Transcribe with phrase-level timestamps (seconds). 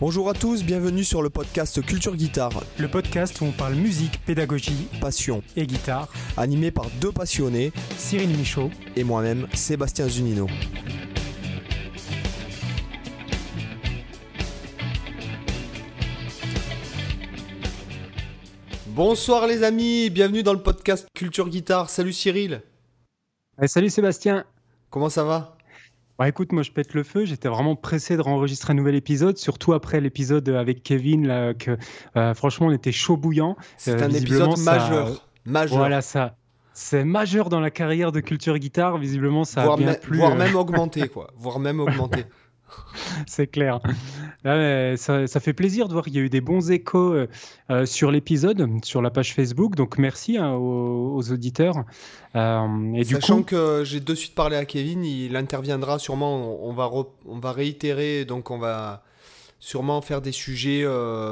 [0.00, 2.64] Bonjour à tous, bienvenue sur le podcast Culture Guitare.
[2.80, 6.08] Le podcast où on parle musique, pédagogie, passion et guitare.
[6.36, 10.48] Animé par deux passionnés, Cyril Michaud et moi-même, Sébastien Zunino.
[18.88, 21.88] Bonsoir les amis, bienvenue dans le podcast Culture Guitare.
[21.88, 22.62] Salut Cyril.
[23.66, 24.44] salut Sébastien.
[24.90, 25.53] Comment ça va?
[26.18, 27.24] Bah écoute, moi je pète le feu.
[27.24, 31.26] J'étais vraiment pressé de enregistrer un nouvel épisode, surtout après l'épisode avec Kevin.
[31.26, 31.76] Là, que,
[32.16, 33.56] euh, franchement, on était chaud bouillant.
[33.76, 35.28] C'est un euh, épisode majeur.
[35.44, 35.78] majeur.
[35.78, 36.36] Voilà ça.
[36.72, 38.98] C'est majeur dans la carrière de Culture Guitare.
[38.98, 40.18] Visiblement, ça a bien plu.
[40.18, 40.36] Voire euh.
[40.36, 41.30] même augmenté, quoi.
[41.36, 42.24] Voire même augmenté.
[43.26, 43.80] c'est clair.
[44.44, 47.28] ça, fait plaisir de voir qu'il y a eu des bons échos euh,
[47.70, 49.74] euh, sur l'épisode, sur la page Facebook.
[49.74, 51.84] Donc merci hein, aux, auditeurs.
[52.34, 56.64] Euh, et Sachant que j'ai de suite parlé à Kevin, il interviendra sûrement.
[56.64, 56.90] On, va,
[57.26, 59.02] on va réitérer, donc on va
[59.60, 60.84] sûrement faire des sujets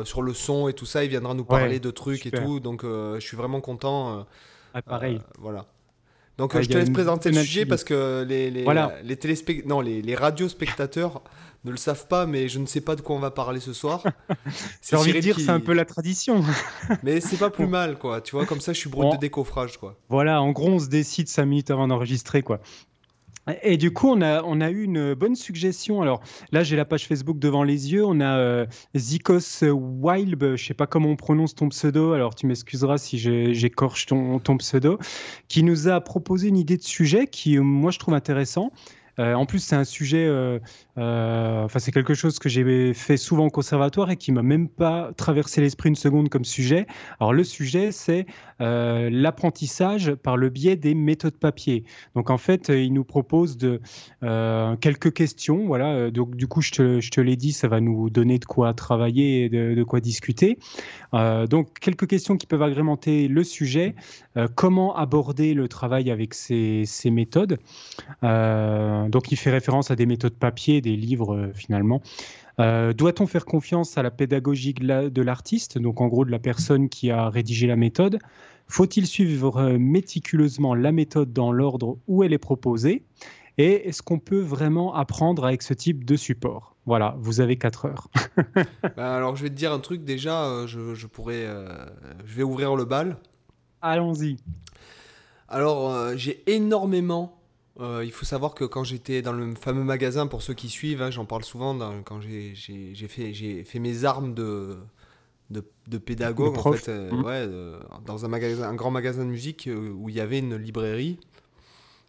[0.04, 1.04] sur le son et tout ça.
[1.04, 2.60] Il viendra nous parler de trucs et tout.
[2.60, 4.26] Donc je suis vraiment content.
[4.74, 5.20] Ah, pareil.
[5.38, 5.66] voilà.
[6.38, 10.14] Donc je te laisse présenter le sujet parce que les, les, les, non, les, les
[10.14, 11.22] radiospectateurs
[11.64, 13.72] ne le savent pas, mais je ne sais pas de quoi on va parler ce
[13.72, 14.02] soir.
[14.82, 16.42] J'ai envie de dire c'est un peu la tradition.
[17.02, 18.20] mais c'est pas plus mal, quoi.
[18.20, 19.96] Tu vois, comme ça, je suis brut de décoffrage, quoi.
[20.08, 22.60] Voilà, en gros, on se décide 5 minutes avant d'enregistrer, quoi.
[23.62, 26.00] Et du coup, on a, eu une bonne suggestion.
[26.00, 28.04] Alors là, j'ai la page Facebook devant les yeux.
[28.04, 32.46] On a euh, Zikos Wild, je sais pas comment on prononce ton pseudo, alors tu
[32.46, 34.98] m'excuseras si j'écorche ton, pseudo,
[35.48, 38.70] qui nous a proposé une idée de sujet qui, moi, je trouve intéressant.
[39.18, 40.58] Euh, en plus, c'est un sujet, euh,
[40.96, 44.68] euh, enfin, c'est quelque chose que j'ai fait souvent au conservatoire et qui m'a même
[44.68, 46.86] pas traversé l'esprit une seconde comme sujet.
[47.20, 48.26] Alors, le sujet, c'est
[48.62, 51.84] l'apprentissage par le biais des méthodes papier.
[52.14, 53.80] Donc, en fait, il nous propose de
[54.80, 55.66] quelques questions.
[55.66, 56.10] Voilà.
[56.10, 59.48] Donc, du coup, je te, l'ai dit, ça va nous donner de quoi travailler et
[59.48, 60.58] de, quoi discuter.
[61.12, 63.94] donc, quelques questions qui peuvent agrémenter le sujet.
[64.54, 67.58] comment aborder le travail avec ces, méthodes?
[68.22, 72.02] Donc il fait référence à des méthodes papier, des livres euh, finalement.
[72.60, 76.88] Euh, doit-on faire confiance à la pédagogie de l'artiste, donc en gros de la personne
[76.88, 78.18] qui a rédigé la méthode
[78.68, 83.04] Faut-il suivre euh, méticuleusement la méthode dans l'ordre où elle est proposée?
[83.58, 86.74] Et est-ce qu'on peut vraiment apprendre avec ce type de support?
[86.86, 88.08] Voilà, vous avez 4 heures.
[88.96, 91.46] Bah, alors je vais te dire un truc déjà, je, pourrais,
[92.24, 93.18] je vais ouvrir le bal.
[93.82, 94.38] Allons-y.
[95.48, 97.42] Alors j'ai énormément
[97.80, 101.00] euh, il faut savoir que quand j'étais dans le fameux magasin, pour ceux qui suivent,
[101.02, 102.54] hein, j'en parle souvent, quand j'ai
[103.08, 104.76] fait, fait mes armes de,
[105.92, 108.04] de, pédagogue, en fait, euh, mmh.
[108.06, 111.18] dans un, magasin, un grand magasin de musique euh, où il y avait une librairie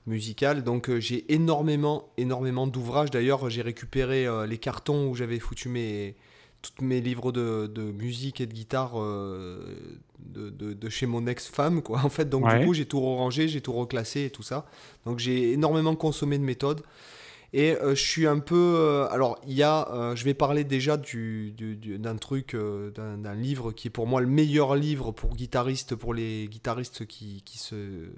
[0.07, 0.63] musicale.
[0.63, 3.11] Donc j'ai énormément, énormément d'ouvrages.
[3.11, 6.15] D'ailleurs, j'ai récupéré les cartons où j'avais foutu mes,
[6.61, 12.01] tous mes livres de, de, musique et de guitare de, de, chez mon ex-femme, quoi.
[12.03, 14.65] En fait, donc du coup, j'ai tout rangé, j'ai tout reclassé et tout ça.
[15.05, 16.81] Donc j'ai énormément consommé de méthodes.
[17.53, 18.75] Et euh, je suis un peu.
[18.77, 19.87] Euh, alors, il y a.
[19.93, 21.53] Euh, je vais parler déjà du,
[21.99, 26.47] d'un truc, d'un, livre qui est pour moi le meilleur livre pour guitaristes, pour les
[26.47, 28.09] guitaristes qui, qui se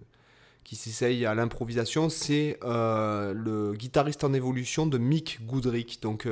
[0.63, 6.01] qui s'essayent à l'improvisation, c'est le guitariste en évolution de Mick Goodrick.
[6.01, 6.27] Donc,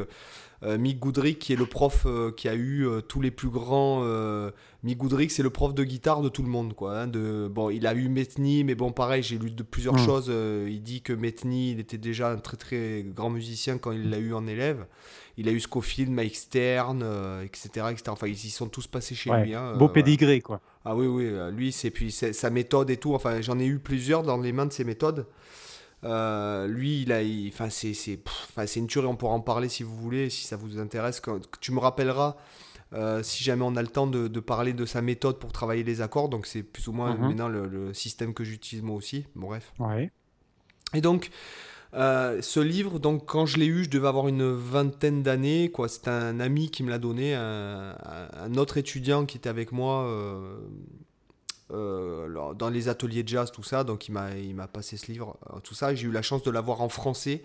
[0.78, 4.04] Mick Goodrick, qui est le prof euh, qui a eu euh, tous les plus grands.
[4.84, 6.74] Mick Goodrick, c'est le prof de guitare de tout le monde.
[6.74, 9.96] Quoi, hein, de, bon, il a eu Metheny, mais bon, pareil, j'ai lu de plusieurs
[9.96, 10.06] hmm.
[10.06, 10.32] choses.
[10.68, 14.18] il dit que Metheny, il était déjà un très très grand musicien quand il l'a
[14.18, 14.86] eu en élève.
[15.38, 17.04] Il a eu Scofield, Mike Stern,
[17.44, 18.04] etc., etc.
[18.10, 19.56] Enfin, ils y sont tous passés chez lui.
[19.56, 20.62] Hein, beau pédigré, quoi.
[20.86, 23.14] Ah oui, oui, lui, c'est puis sa méthode et tout.
[23.16, 25.26] Enfin, j'en ai eu plusieurs dans les mains de ses méthodes.
[26.04, 28.20] Euh, lui, il a, enfin, c'est, c'est,
[28.66, 29.08] c'est une tuerie.
[29.08, 31.20] On pourra en parler si vous voulez, si ça vous intéresse.
[31.20, 32.36] Quand, tu me rappelleras
[32.94, 35.84] euh, si jamais on a le temps de, de, parler de sa méthode pour travailler
[35.84, 36.30] les accords.
[36.30, 37.28] Donc, c'est plus ou moins mhm.
[37.28, 39.26] maintenant le, système que j'utilise moi aussi.
[39.36, 39.74] Bon, bref.
[39.80, 40.12] Ouais.
[40.94, 41.32] Et donc,
[41.96, 45.70] euh, ce livre, donc quand je l'ai eu, je devais avoir une vingtaine d'années.
[45.72, 47.96] Quoi, c'est un ami qui me l'a donné, un,
[48.34, 50.58] un, autre étudiant qui était avec moi euh,
[51.74, 53.84] dans les ateliers de jazz, tout ça.
[53.84, 55.94] Donc il m'a, passé ce livre, euh, tout ça.
[55.96, 57.44] J'ai eu la chance de l'avoir en français.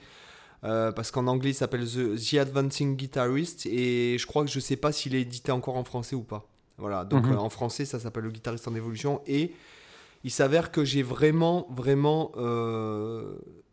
[0.64, 4.74] Euh, parce qu'en anglais il s'appelle The, Advancing Guitarist et je crois que je sais
[4.74, 6.48] pas s'il est édité encore en français ou pas.
[6.78, 7.38] Voilà, donc mhm.
[7.38, 9.52] en français ça s'appelle Le guitariste en évolution et
[10.24, 12.32] il s'avère que j'ai vraiment, vraiment.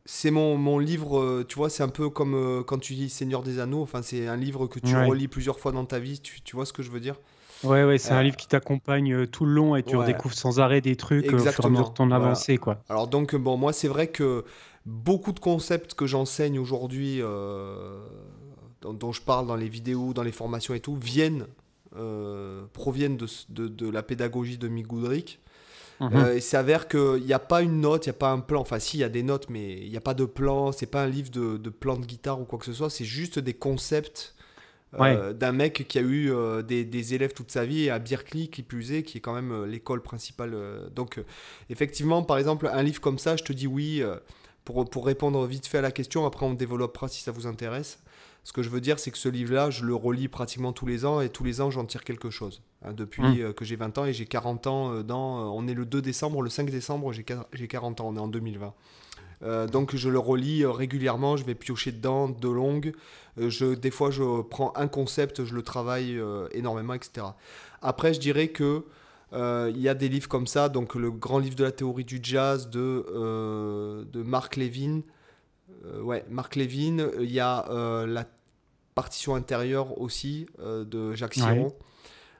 [0.06, 3.58] c'est mon, mon, livre, tu vois, c'est un peu comme quand tu dis Seigneur des
[3.58, 6.56] Anneaux, enfin c'est un livre que tu relis plusieurs fois dans ta vie, tu, tu
[6.56, 7.16] vois ce que je veux dire?
[7.64, 10.34] Ouais, ouais, c'est un euh, livre qui t'accompagne euh, tout le long et tu redécouvres
[10.34, 12.82] sans arrêt des trucs euh, au fur et à mesure de ton avancée, quoi.
[12.90, 14.44] Alors donc, bon, moi, c'est vrai que
[14.86, 17.22] beaucoup de concepts que j'enseigne aujourd'hui
[18.82, 21.48] dont, je parle dans les vidéos, dans les formations et tout, viennent,
[22.74, 25.40] proviennent de, de, de, la pédagogie de Mick Goodrick.
[26.02, 26.34] Mhm.
[26.36, 28.60] il s'avère qu'il n'y a pas une note, il n'y a pas un plan.
[28.60, 30.74] Enfin, si, il y a des notes, mais il n'y a pas de plan.
[30.74, 32.90] C'est pas un livre de, de plan de guitare ou quoi que ce soit.
[32.90, 34.36] C'est juste des concepts
[35.00, 38.64] euh, d'un mec qui a eu euh, des, élèves toute sa vie à Berkeley, qui
[38.64, 40.56] plus est, qui est quand même euh, l'école principale.
[40.94, 41.22] donc,
[41.70, 44.04] effectivement, par exemple, un livre comme ça, je te dis oui,
[44.64, 48.00] pour, pour répondre vite fait à la question, après on développera si ça vous intéresse.
[48.44, 51.04] Ce que je veux dire, c'est que ce livre-là, je le relis pratiquement tous les
[51.04, 52.62] ans et tous les ans, j'en tire quelque chose.
[52.84, 53.54] Hein, depuis mmh.
[53.54, 55.52] que j'ai 20 ans et j'ai 40 ans dans.
[55.56, 58.74] on est le 2 décembre, le 5 décembre, j'ai 40 ans, on est en 2020.
[59.44, 62.94] Euh, donc je le relis euh, régulièrement, je vais piocher dedans de longue.
[63.38, 66.20] Euh, je, des fois, je prends un concept, je le travaille
[66.52, 67.28] énormément, etc.
[67.82, 68.84] Après, je dirais que
[69.34, 72.20] il y a des livres comme ça, donc le grand livre de la théorie du
[72.24, 75.02] jazz de, de Mark Levin.
[76.02, 77.10] ouais, Mark Levin.
[77.20, 78.26] Il y a la
[78.94, 81.74] partition intérieure aussi de Jacques Siron.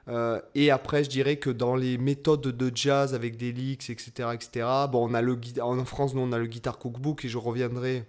[0.08, 4.30] Euh, et après, je dirais que dans les méthodes de jazz avec des licks, etc.,
[4.34, 4.66] etc.
[4.90, 8.04] Bon, on a le en France, nous on a le guitar cookbook et je reviendrai,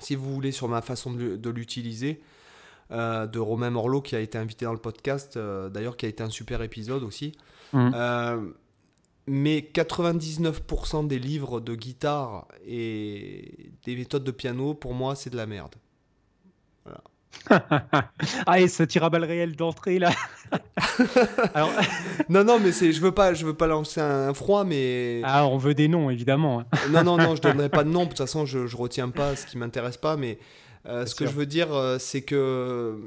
[0.00, 2.20] si vous voulez, sur ma façon de, l'utiliser.
[2.90, 6.08] Euh, de Romain Morlot qui a été invité dans le podcast, euh, d'ailleurs qui a
[6.08, 7.32] été un super épisode aussi.
[7.72, 7.90] Mmh.
[9.26, 15.36] mais 99% des livres de guitare et des méthodes de piano, pour moi, c'est de
[15.36, 15.74] la merde.
[18.46, 20.10] Ah, et ça tire à balles réelles d'entrée là.
[22.28, 25.20] non, non, mais c'est, je veux pas, je veux pas lancer un froid, mais.
[25.24, 26.60] Ah, on veut des noms évidemment.
[26.60, 26.66] Hein.
[26.90, 28.04] non, non, non, je donnerai pas de nom.
[28.04, 30.38] De toute façon, je, je retiens pas ce qui m'intéresse pas, mais
[30.86, 32.98] euh, ce que je veux dire, euh, c'est que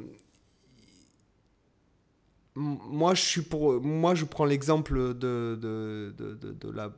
[2.55, 6.91] moi, je suis pour, moi, je prends l'exemple de, de, de, de la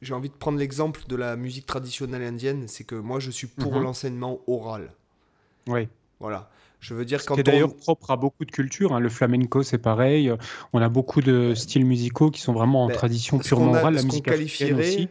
[0.00, 3.46] j'ai envie de prendre l'exemple de la musique traditionnelle indienne, c'est que moi je suis
[3.46, 3.82] pour mhm.
[3.82, 4.92] l'enseignement oral.
[5.66, 5.88] Oui.
[6.20, 6.50] Voilà.
[6.80, 8.92] Je veux dire, quand qui est d'ailleurs propre à beaucoup de cultures.
[8.94, 9.00] Hein.
[9.00, 10.32] Le flamenco, c'est pareil.
[10.72, 13.94] On a beaucoup de styles musicaux qui sont vraiment en ben, tradition purement orale.
[13.94, 15.08] La musique africaine aussi.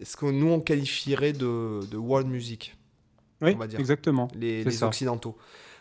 [0.00, 2.76] Est-ce que nous, on qualifierait de, de world music
[3.40, 3.78] Oui, on va dire.
[3.80, 4.28] exactement.
[4.34, 5.36] Les, les occidentaux.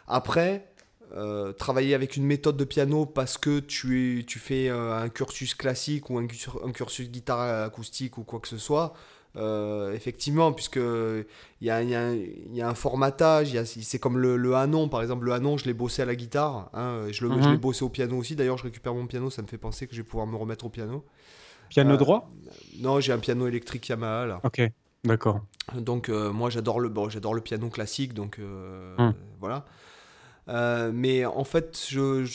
[0.07, 0.67] Après,
[1.15, 5.09] euh, travailler avec une méthode de piano parce que tu, es, tu fais euh, un
[5.09, 6.27] cursus classique ou un,
[6.65, 8.93] un cursus guitare acoustique ou quoi que ce soit,
[9.35, 14.37] euh, effectivement, puisque il y a, y, a, y a, un formatage, c'est comme le,
[14.37, 15.25] le, Hanon, par exemple.
[15.25, 17.57] Le Hanon, je l'ai bossé à la guitare, hein, je l'ai mhm.
[17.57, 18.35] bossé au piano aussi.
[18.35, 20.65] D'ailleurs, je récupère mon piano, ça me fait penser que je vais pouvoir me remettre
[20.65, 21.05] au piano.
[21.69, 22.31] Piano euh, droit?
[22.79, 24.39] Non, j'ai un piano électrique Yamaha là.
[24.43, 24.61] Ok,
[25.03, 25.41] d'accord.
[25.75, 29.11] Donc euh, moi, j'adore le, bon, j'adore le piano classique, donc hmm.
[29.39, 29.65] voilà.
[30.91, 32.25] mais en fait, je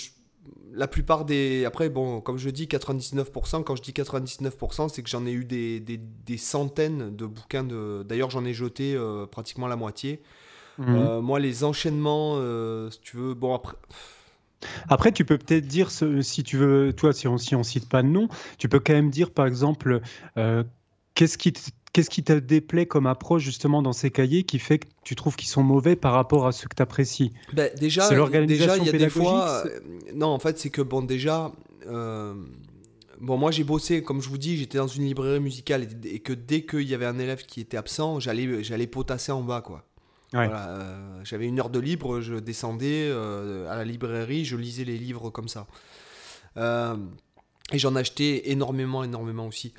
[0.74, 1.64] la plupart des.
[1.64, 5.44] Après, bon, comme je dis, 99%, quand je dis 99%, c'est que j'en ai eu
[5.44, 7.64] des, des, des, centaines de bouquins.
[7.64, 8.04] De...
[8.08, 10.22] D'ailleurs, j'en ai jeté euh, pratiquement la moitié.
[10.78, 10.86] Mhm.
[10.88, 13.76] Euh, moi, les enchaînements, euh, si tu veux, bon, après.
[14.88, 18.02] Après, tu peux peut-être dire, si tu veux, toi, si on, si on cite pas
[18.02, 18.28] de nom,
[18.58, 20.00] tu peux quand même dire, par exemple,
[21.14, 21.52] qu'est-ce qui
[21.92, 25.36] Qu'est-ce qui te déplaît comme approche justement dans ces cahiers qui fait que tu trouves
[25.36, 28.08] qu'ils sont mauvais par rapport à ce que tu apprécies ben, Déjà,
[28.46, 29.64] déjà il y a des fois.
[29.66, 29.80] Euh,
[30.14, 31.52] non, en fait, c'est que bon, déjà.
[31.86, 32.32] Euh,
[33.20, 36.32] bon, moi j'ai bossé, comme je vous dis, j'étais dans une librairie musicale et, que
[36.32, 39.84] dès qu'il y avait un élève qui était absent, j'allais, j'allais potasser en bas, quoi.
[40.34, 43.10] Euh, j'avais une heure de libre, je descendais
[43.68, 45.66] à la librairie, je lisais les livres comme ça.
[46.56, 49.74] et j'en achetais énormément, énormément aussi.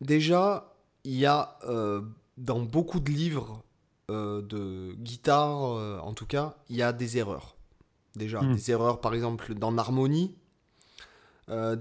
[0.00, 2.02] Déjà, il y a euh,
[2.36, 3.62] dans beaucoup de livres
[4.10, 7.56] euh, de guitare, euh, en tout cas, il y a des erreurs.
[8.16, 8.54] Déjà, hmm.
[8.54, 10.34] des erreurs par exemple dans l'harmonie,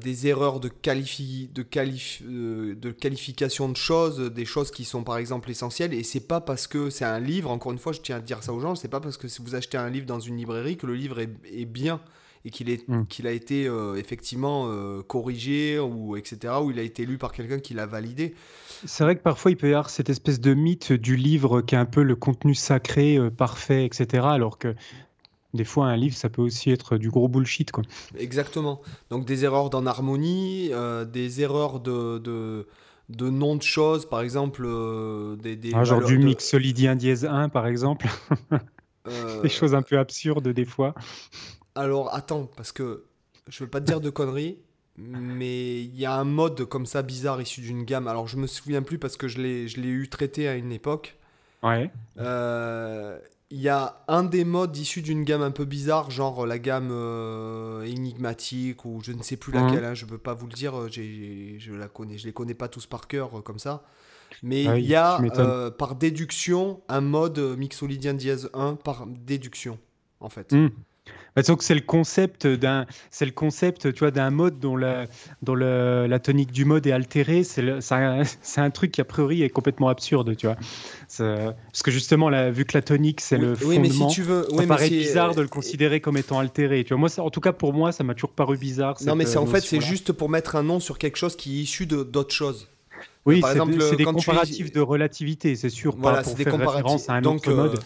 [0.01, 1.61] des erreurs de, qualifi de,
[2.73, 5.93] de qualification de choses, des choses qui sont par exemple essentielles.
[5.93, 8.41] Et c'est pas parce que c'est un livre, encore une fois, je tiens à dire
[8.41, 10.75] ça aux gens, c'est pas parce que si vous achetez un livre dans une librairie
[10.75, 12.01] que le livre est, est bien
[12.45, 13.05] et qu'il mm.
[13.07, 17.31] qu'il a été euh, effectivement euh, corrigé ou etc ou il a été lu par
[17.31, 18.33] quelqu'un qui l'a validé.
[18.85, 21.75] C'est vrai que parfois il peut y avoir cette espèce de mythe du livre qui
[21.75, 24.25] est un peu le contenu sacré, euh, parfait, etc.
[24.29, 24.75] Alors que
[25.53, 27.83] des fois un livre ça peut aussi être du gros bullshit quoi.
[28.17, 28.81] Exactement.
[29.09, 30.71] Donc des erreurs d'en harmonie,
[31.11, 32.67] des erreurs de, de
[33.09, 34.67] de noms de choses, par exemple
[35.41, 38.07] des, des ah, genre du mix solidien dièse 1 par exemple.
[39.41, 40.93] des choses un peu absurdes des fois.
[41.79, 43.05] Alors attends, parce que
[43.47, 44.57] je veux pas te dire de conneries,
[44.97, 48.09] mais il y a un mode comme ça bizarre issu d'une gamme.
[48.09, 51.15] Alors je me souviens plus parce que je l'ai eu traité à une époque.
[51.63, 51.89] Ouais.
[52.17, 53.17] Euh,
[53.49, 56.89] il y a un des modes issus d'une gamme un peu bizarre, genre la gamme
[56.91, 60.53] euh, énigmatique ou je ne sais plus laquelle, hein, je ne peux pas vous le
[60.53, 63.85] dire, je la connais, je les connais pas tous par cœur comme ça.
[64.43, 65.17] Mais ah il y a
[65.77, 69.79] par déduction un mode mixolydien dièse 1 par déduction
[70.19, 70.51] en fait.
[70.51, 70.67] Hmm.
[71.35, 75.05] Bah, c'est le concept d'un, c'est le concept, tu vois, d'un mode dont la,
[75.41, 77.43] dont la tonique du mode est altérée.
[77.43, 80.57] C'est, c'est, un, truc qui a priori est complètement absurde, tu vois.
[81.17, 84.47] Parce que justement, là, vu que la tonique c'est le fondement, mais si tu veux,
[84.55, 86.83] ça paraît bizarre de le considérer comme étant altéré.
[86.83, 88.97] Tu vois, moi, en tout cas pour moi, ça m'a toujours paru bizarre.
[89.05, 91.59] Non, mais c'est en fait, c'est juste pour mettre un nom sur quelque chose qui
[91.59, 92.67] est issu de, d'autres choses.
[93.25, 97.51] Oui, c'est des comparatifs de relativité, c'est sûr, voilà, pour des référence à un autre
[97.53, 97.75] mode.
[97.75, 97.81] Euh,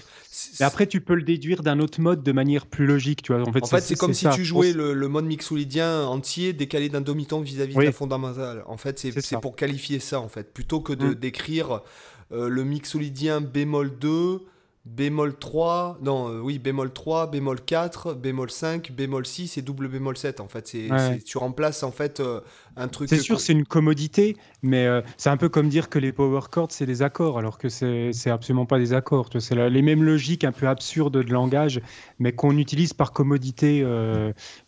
[0.59, 3.21] après, tu peux le déduire d'un autre mode de manière plus logique.
[3.21, 3.47] Tu vois.
[3.47, 7.75] En fait, c'est comme si tu jouais le, mode mixolydien entier décalé d'un demi-ton vis-à-vis
[7.75, 8.63] de la fondamentale.
[8.67, 10.53] En fait, c'est pour qualifier ça, en fait.
[10.53, 11.15] Plutôt que de mm.
[11.15, 11.81] décrire
[12.31, 14.41] euh, le mixolydien bémol 2
[14.85, 19.87] bémol 3, non, euh, oui, bémol 3, bémol 4, bémol 5, bémol 6 et double
[19.87, 20.41] bémol 7.
[20.41, 20.89] En fait, c'est,
[21.25, 22.41] tu remplaces en fait euh,
[22.75, 23.10] un truc.
[23.10, 26.42] C'est sûr, c'est une commodité, mais euh, c'est un peu comme dire que les power
[26.51, 29.30] chords c'est des accords, alors que c'est, absolument pas des accords.
[29.39, 31.82] C'est les mêmes logiques un peu absurdes de langage,
[32.20, 33.84] mais qu'on utilise par commodité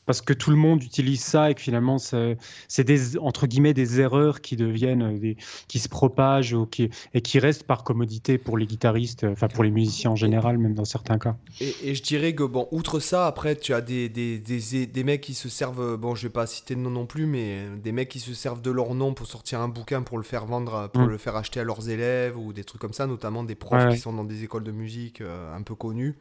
[0.06, 4.00] parce que tout le monde utilise ça et que finalement c'est des entre guillemets des
[4.00, 8.58] erreurs qui deviennent des, qui se propagent ou qui, et qui restent par commodité pour
[8.58, 11.36] les guitaristes, enfin pour les musiciens en général, même dans certains cas.
[11.60, 15.22] Et, je dirais que bon, outre ça, après tu as des, des, des, des, mecs
[15.22, 18.10] qui se servent, bon je vais pas citer de nom non plus, mais des mecs
[18.10, 21.04] qui se servent de leur nom pour sortir un bouquin pour le faire vendre, pour
[21.04, 21.10] mm.
[21.10, 23.98] le faire acheter à leurs élèves ou des trucs comme ça, notamment des profs qui
[23.98, 26.16] sont dans des écoles de musique euh, un peu connues.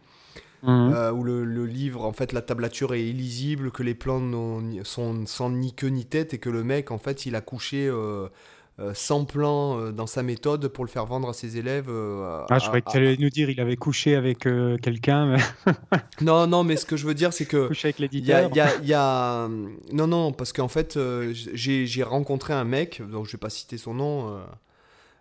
[0.64, 0.92] Mhm.
[0.94, 4.22] Euh, où le, livre, en fait, la tablature est illisible, que les plans
[4.82, 7.86] sont sans ni queue ni tête, et que le mec, en fait, il a couché
[7.86, 8.28] euh, euh,
[8.92, 11.88] sans plan dans sa méthode pour le faire vendre à ses élèves.
[11.88, 14.48] ah, je croyais que tu allais nous dire il avait couché avec
[14.82, 15.36] quelqu'un.
[16.20, 17.66] non, non, mais ce que je veux dire, c'est que.
[17.68, 18.50] Couché avec l'éditeur.
[18.52, 19.48] Il y, y a,
[19.92, 20.98] Non, non, parce qu'en fait,
[21.32, 24.38] j'ai rencontré un mec, donc je vais pas citer son nom.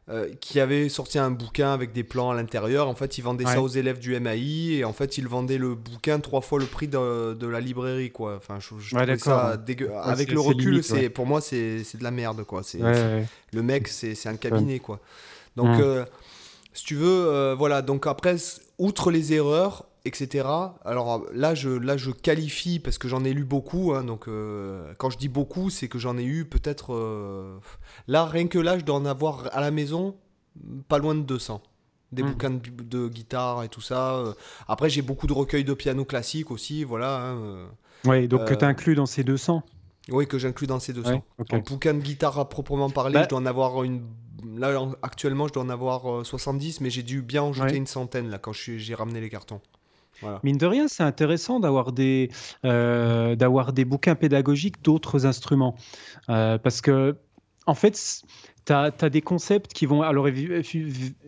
[0.10, 2.90] Euh, qui avait sorti un bouquin avec des plans à l'intérieur.
[2.90, 5.76] En fait, il vendait ça aux élèves du MAI et en fait, il vendait le
[5.76, 8.36] bouquin trois fois le prix de, la librairie, quoi.
[8.36, 9.58] Enfin, je, ça
[10.04, 12.64] avec le recul, c'est pour moi, c'est de la merde, quoi.
[12.64, 15.00] C'est le mec, c'est un cabinet, quoi.
[15.56, 16.04] Donc, euh,
[16.74, 17.82] si tu veux, euh, voilà.
[17.82, 18.36] Donc après,
[18.80, 20.48] outre les erreurs, etc.
[20.84, 23.94] Alors là je, là, je qualifie parce que j'en ai lu beaucoup.
[23.94, 26.94] Hein, donc euh, quand je dis beaucoup, c'est que j'en ai eu peut-être.
[26.94, 27.58] Euh,
[28.08, 30.16] là, rien que là, je dois en avoir à la maison
[30.88, 31.62] pas loin de 200.
[32.12, 32.28] Des hmm.
[32.28, 34.16] bouquins de, guitare et tout ça.
[34.16, 34.34] Euh.
[34.68, 36.84] Après, j'ai beaucoup de recueils de piano classique aussi.
[36.84, 37.22] Voilà.
[37.22, 37.68] Hein,
[38.06, 39.64] oui, donc que tu inclus dans ces 200
[40.10, 41.24] Oui, que j'inclus dans ces 200.
[41.40, 44.04] Ouais, bouquin de guitare à proprement parler, bah je dois en avoir une.
[44.58, 48.30] Là, actuellement, je dois en avoir 70, mais j'ai dû bien en jeter une centaine
[48.30, 49.62] là quand j'ai ramené les cartons.
[50.44, 52.30] Mine de rien, c'est intéressant d'avoir des,
[52.66, 53.36] euh,
[53.74, 55.76] des bouquins pédagogiques d'autres instruments.
[56.30, 57.18] Euh, parce que,
[57.66, 58.24] en fait,
[58.66, 60.02] tu as, des concepts qui vont.
[60.02, 60.28] Alors,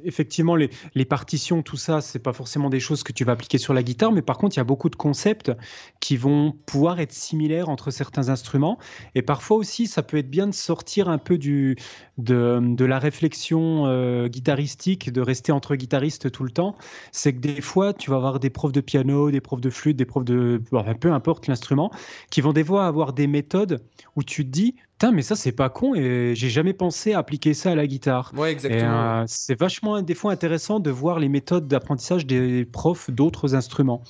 [0.03, 3.57] effectivement, les, les partitions, tout ça, c'est pas forcément des choses que tu vas appliquer
[3.57, 5.51] sur la guitare, mais par contre, il y a beaucoup de concepts
[5.99, 8.77] qui vont pouvoir être similaires entre certains instruments.
[9.15, 11.75] Et parfois aussi, ça peut être bien de sortir un peu du,
[12.17, 16.75] de, de la réflexion euh, guitaristique, de rester entre guitaristes tout le temps.
[17.11, 19.97] C'est que des fois, tu vas avoir des profs de piano, des profs de flûte,
[19.97, 20.61] des profs de.
[20.99, 21.91] peu importe l'instrument,
[22.29, 23.83] qui vont des fois avoir des méthodes
[24.15, 27.19] où tu te dis, Putain, mais ça, c'est pas con et j'ai jamais pensé à
[27.19, 28.31] appliquer ça à la guitare.
[28.33, 29.19] Ouais, exactement.
[29.19, 34.03] Euh, c'est vachement, des fois, intéressant de voir les méthodes d'apprentissage des profs d'autres instruments.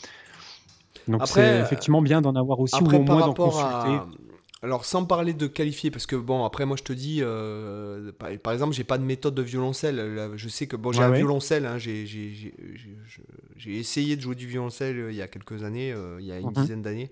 [1.08, 4.00] Donc, c'est effectivement bien d'en avoir aussi ou au moins d'en consulter.
[4.62, 8.12] Alors, sans parler de qualifier, parce que bon, après, moi, je te dis, euh,
[8.44, 10.34] par, exemple, j'ai pas de méthode de violoncelle.
[10.36, 11.66] Je sais que bon, j'ai un violoncelle.
[11.66, 12.60] Hein, j'ai
[13.66, 16.50] essayé de jouer du violoncelle euh, il y a quelques années, il y a une
[16.50, 16.54] mhm.
[16.54, 17.10] dizaine d'années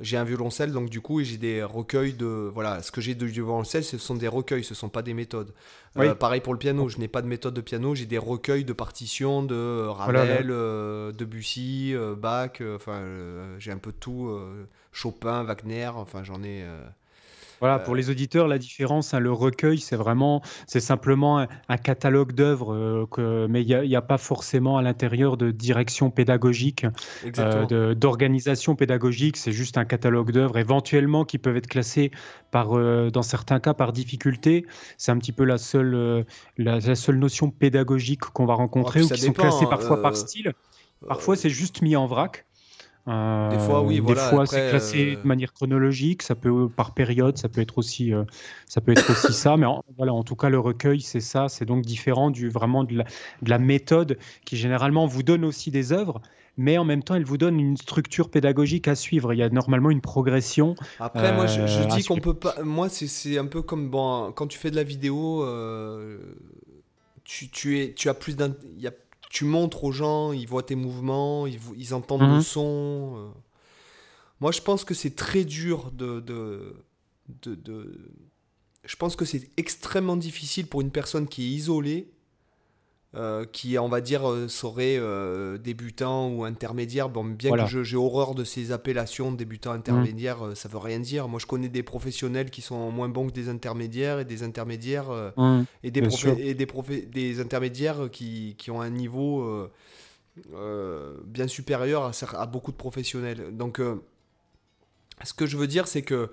[0.00, 2.50] j'ai un violoncelle, donc du coup, j'ai des recueils de.
[2.52, 5.14] Voilà, ce que j'ai de violoncelle, ce sont des recueils, ce ne sont pas des
[5.14, 5.52] méthodes.
[5.98, 8.64] Euh, pareil pour le piano, je n'ai pas de méthode de piano, j'ai des recueils
[8.64, 13.02] de partitions de Ravel, euh, Debussy, euh, Bach, enfin,
[13.58, 14.30] j'ai un peu tout,
[14.92, 16.64] Chopin, Wagner, enfin, j'en ai.
[17.60, 22.32] Voilà, pour les auditeurs, la différence, hein, le recueil, c'est vraiment, c'est simplement un, catalogue
[22.32, 22.74] d'œuvres,
[23.18, 26.86] euh, mais il n'y a, pas forcément à l'intérieur de direction pédagogique,
[27.38, 29.36] euh, d'organisation pédagogique.
[29.36, 32.10] C'est juste un catalogue d'œuvres, éventuellement qui peuvent être classés
[32.50, 34.64] par, euh, dans certains cas, par difficulté.
[34.96, 36.24] C'est un petit peu la seule,
[36.56, 40.54] la, seule notion pédagogique qu'on va rencontrer, oh, ou qui sont classés parfois par style.
[41.06, 42.46] Parfois, c'est juste mis en vrac.
[43.06, 47.48] Des fois, oui, des fois c'est classé de manière chronologique, ça peut par période, ça
[47.48, 48.12] peut être aussi,
[48.66, 49.56] ça peut être aussi ça.
[49.56, 51.48] Mais en, voilà, en tout cas, le recueil, c'est ça.
[51.48, 53.04] C'est donc différent du vraiment de la,
[53.42, 56.20] de la, méthode qui généralement vous donne aussi des œuvres,
[56.56, 59.32] mais en même temps, elle vous donne une structure pédagogique à suivre.
[59.32, 60.74] Il y a normalement une progression.
[60.98, 62.62] Après, moi, je, je dis qu'on peut pas.
[62.62, 65.44] Moi, c'est un peu comme bon, quand tu fais de la vidéo,
[67.24, 68.54] tu, tu, es, tu as plus d'un
[69.30, 72.42] tu montres aux gens, ils voient tes mouvements, ils, ils entendent le mhm.
[72.42, 73.12] son.
[73.16, 73.28] Euh.
[74.40, 76.74] Moi, je pense que c'est très dur de, de,
[77.44, 78.12] de,
[78.84, 82.10] Je pense que c'est extrêmement difficile pour une personne qui est isolée
[83.16, 87.08] euh, qui, on va dire, euh, serait euh, débutant ou intermédiaire.
[87.08, 91.26] Bon, bien que j'ai horreur de ces appellations débutant intermédiaire, ça ça veut rien dire.
[91.26, 95.06] Moi, je connais des professionnels qui sont moins bons que des intermédiaires et des intermédiaires
[95.82, 96.00] et, des,
[96.38, 96.66] et des,
[97.06, 99.68] des, intermédiaires qui, qui, ont un niveau
[101.26, 103.56] bien supérieur à, à, beaucoup de professionnels.
[103.56, 103.80] Donc,
[105.24, 106.30] ce que je veux dire, c'est que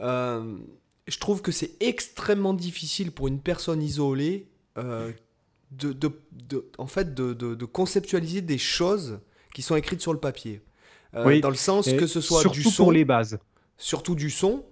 [0.00, 4.48] je trouve que c'est extrêmement difficile pour une personne isolée
[5.78, 9.20] de, de, en fait, de, de, conceptualiser des choses
[9.54, 10.60] qui sont écrites sur le papier.
[11.14, 12.84] Euh, dans le sens que ce soit du son.
[12.84, 13.38] pour les bases.
[13.76, 14.64] Surtout du son.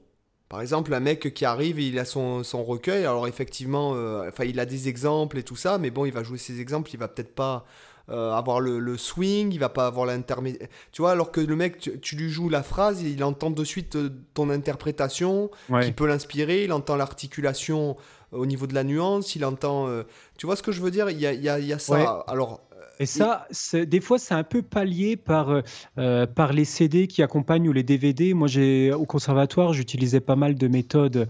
[0.49, 3.05] Par exemple, un mec qui arrive, il a son, son recueil.
[3.05, 6.23] Alors, effectivement, euh, enfin, il a des exemples et tout ça, mais bon, il va
[6.23, 7.65] jouer ses exemples, il va peut-être pas.
[8.09, 10.67] Euh, avoir le, le, swing, il va pas avoir l'intermédiaire.
[10.91, 13.97] Tu vois, alors que le mec, tu, lui joues la phrase, il entend de suite
[14.35, 15.49] ton interprétation
[15.81, 17.97] qui peut l'inspirer, il entend l'articulation
[18.33, 19.89] au niveau de la nuance, il entend.
[19.89, 20.05] Euh,
[20.39, 21.11] tu vois ce que je veux dire?
[21.11, 22.25] Il y a, y a, y a ça.
[22.27, 22.61] Alors.
[23.01, 25.63] Et ça, des fois, c'est un peu pallié par, euh,
[25.97, 28.35] euh, par les CD qui accompagnent ou les DVD.
[28.35, 31.27] Moi, j'ai au conservatoire, j'utilisais pas mal de méthodes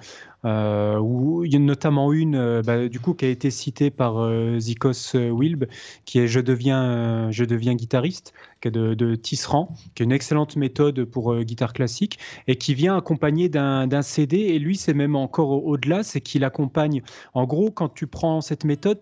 [0.47, 3.91] euh, où il y a notamment une, euh, bah, du coup, qui a été citée
[3.91, 5.67] par euh, Zikos Wilb,
[6.07, 10.57] qui est Je deviens, je deviens guitariste, qui est de, Tisserand, qui est une excellente
[10.57, 14.37] méthode pour guitare classique, et qui vient accompagner d'un CD.
[14.37, 17.03] Et lui, c'est même encore au-delà, c'est qu'il accompagne.
[17.35, 19.01] En gros, quand tu prends cette méthode,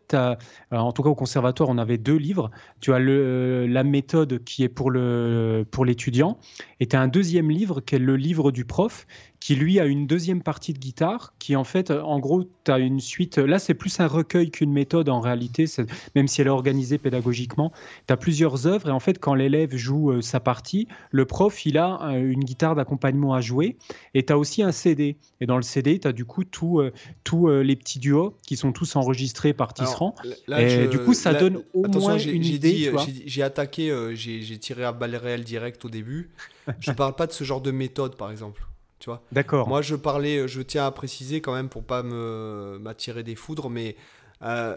[0.70, 2.50] en tout cas au conservatoire, on avait deux livres.
[2.80, 6.40] Tu as la méthode qui est pour l'étudiant, pour
[6.80, 9.06] et tu as un deuxième livre qui est le livre du prof,
[9.40, 12.78] qui lui a une deuxième partie de guitare, qui en fait, en gros, tu as
[12.78, 13.38] une suite.
[13.38, 15.66] Là, c'est plus un recueil qu'une méthode en réalité,
[16.14, 17.72] même si elle est organisée pédagogiquement.
[18.06, 21.64] Tu as plusieurs œuvres et en fait, quand l'élève joue euh, sa partie, le prof,
[21.66, 23.76] il a euh, une guitare d'accompagnement à jouer
[24.14, 25.16] et tu as aussi un CD.
[25.40, 28.72] Et dans le CD, tu as du coup tous euh, les petits duos qui sont
[28.72, 30.14] tous enregistrés par Tisserand.
[30.56, 32.92] et du coup, ça donne au moins une idée.
[33.26, 36.30] J'ai attaqué, j'ai tiré à balle réelle direct au début.
[36.80, 38.67] je parle pas de ce genre de méthode, par exemple.
[38.98, 39.68] Tu vois D'accord.
[39.68, 43.70] Moi, je parlais, je tiens à préciser quand même pour pas me m'attirer des foudres,
[43.70, 43.96] mais
[44.42, 44.76] euh,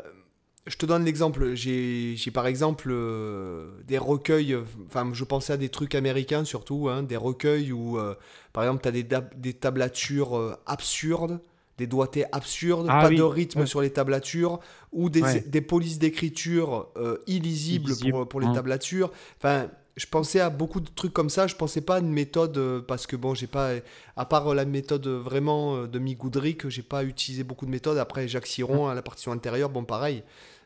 [0.67, 1.55] je te donne l'exemple.
[1.55, 4.55] J'ai par exemple euh, des recueils,
[4.87, 8.15] enfin, je pensais à des trucs américains surtout, hein, des recueils où, euh,
[8.53, 11.39] par exemple, tu as des, des tablatures absurdes
[11.77, 14.59] des doigtés absurdes, ah pas de rythme sur les tablatures,
[14.91, 16.89] ou des, des polices d'écriture
[17.25, 18.53] illisibles pour, pour, les hein.
[18.53, 19.09] tablatures.
[19.37, 21.47] Enfin, je pensais à beaucoup de trucs comme ça.
[21.47, 23.71] Je pensais pas à une méthode euh, parce que bon, j'ai pas,
[24.15, 27.97] à part la méthode vraiment euh, de Migoudric, j'ai pas utilisé beaucoup de méthodes.
[27.97, 30.23] Après, Jacques Siron à la partition intérieure, bon, pareil.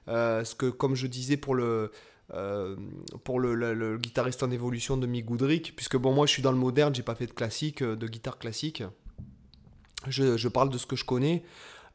[0.08, 1.92] Euh, ce que, comme je disais pour le,
[3.24, 6.94] pour le, guitariste en évolution de Migoudric, puisque bon, moi, je suis dans le moderne,
[6.94, 8.84] j'ai pas fait de classique, de guitare classique.
[10.08, 11.44] Je, je, parle de ce que je connais.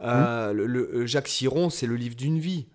[0.01, 0.51] Mmh.
[0.53, 2.66] le, Jacques Siron, c'est le livre d'une vie.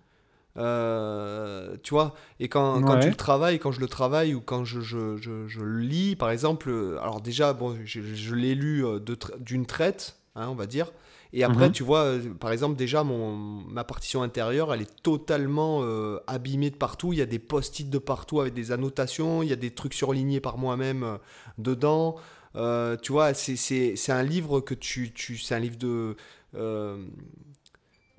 [0.58, 4.64] Euh, tu vois, et quand, quand, tu le travailles, quand je le travaille ou quand
[4.64, 6.70] je, je, je, lis, par exemple,
[7.02, 8.98] alors déjà, bon, je, l'ai lu euh,
[9.38, 10.92] d'une traite, hein, on va dire,
[11.32, 11.72] et après, mhm.
[11.72, 15.82] tu vois, euh, par exemple, déjà, mon, ma partition intérieure, elle est totalement
[16.26, 17.12] abîmée de partout.
[17.12, 19.94] Il y a des post-it de partout avec des annotations, il y a des trucs
[19.94, 21.18] surlignés par moi-même
[21.58, 22.16] dedans.
[22.54, 25.12] tu vois, c'est un livre que tu.
[25.12, 26.16] tu c'est un livre de.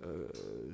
[0.08, 0.28] Euh,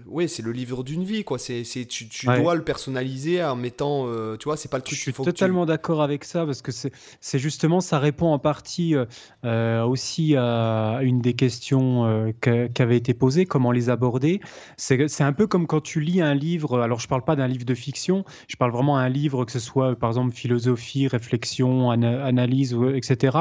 [0.05, 1.39] oui, c'est le livre d'une vie, quoi.
[1.39, 4.95] C'est, tu, tu dois le personnaliser en mettant, euh, tu vois, c'est pas le truc.
[4.95, 8.95] Je suis totalement d'accord avec ça parce que c'est, c'est justement, ça répond en partie
[9.43, 14.39] euh, aussi à une des questions qui avait été posée, comment les aborder.
[14.77, 16.81] C'est, c'est un peu comme quand tu lis un livre.
[16.81, 19.59] Alors, je parle pas d'un livre de fiction, je parle vraiment d'un livre que ce
[19.59, 23.37] soit, par exemple, philosophie, réflexion, analyse, etc.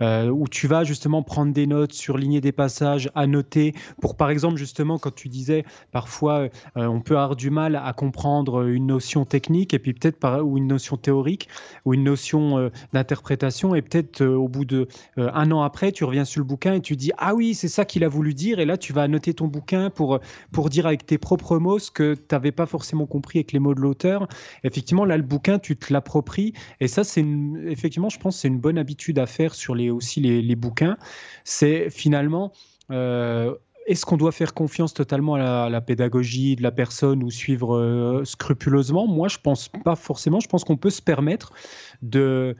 [0.00, 4.98] où tu vas justement prendre des notes, surligner des passages, annoter pour, par exemple, justement,
[4.98, 9.78] quand tu disais, parfois, on peut avoir du mal à comprendre une notion technique et
[9.78, 11.48] puis peut-être par, ou une notion théorique
[11.84, 16.40] ou une notion d'interprétation et peut-être au bout de un an après, tu reviens sur
[16.40, 18.76] le bouquin et tu dis ah oui, c'est ça qu'il a voulu dire et là
[18.76, 20.20] tu vas annoter ton bouquin pour
[20.52, 23.58] pour dire avec tes propres mots ce que tu n'avais pas forcément compris avec les
[23.58, 24.28] mots de l'auteur.
[24.64, 27.24] Effectivement, là le bouquin, tu te l'appropries et ça c'est
[27.66, 30.96] effectivement, je pense, c'est une bonne habitude à faire sur les aussi les, bouquins.
[31.44, 32.52] C'est finalement
[32.90, 33.54] euh,
[33.86, 38.24] est-ce qu'on doit faire confiance totalement à la, pédagogie de la personne ou suivre euh,
[38.24, 39.06] scrupuleusement?
[39.06, 40.40] Moi, je pense pas forcément.
[40.40, 41.52] Je pense qu'on peut se permettre
[42.02, 42.56] de,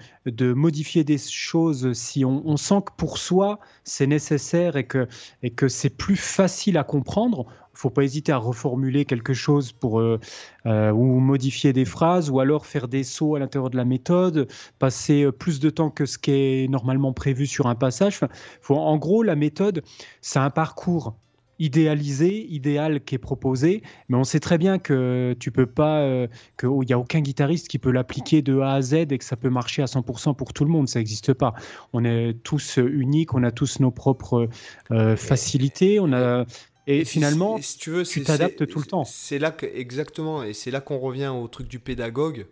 [0.55, 5.09] modifier des choses si on, sent que pour soi c'est nécessaire et que,
[5.43, 7.47] et que c'est plus facile à comprendre.
[7.75, 10.19] Il faut pas hésiter à reformuler quelque chose pour euh,
[10.67, 14.49] euh, ou modifier des phrases ou alors faire des sauts à l'intérieur de la méthode,
[14.79, 18.21] passer plus de temps que ce qui est normalement prévu sur un passage.
[18.61, 19.83] faut, en gros, la méthode,
[20.21, 21.17] c'est un parcours
[21.63, 26.27] idéalisé, idéal qui est proposé, mais on sait très bien que tu peux pas, euh,
[26.59, 29.37] qu'il n'y a aucun guitariste qui peut l'appliquer de A à Z et que ça
[29.37, 31.55] peut marcher à 100% pour tout le monde, ça n'existe pas.
[31.93, 34.49] On est tous uniques, on a tous nos propres
[34.91, 36.47] euh, facilités, on a
[36.87, 39.05] et, finalement, si, tu veux, tu t'adaptes tout le temps.
[39.05, 42.47] C'est là que, exactement, et c'est là qu'on revient au truc du pédagogue.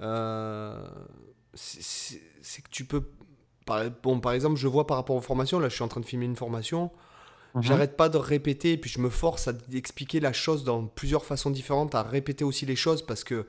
[0.00, 0.82] Euh,
[1.54, 3.02] c'est que tu peux.
[3.66, 6.00] Par, bon, par exemple, je vois par rapport aux formations, là je suis en train
[6.00, 6.90] de filmer une formation.
[7.54, 7.62] Mhm.
[7.62, 11.24] J'arrête pas de répéter, et puis je me force à expliquer la chose dans plusieurs
[11.24, 13.46] façons différentes, à répéter aussi les choses parce que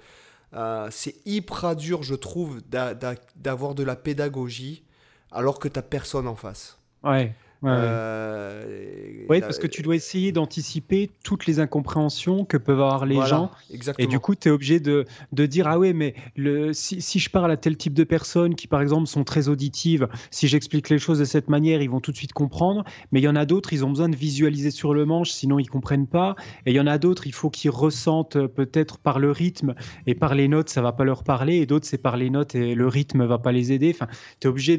[0.54, 4.84] euh, c'est hyper dur, je trouve, d'avoir de la pédagogie
[5.32, 6.78] alors que tu personne en face.
[7.04, 7.34] Ouais.
[7.64, 13.24] Euh, oui, parce que tu dois essayer d'anticiper toutes les incompréhensions que peuvent avoir les
[13.26, 13.52] gens.
[13.72, 14.04] Exactement.
[14.04, 17.20] Et du coup, tu es obligé de, de, dire Ah oui, mais le, si, si,
[17.20, 20.90] je parle à tel type de personnes qui, par exemple, sont très auditives, si j'explique
[20.90, 22.84] les choses de cette manière, ils vont tout de suite comprendre.
[23.12, 25.60] Mais il y en a d'autres, ils ont besoin de visualiser sur le manche, sinon
[25.60, 26.36] ils comprennent pas.
[26.66, 29.76] Et il y en a d'autres, il faut qu'ils ressentent euh, peut-être par le rythme
[30.08, 31.58] et par les notes, ça va pas leur parler.
[31.58, 33.92] Et d'autres, c'est par les notes et le rythme va pas les aider.
[33.94, 34.08] Enfin,
[34.40, 34.78] tu es obligé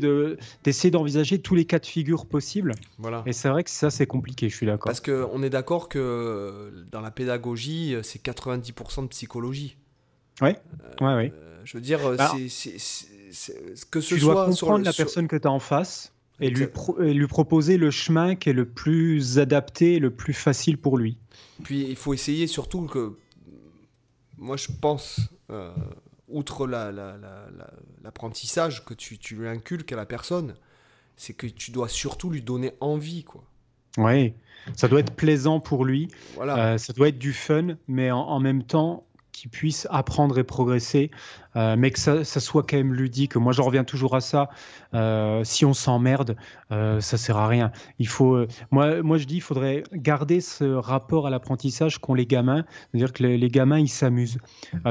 [0.65, 2.72] d'essayer d'envisager tous les cas de figure possibles.
[2.99, 3.23] Voilà.
[3.27, 4.87] Et c'est vrai que ça, c'est compliqué, je suis d'accord.
[4.87, 9.77] Parce qu'on est d'accord que dans la pédagogie, c'est 90% de psychologie.
[10.41, 10.59] Ouais,
[11.01, 11.33] ouais, ouais.
[11.35, 14.35] Euh, je veux dire, c'est que ce tu soit.
[14.35, 16.67] dois comprendre la personne que tu as en face et lui,
[16.99, 21.19] lui proposer le chemin qui est le plus adapté, le plus facile pour lui.
[21.63, 23.17] Puis il faut essayer surtout que.
[24.39, 25.21] Moi, je pense.
[25.51, 25.71] Euh,
[26.33, 30.55] outre l'apprentissage la, que tu, tu lui inculques à la personne,
[31.23, 33.45] c'est que tu dois surtout lui donner envie, quoi.
[33.97, 34.35] Oui,
[34.75, 36.09] ça doit être plaisant pour lui.
[36.35, 36.73] Voilà.
[36.73, 41.13] Euh, ça doit être du fun, mais en même temps, qu'il puisse apprendre et progresser,
[41.57, 43.37] euh, mais que ça, soit quand même ludique.
[43.37, 44.49] Moi, j'en reviens toujours à ça.
[44.95, 46.37] Euh, si on s'emmerde,
[46.71, 47.73] euh, ça sert à rien.
[47.99, 52.15] Il faut, euh, moi, moi, je dis, il faudrait garder ce rapport à l'apprentissage qu'ont
[52.15, 54.39] les gamins, c'est-à-dire que les, gamins, ils s'amusent.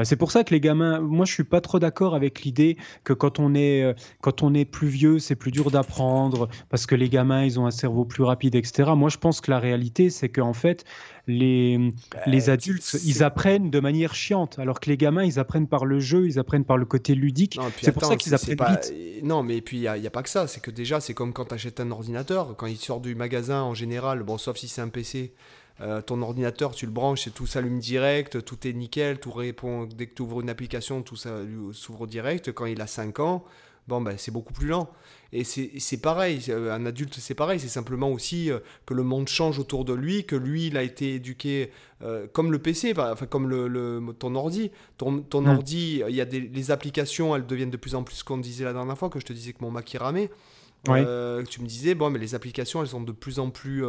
[0.04, 3.12] c'est pour ça que les gamins, moi, je suis pas trop d'accord avec l'idée que
[3.12, 7.08] quand on est, quand on est plus vieux, c'est plus dur d'apprendre parce que les
[7.08, 8.90] gamins, ils ont un cerveau plus rapide, etc.
[8.96, 10.84] Moi, je pense que la réalité, c'est qu'en fait,
[11.26, 11.92] les,
[12.26, 16.00] les adultes, ils apprennent de manière chiante, alors que les gamins, ils apprennent par le
[16.00, 17.58] jeu, ils apprennent par le côté ludique.
[17.80, 19.22] C'est pour ça qu'ils apprennent vite.
[19.22, 20.46] Non, mais puis il n'y a, pas que ça.
[20.46, 22.54] C'est que déjà, c'est comme quand tu achètes un ordinateur.
[22.56, 25.32] Quand il sort du magasin, en général, bon, sauf si c'est un PC,
[25.80, 29.86] euh, ton ordinateur, tu le branches et tout s'allume direct, tout est nickel, tout répond.
[29.86, 32.52] Dès que tu ouvres une application, tout s'ouvre direct.
[32.52, 33.44] Quand il a 5 ans,
[33.88, 34.90] bon, ben, c'est beaucoup plus lent.
[35.34, 39.28] Et c'est pareil, euh, un adulte c'est pareil, c'est simplement aussi euh, que le monde
[39.28, 41.70] change autour de lui, que lui il a été éduqué
[42.02, 44.70] euh, comme le PC, enfin comme le, ton ordi.
[44.98, 45.48] Ton, ton hmm.
[45.48, 48.36] ordi, il y a des les applications, elles deviennent de plus en plus, ce qu'on
[48.36, 50.28] disait la dernière fois, que je te disais que mon Mac il ramait.
[50.84, 50.90] tu
[51.62, 53.86] me disais, bon, mais les applications, elles sont de plus en plus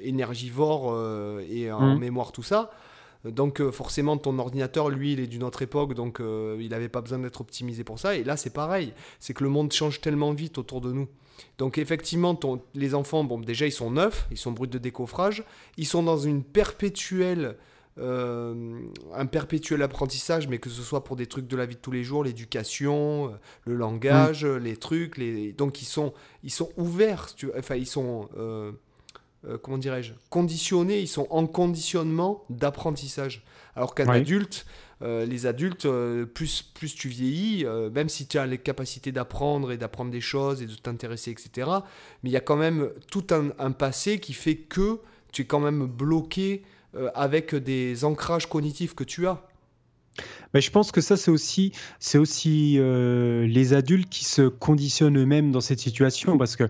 [0.00, 1.98] énergivores et en hmm.
[1.98, 2.70] mémoire, tout ça.
[3.24, 6.88] Donc euh, forcément, ton ordinateur, lui, il est d'une autre époque, donc euh, il n'avait
[6.88, 8.16] pas besoin d'être optimisé pour ça.
[8.16, 8.94] Et là, c'est pareil.
[9.18, 11.08] C'est que le monde change tellement vite autour de nous.
[11.58, 12.38] Donc effectivement,
[12.74, 15.44] les enfants, bon, déjà, ils sont neufs, ils sont bruts de décoffrage,
[15.76, 17.56] ils sont dans une perpétuelle...
[17.98, 18.80] Euh,
[19.12, 21.90] un perpétuel apprentissage, mais que ce soit pour des trucs de la vie de tous
[21.90, 25.52] les jours, l'éducation, le langage, les trucs, les...
[25.52, 27.50] donc ils sont, ils sont ouverts, tu...
[27.58, 28.72] enfin ils sont euh,
[29.62, 33.44] comment dirais-je, conditionnés, ils sont en conditionnement d'apprentissage.
[33.76, 34.66] Alors qu'un adulte,
[35.02, 39.72] euh, les adultes, euh, plus, plus tu vieillis, même si tu as les capacités d'apprendre
[39.72, 41.70] et d'apprendre des choses et de t'intéresser, etc.,
[42.22, 44.98] mais il y a quand même tout un, passé qui fait que
[45.32, 46.62] tu es quand même bloqué
[47.14, 49.46] avec des ancrages cognitifs que tu as.
[50.54, 55.18] Mais je pense que ça, c'est aussi, c'est aussi euh, les adultes qui se conditionnent
[55.18, 56.38] eux-mêmes dans cette situation.
[56.38, 56.64] Parce que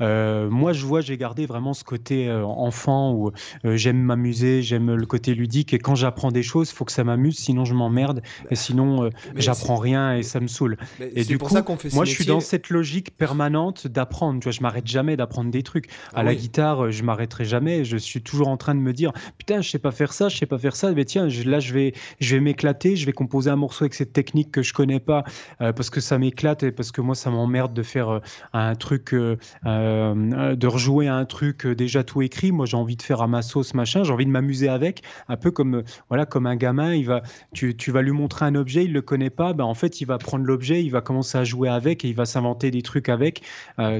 [0.00, 3.32] euh, moi, je vois, j'ai gardé vraiment ce côté euh, enfant où
[3.64, 5.74] j'aime m'amuser, j'aime le côté ludique.
[5.74, 8.22] Et quand j'apprends des choses, il faut que ça m'amuse, sinon je m'emmerde.
[8.50, 10.76] Et sinon, j'apprends rien et ça me saoule.
[11.00, 11.54] et du coup,
[11.92, 14.40] moi, je suis dans cette logique permanente d'apprendre.
[14.40, 15.88] Tu vois, je m'arrête jamais d'apprendre des trucs.
[16.14, 17.84] À la guitare, je m'arrêterai jamais.
[17.84, 20.36] Je suis toujours en train de me dire, putain, je sais pas faire ça, je
[20.36, 20.92] sais pas faire ça.
[20.92, 24.12] Mais tiens, là, je vais, je vais m'éclater, je vais composer un morceau avec cette
[24.12, 25.24] technique que je connais pas
[25.60, 28.20] euh, parce que ça m'éclate et parce que moi ça m'emmerde de faire euh,
[28.52, 29.34] un truc, euh,
[29.64, 32.52] de rejouer un truc déjà tout écrit.
[32.52, 35.36] Moi j'ai envie de faire à ma sauce machin, j'ai envie de m'amuser avec, un
[35.36, 36.94] peu comme voilà comme un gamin.
[36.94, 39.74] Il va, tu, tu vas lui montrer un objet, il le connaît pas, ben en
[39.74, 42.70] fait il va prendre l'objet, il va commencer à jouer avec et il va s'inventer
[42.70, 43.42] des trucs avec,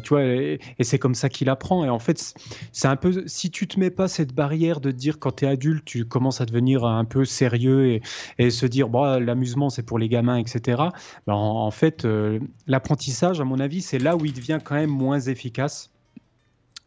[0.04, 0.22] tu vois.
[0.22, 1.84] Et, c'est comme ça qu'il apprend.
[1.84, 2.34] Et en fait
[2.70, 5.48] c'est un peu si tu te mets pas cette barrière de dire quand tu es
[5.48, 8.02] adulte, tu commences à devenir un peu sérieux et,
[8.38, 10.82] et se dire bon l'amusement, c'est pour les gamins, etc.
[11.26, 14.90] Ben, en, fait, euh, l'apprentissage, à mon avis, c'est là où il devient quand même
[14.90, 15.90] moins efficace.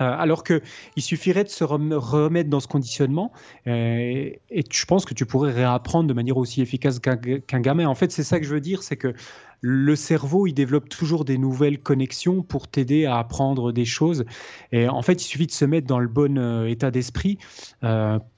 [0.01, 0.61] Euh, alors que
[0.95, 3.33] il suffirait de se remettre dans ce conditionnement
[3.67, 7.85] euh, et je pense que tu pourrais réapprendre de manière aussi efficace qu'un gamin.
[7.85, 9.13] En fait, c'est ça que je veux dire, c'est que
[9.59, 14.23] le cerveau, il développe toujours des nouvelles connexions pour t'aider à apprendre des choses.
[14.71, 17.37] Et en fait, il suffit de se mettre dans le bon état d'esprit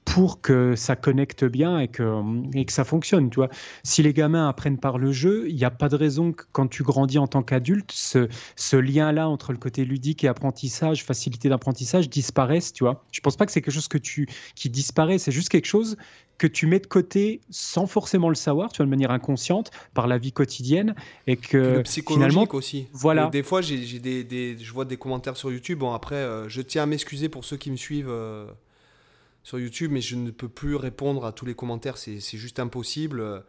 [0.04, 2.22] pour que ça connecte bien et que,
[2.54, 3.30] et que ça fonctionne.
[3.30, 3.48] Tu vois.
[3.82, 6.66] Si les gamins apprennent par le jeu, il n'y a pas de raison que quand
[6.68, 11.48] tu grandis en tant qu'adulte, ce, ce lien-là entre le côté ludique et apprentissage, facilité
[11.48, 12.72] d'apprentissage, disparaisse.
[12.72, 13.04] Tu vois.
[13.12, 15.66] Je ne pense pas que c'est quelque chose que tu, qui disparaît, c'est juste quelque
[15.66, 15.96] chose
[16.38, 20.08] que tu mets de côté sans forcément le savoir, tu vois, de manière inconsciente, par
[20.08, 20.96] la vie quotidienne,
[21.28, 22.88] et que le psychologique aussi.
[22.92, 23.28] Voilà.
[23.28, 25.78] des fois, j'ai des, des, je vois des commentaires sur YouTube.
[25.78, 28.46] Bon, après, euh, je tiens à m'excuser pour ceux qui me suivent euh,
[29.42, 31.98] sur YouTube, mais je ne peux plus répondre à tous les commentaires.
[31.98, 33.44] C'est juste impossible.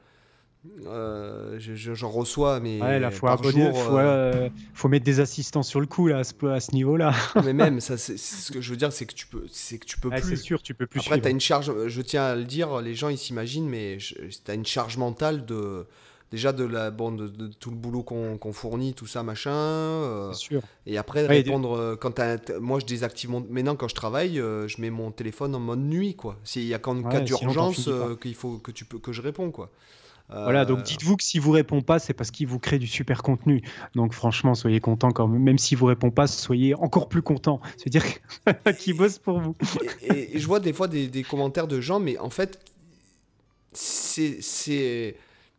[0.85, 5.61] Euh, j'en reçois, mais ouais, la fois par jour, faut, euh, faut, mettre des assistants
[5.61, 7.13] sur le coup là, à ce, niveau-là.
[7.43, 9.99] mais même, ça, ce que je veux dire, c'est que tu peux, c'est que tu
[9.99, 10.21] peux plus.
[10.21, 11.01] C'est sûr, tu peux plus.
[11.01, 11.87] Après, tu as une charge.
[11.87, 15.45] Je tiens à le dire, les gens ils s'imaginent, mais tu as une charge mentale
[15.45, 15.85] de
[16.33, 19.51] déjà de la bon, de, tout le boulot qu'on fournit, tout ça machin.
[19.51, 20.61] Euh, sûr.
[20.85, 22.19] Et après répondre quand
[22.59, 26.15] moi je désactive mon maintenant quand je travaille, je mets mon téléphone en mode nuit
[26.15, 26.37] quoi.
[26.43, 27.89] S'il y a quand cas d'urgence
[28.21, 29.69] qu'il faut que tu peux que je réponds quoi.
[30.29, 32.87] Voilà, donc euh, dites-vous que si vous répond pas, c'est parce qu'il vous crée du
[32.87, 33.61] super contenu.
[33.93, 35.41] Donc franchement, soyez content quand même.
[35.41, 37.61] Même s'il vous répond pas, soyez encore plus content.
[37.77, 38.03] C'est-à-dire
[38.79, 39.55] qu'il bosse pour vous.
[40.01, 42.59] et, je vois des fois des, commentaires de gens, mais en fait,
[43.73, 45.15] c'est,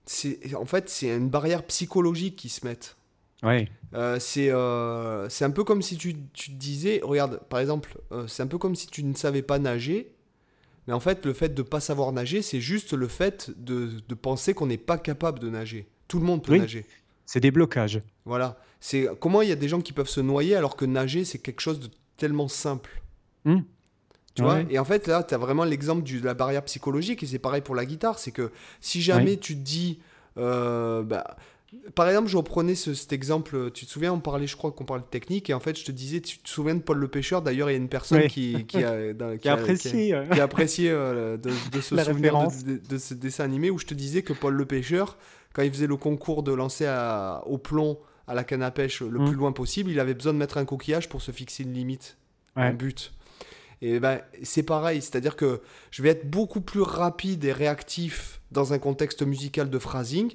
[0.07, 2.79] c'est, en fait, c'est une barrière psychologique qui se met.
[3.43, 3.69] Ouais.
[3.95, 7.99] Euh, c'est, euh, c'est un peu comme si tu, tu te disais, regarde, par exemple,
[8.27, 10.15] c'est un peu comme si tu ne savais pas nager
[10.87, 13.91] mais en fait, le fait de ne pas savoir nager, c'est juste le fait de,
[14.07, 15.89] de penser qu'on n'est pas capable de nager.
[16.09, 16.85] Tout le monde peut nager.
[17.25, 18.01] C'est des blocages.
[18.27, 18.61] Voilà.
[18.81, 21.39] C'est comment il y a des gens qui peuvent se noyer alors que nager, c'est
[21.39, 23.03] quelque chose de tellement simple?
[23.47, 23.61] Hmm.
[24.35, 27.27] Tu vois Et en fait, là, tu as vraiment l'exemple de la barrière psychologique, et
[27.27, 28.19] c'est pareil pour la guitare.
[28.19, 30.01] C'est que si jamais tu te dis,
[30.39, 31.37] euh, bah,
[31.95, 33.71] par exemple, je reprenais cet exemple.
[33.73, 35.85] Tu te souviens, on parlait, je crois qu'on parlait de technique, et en fait, je
[35.85, 37.43] te disais, tu te souviens de Paul le pêcheur?
[37.43, 40.91] D'ailleurs, il y a une personne qui, qui, a, qui, a, apprécié, qui a, apprécié
[40.91, 44.67] euh, de, se souvenir de, ce dessin animé où je te disais que Paul le
[44.67, 45.17] pêcheur,
[45.53, 46.93] quand il faisait le concours de lancer
[47.47, 49.27] au plomb à la canne à pêche le mm.
[49.27, 52.17] plus loin possible, il avait besoin de mettre un coquillage pour se fixer une limite,
[52.57, 53.13] un but.
[53.85, 58.73] Et ben, c'est pareil, c'est-à-dire que je vais être beaucoup plus rapide et réactif dans
[58.73, 60.35] un contexte musical de phrasing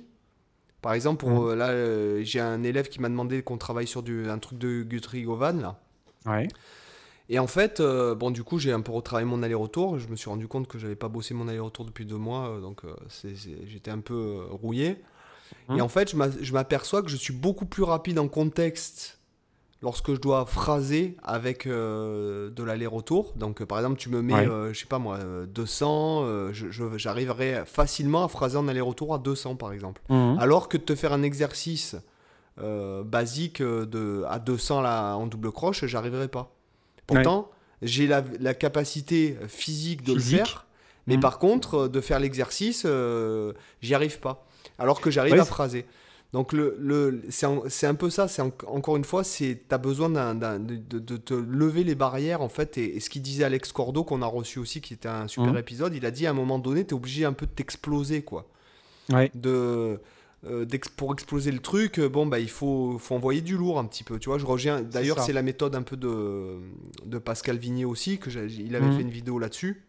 [0.81, 1.49] par exemple, pour, mmh.
[1.49, 4.57] euh, là, euh, j'ai un élève qui m'a demandé qu'on travaille sur du, un truc
[4.57, 5.79] de Guthrie Govan, là.
[6.25, 6.47] Ouais.
[7.27, 9.99] Et en fait, euh, bon, du coup, j'ai un peu retravaillé mon aller-retour.
[9.99, 12.81] Je me suis rendu compte que j'avais pas bossé mon aller-retour depuis deux mois, donc
[13.65, 14.97] j'étais un peu rouillé.
[15.67, 15.77] Mmh.
[15.77, 19.18] Et en fait, je m'aperçois que je suis beaucoup plus rapide en contexte
[19.81, 23.33] lorsque je dois phraser avec euh, de l'aller-retour.
[23.35, 26.51] Donc, euh, par exemple, tu me mets, euh, je sais pas moi, 200,
[26.97, 30.01] j'arriverai facilement à phraser en aller-retour à 200, par exemple.
[30.09, 30.37] Mhm.
[30.39, 31.95] Alors que de te faire un exercice
[33.05, 36.53] basique de, à 200 là, en double croche, j'arriverai pas.
[37.07, 37.49] Pourtant,
[37.81, 40.65] j'ai la, capacité physique de le faire,
[41.07, 41.21] mais mhm.
[41.21, 42.85] par contre, de faire l'exercice,
[43.81, 44.45] j'y arrive pas.
[44.77, 45.85] Alors que j'arrive à phraser.
[46.31, 50.75] Donc le, le, c'est un, peu ça, c'est encore une fois, tu as besoin de,
[50.75, 52.77] de, te lever les barrières en fait.
[52.77, 55.57] Et, ce qu'il disait Alex Cordo, qu'on a reçu aussi, qui était un super mmh.
[55.57, 58.21] épisode, il a dit à un moment donné, tu es obligé un peu de t'exploser
[58.21, 58.47] quoi.
[59.33, 59.99] De,
[60.45, 60.65] euh,
[60.95, 64.03] pour exploser le truc, euh, bon, bah, il faut, faut envoyer du lourd un petit
[64.03, 64.19] peu.
[64.19, 64.81] Tu vois, je reviens.
[64.81, 66.59] D'ailleurs, c'est la méthode un peu de,
[67.05, 68.95] de Pascal Vigné aussi, que il avait mmh.
[68.95, 69.81] fait une vidéo là-dessus.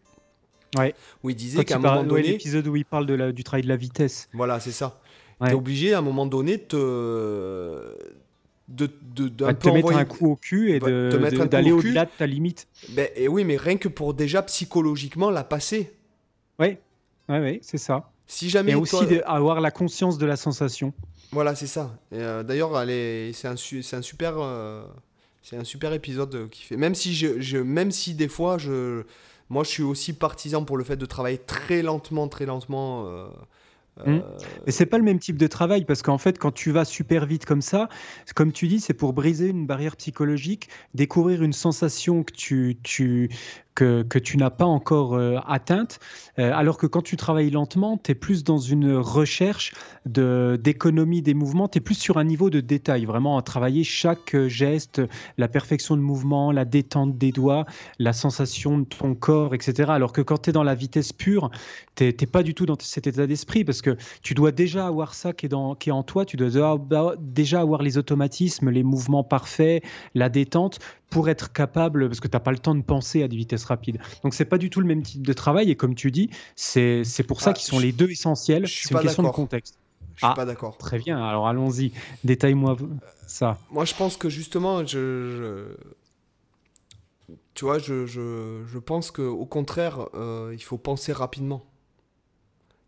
[0.77, 0.95] Ouais.
[1.23, 2.23] Où il disait qu'à un moment ouais, donné.
[2.23, 4.29] l'épisode où il parle de la, du travail de la vitesse.
[4.33, 5.01] Voilà, c'est ça.
[5.41, 5.49] Ouais.
[5.49, 7.95] T'es obligé à un moment donné de te.
[8.67, 10.85] de, de, Bah, te mettre envoyer- un coup au cul et coup
[11.47, 12.67] d'aller au-delà de ta limite.
[12.89, 15.91] Ben, et oui, mais rien que pour déjà psychologiquement la passer.
[16.59, 16.79] Ouais,
[17.27, 18.11] ouais, ouais, c'est ça.
[18.27, 20.93] Si jamais Et aussi toi- avoir la conscience de la sensation.
[21.31, 21.91] Voilà, c'est ça.
[22.13, 22.71] Euh, D'ailleurs,
[23.33, 24.83] c'est un, un super, euh,
[25.41, 26.77] c'est un super épisode qui fait.
[26.77, 29.03] Même si je, je- même si des fois, je,
[29.49, 33.05] moi, je suis aussi partisan pour le fait de travailler très lentement, très lentement.
[33.07, 33.27] euh,
[33.97, 34.09] Mm.
[34.09, 34.21] euh,
[34.65, 37.25] Et c'est pas le même type de travail parce qu'en fait, quand tu vas super
[37.25, 37.89] vite comme ça,
[38.35, 43.29] comme tu dis, c'est pour briser une barrière psychologique, découvrir une sensation que tu, tu,
[43.75, 45.99] que, tu n'as pas encore euh, atteinte.
[46.39, 49.73] Euh, alors que quand tu travailles lentement, tu es plus dans une recherche
[50.05, 54.35] d'économie des mouvements, tu es plus sur un niveau de détail, vraiment à travailler chaque
[54.47, 55.01] geste,
[55.37, 57.65] la perfection de mouvement, la détente des doigts,
[57.99, 59.91] la sensation de ton corps, etc.
[59.93, 61.51] Alors que quand tu es dans la vitesse pure,
[61.95, 65.13] tu n'es pas du tout dans cet état d'esprit parce que tu dois déjà avoir
[65.13, 68.83] ça qui est, dans, qui est en toi, tu dois déjà avoir les automatismes, les
[68.83, 69.83] mouvements parfaits,
[70.15, 70.79] la détente
[71.11, 73.65] pour être capable, parce que tu n'as pas le temps de penser à des vitesses
[73.65, 73.99] rapides.
[74.23, 77.03] Donc c'est pas du tout le même type de travail et comme tu dis, c'est
[77.27, 79.77] pour ça Ah, qu'ils sont je- les deux essentiels, c'est une question de contexte.
[80.15, 80.33] je suis Ah.
[80.35, 80.77] pas d'accord.
[80.77, 81.91] Très bien, alors allons-y,
[82.23, 82.77] détaille-moi
[83.27, 83.59] ça.
[83.71, 85.75] Moi, je pense que justement, je,
[87.29, 91.65] je- tu vois, je, je, je pense que au contraire, euh, il faut penser rapidement.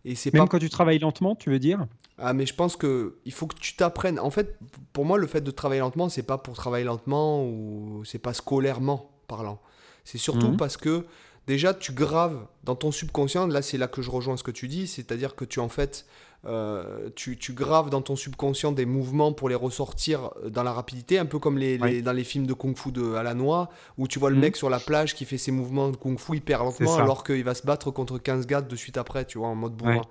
[0.05, 1.85] Et c'est Même pas quand tu travailles lentement, tu veux dire?
[2.19, 4.19] Ah, mais je pense que il faut que tu t'apprennes.
[4.19, 4.57] En fait,
[4.93, 8.33] pour moi, le fait de travailler lentement, c'est pas pour travailler lentement ou c'est pas
[8.33, 9.59] scolairement parlant.
[10.03, 10.57] C'est surtout Mhm.
[10.57, 11.05] parce que
[11.47, 13.47] déjà, tu graves dans ton subconscient.
[13.47, 16.05] Là, c'est là que je rejoins ce que tu dis, c'est-à-dire que tu en fait,
[16.45, 21.17] euh, tu, tu graves dans ton subconscient des mouvements pour les ressortir dans la rapidité,
[21.17, 22.01] un peu comme les, les- Ouais.
[22.03, 24.41] dans les films de kung-fu de à la noix, où tu vois le Mhm.
[24.41, 27.55] mec sur la plage qui fait ses mouvements de kung-fu hyper lentement, alors qu'il va
[27.55, 30.01] se battre contre 15 gars de suite après, tu vois, en mode bourrin.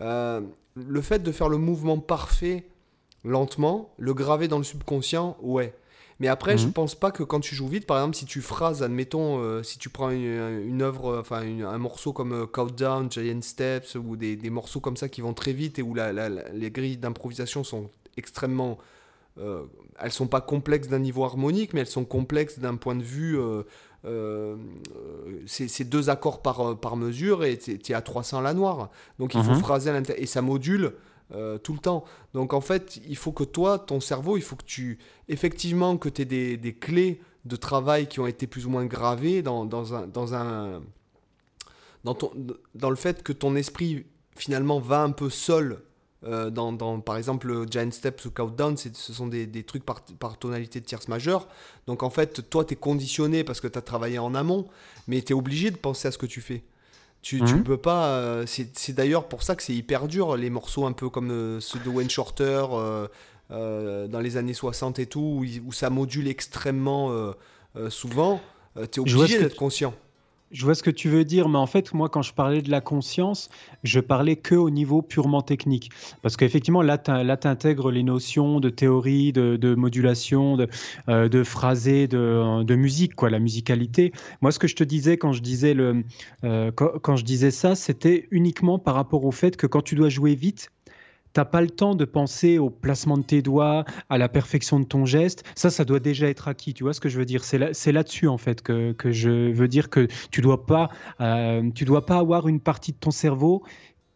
[0.00, 0.40] Euh,
[0.86, 2.64] le fait de faire le mouvement parfait
[3.24, 5.74] lentement, le graver dans le subconscient, ouais.
[6.20, 6.72] Mais après, je Mhm.
[6.72, 9.78] pense pas que quand tu joues vite, par exemple, si tu phrases, admettons, euh, si
[9.78, 14.16] tu prends une, une œuvre, euh, enfin un morceau comme euh, Countdown, Giant Steps, ou
[14.16, 16.70] des, des morceaux comme ça qui vont très vite et où la- la- la- les
[16.72, 18.78] grilles d'improvisation sont extrêmement.
[19.38, 19.62] euh,
[20.00, 23.38] elles sont pas complexes d'un niveau harmonique, mais elles sont complexes d'un point de vue.
[25.48, 28.90] C'est c'est deux accords par, euh, par mesure et tu es à 300 la noire.
[29.18, 29.58] Donc il faut Mhm.
[29.60, 30.22] phraser à l'intérieur.
[30.22, 30.92] Et ça module
[31.34, 32.04] euh, tout le temps.
[32.34, 34.98] Donc en fait, il faut que toi, ton cerveau, il faut que tu.
[35.28, 38.86] Effectivement, que tu aies des, des clés de travail qui ont été plus ou moins
[38.86, 40.06] gravées dans, dans un.
[40.06, 40.82] Dans un
[42.04, 42.30] dans, ton,
[42.74, 44.06] dans le fait que ton esprit
[44.36, 45.82] finalement va un peu seul
[46.24, 49.84] euh, dans, dans, par exemple le Giant Steps ou Countdown, ce sont des, des trucs
[49.84, 51.46] par, par tonalité de tierce majeure.
[51.86, 54.66] Donc en fait, toi, tu es conditionné parce que tu as travaillé en amont,
[55.06, 56.62] mais tu es obligé de penser à ce que tu fais.
[57.22, 57.62] Tu, tu Mhm.
[57.64, 58.06] peux pas.
[58.08, 61.60] euh, c'est d'ailleurs pour ça que c'est hyper dur, les morceaux un peu comme euh,
[61.60, 62.64] ceux de Wayne Shorter
[63.50, 67.32] dans les années 60 et tout, où, ça module extrêmement
[67.88, 68.40] souvent.
[68.76, 69.94] tu es obligé d'être conscient.
[70.50, 72.70] Je vois ce que tu veux dire, mais en fait, moi, quand je parlais de
[72.70, 73.50] la conscience,
[73.82, 75.90] je parlais que au niveau purement technique.
[76.22, 77.10] Parce qu'effectivement, là, tu
[77.48, 80.68] intègres les notions de théorie, de, modulation, de,
[81.08, 84.12] euh, de phrasé, de, de musique, quoi, la musicalité.
[84.40, 86.04] Moi, ce que je te disais quand je disais, le,
[86.44, 90.08] euh, quand je disais ça, c'était uniquement par rapport au fait que quand tu dois
[90.08, 90.70] jouer vite,
[91.38, 94.84] T'as pas le temps de penser au placement de tes doigts, à la perfection de
[94.84, 95.44] ton geste.
[95.54, 96.74] Ça, ça doit déjà être acquis.
[96.74, 97.44] Tu vois ce que je veux dire?
[97.44, 100.88] C'est là, c'est là-dessus en fait que, que je veux dire que tu dois pas,
[101.20, 103.62] euh, tu dois pas avoir une partie de ton cerveau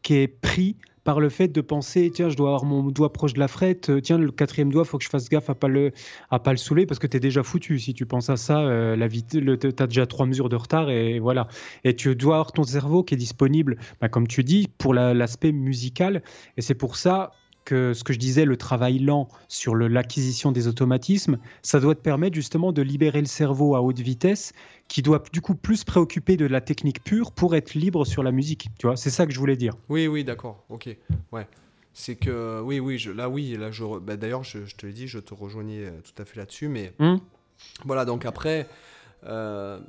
[0.03, 3.35] qui est pris par le fait de penser tiens je dois avoir mon doigt proche
[3.35, 5.69] de la frette euh, tiens le quatrième doigt faut que je fasse gaffe à pas
[5.69, 5.93] le
[6.31, 7.79] à pas le saouler parce que tu es déjà foutu.
[7.79, 9.09] Si tu penses à ça euh, la
[9.57, 11.49] t'as déjà trois mesures de retard et voilà.
[11.85, 13.77] Et tu dois avoir ton cerveau qui est disponible.
[14.01, 16.23] Bah, comme tu dis pour la- l'aspect musical.
[16.57, 17.33] Et c'est pour ça
[17.65, 22.01] que ce que je disais, le travail lent sur l'acquisition des automatismes, ça doit te
[22.01, 24.53] permettre justement de libérer le cerveau à haute vitesse,
[24.89, 28.23] qui doit du coup plus se préoccuper de la technique pure pour être libre sur
[28.23, 28.69] la musique.
[28.79, 29.75] Tu vois, c'est ça que je voulais dire.
[29.89, 30.97] Oui, oui, d'accord, ok.
[31.33, 31.47] Ouais.
[31.95, 34.95] C'est que, oui, oui, je, là, oui, là, je, bah, d'ailleurs, je, je te l'ai
[34.95, 37.21] dit, je te rejoignais euh, tout à fait là-dessus, mais Hum
[37.85, 38.69] voilà, donc après,
[39.25, 39.81] euh,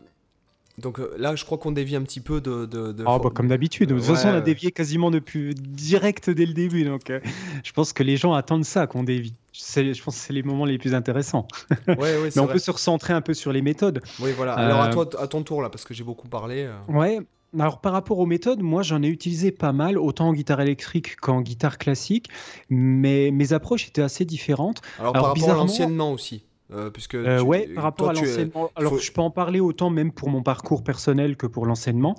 [0.79, 2.65] donc euh, là, je crois qu'on dévie un petit peu de.
[2.65, 3.89] de, de- Ah, bah, comme d'habitude.
[3.89, 6.83] De toute Ouais, façon, on a dévié quasiment depuis direct dès le début.
[6.83, 7.19] Donc, euh,
[7.63, 9.33] je pense que les gens attendent ça qu'on dévie.
[9.53, 11.47] Je pense que c'est les moments les plus intéressants.
[11.87, 12.53] Ouais, Mais on vrai.
[12.53, 14.01] peut se recentrer un peu sur les méthodes.
[14.19, 14.53] Oui, voilà.
[14.53, 16.67] Alors, à, Euh, toi, à ton tour, là, parce que j'ai beaucoup parlé.
[16.87, 17.19] Ouais.
[17.59, 21.17] Alors par rapport aux méthodes, moi j'en ai utilisé pas mal, autant en guitare électrique
[21.17, 22.29] qu'en guitare classique,
[22.71, 24.81] mais mes approches étaient assez différentes.
[24.97, 26.43] Alors, alors, par rapport à bizarrement- l'anciennement aussi.
[26.71, 28.71] Euh, puisque Euh, tu- ouais, par rapport toi, à es- l'enseignement.
[28.75, 32.15] Alors faut- je peux en parler autant même pour mon parcours personnel que pour l'enseignement.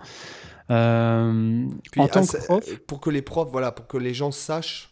[0.71, 4.91] en tant que prof, pour que les profs, voilà, pour que les gens sachent,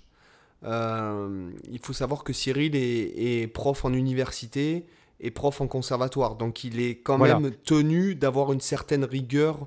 [0.65, 4.87] il faut savoir que Cyril est, prof en université
[5.21, 9.67] et prof en conservatoire, donc il est quand même tenu d'avoir une certaine rigueur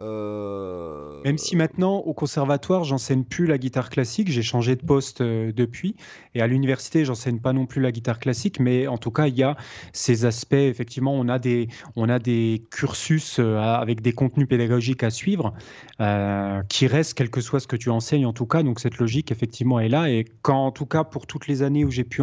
[0.00, 5.20] euh, Même si maintenant, au conservatoire, j'enseigne plus la guitare classique, j'ai changé de poste
[5.20, 5.96] euh, depuis.
[6.34, 9.36] Et à l'université, j'enseigne pas non plus la guitare classique, mais en tout cas, il
[9.36, 9.56] y a
[9.92, 10.54] ces aspects.
[10.54, 15.52] Effectivement, on a des, on a des cursus euh, avec des contenus pédagogiques à suivre
[16.70, 18.62] qui restent, quel que soit ce que tu enseignes, en tout cas.
[18.62, 20.08] Donc, cette logique, effectivement, est là.
[20.08, 22.22] Et quand, en tout cas, pour toutes les années où j'ai pu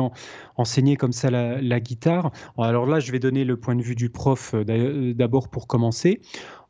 [0.56, 3.94] enseigner comme ça la, la guitare, alors là, je vais donner le point de vue
[3.94, 6.22] du prof d'abord pour commencer.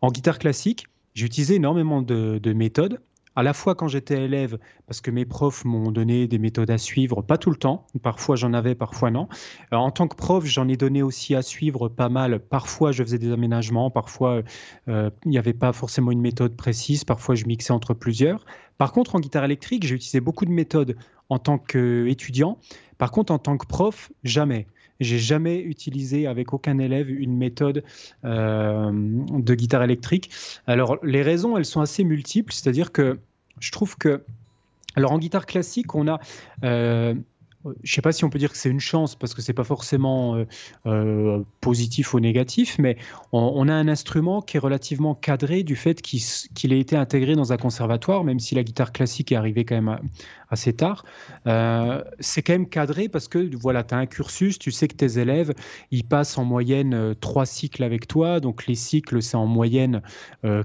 [0.02, 0.88] En guitare classique,
[1.18, 3.02] j'ai utilisé énormément de, méthodes,
[3.36, 6.78] à la fois quand j'étais élève, parce que mes profs m'ont donné des méthodes à
[6.78, 9.28] suivre, pas tout le temps, parfois j'en avais, parfois non.
[9.74, 12.38] Euh, en tant que prof, j'en ai donné aussi à suivre pas mal.
[12.38, 14.44] Parfois je faisais des aménagements, parfois
[14.90, 18.46] euh, il n'y avait pas forcément une méthode précise, parfois je mixais entre plusieurs.
[18.78, 20.98] Par contre, en guitare électrique, j'ai utilisé beaucoup de méthodes
[21.30, 22.60] en tant qu'étudiant.
[23.00, 24.68] Par contre, en tant que prof, jamais.
[25.00, 27.84] J'ai jamais utilisé avec aucun élève une méthode
[28.26, 30.32] euh, de guitare électrique.
[30.66, 33.20] Alors les raisons, elles sont assez multiples, c'est-à-dire que
[33.60, 34.24] je trouve que,
[34.96, 36.20] alors en guitare classique, on a
[36.64, 37.14] euh,
[37.66, 39.54] je ne sais pas si on peut dire que c'est une chance parce que c'est
[39.54, 40.46] pas forcément euh,
[40.86, 42.98] euh, positif ou négatif, mais
[43.32, 47.54] on, a un instrument qui est relativement cadré du fait qu'il ait été intégré dans
[47.54, 50.00] un conservatoire, même si la guitare classique est arrivée quand même
[50.50, 51.04] assez tard.
[51.46, 54.96] Euh, c'est quand même cadré parce que voilà, tu as un cursus, tu sais que
[54.96, 55.54] tes élèves,
[55.92, 60.02] ils passent en moyenne trois cycles avec toi, donc les cycles, c'est en moyenne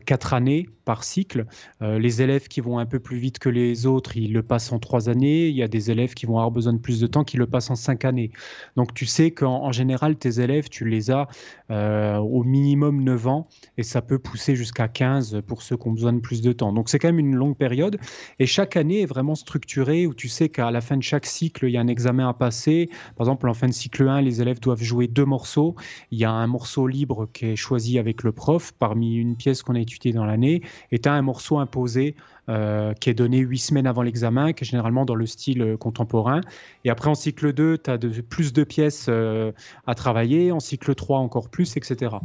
[0.07, 1.47] quatre années par cycle.
[1.81, 4.79] les élèves qui vont un peu plus vite que les autres, ils le passent en
[4.79, 5.49] trois années.
[5.49, 6.39] Il y a des élèves qui vont
[6.83, 8.31] plus de temps qu'ils le passent en cinq années.
[8.77, 11.29] Donc tu sais qu'en général, tes élèves, tu les as
[11.71, 15.93] euh, au minimum 9 ans et ça peut pousser jusqu'à 15 pour ceux qui ont
[15.93, 16.73] besoin de plus de temps.
[16.73, 17.99] Donc c'est quand même une longue période
[18.39, 21.67] et chaque année est vraiment structurée où tu sais qu'à la fin de chaque cycle,
[21.67, 22.89] il y a un examen à passer.
[23.17, 25.75] Par exemple, en fin de cycle 1, les élèves doivent jouer deux morceaux.
[26.11, 29.63] Il y a un morceau libre qui est choisi avec le prof parmi une pièce
[29.63, 32.15] qu'on a étudiée dans l'année et tu as un morceau imposé
[32.49, 35.77] euh, qui est donné huit semaines avant l'examen, qui est généralement dans le style euh,
[35.77, 36.41] contemporain.
[36.85, 39.53] Et après, en cycle 2, tu as de, plus de pièces euh,
[39.87, 42.17] à travailler, en cycle 3 encore plus, etc.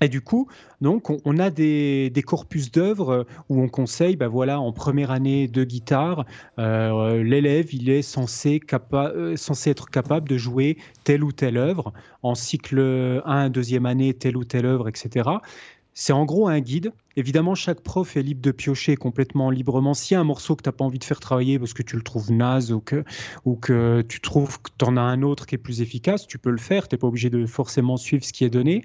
[0.00, 0.48] Et du coup,
[0.80, 5.62] donc, on, a des, corpus d'œuvres où on conseille, ben voilà, en première année de
[5.62, 6.24] guitare,
[6.56, 8.60] l'élève, il est censé,
[9.36, 11.92] censé être capable de jouer telle ou telle œuvre.
[12.22, 15.28] En cycle 1, deuxième année, telle ou telle œuvre, etc.
[16.00, 16.94] C'est en gros un guide.
[17.16, 19.92] Évidemment, chaque prof est libre de piocher complètement librement.
[19.92, 21.82] S'il y a un morceau que tu n'as pas envie de faire travailler parce que
[21.82, 23.04] tu le trouves naze ou que,
[23.44, 26.38] ou que tu trouves que tu en as un autre qui est plus efficace, tu
[26.38, 26.88] peux le faire.
[26.88, 28.82] Tu n'es pas obligé de forcément suivre ce qui est donné.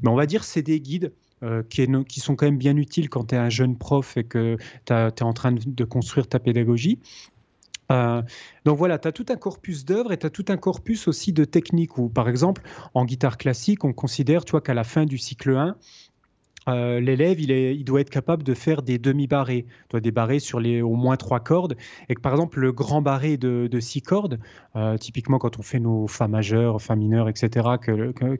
[0.00, 1.12] Mais on va dire c'est des guides.
[1.44, 4.56] Euh, qui, sont quand même bien utiles quand tu es un jeune prof et que
[4.86, 6.98] tu es en train de, construire ta pédagogie.
[7.92, 8.22] Euh,
[8.64, 11.32] donc voilà, tu as tout un corpus d'œuvres et tu as tout un corpus aussi
[11.32, 12.62] de techniques où, par exemple,
[12.94, 15.76] en guitare classique, on considère qu'à la fin du cycle 1,
[16.68, 20.82] euh, l'élève, il, il, doit être capable de faire des demi-barrés, des barrés sur les
[20.82, 21.76] au moins trois cordes,
[22.08, 24.38] et que par exemple le grand barré de, six cordes,
[24.74, 27.66] euh, typiquement quand on fait nos fa majeurs, fa mineurs, etc.,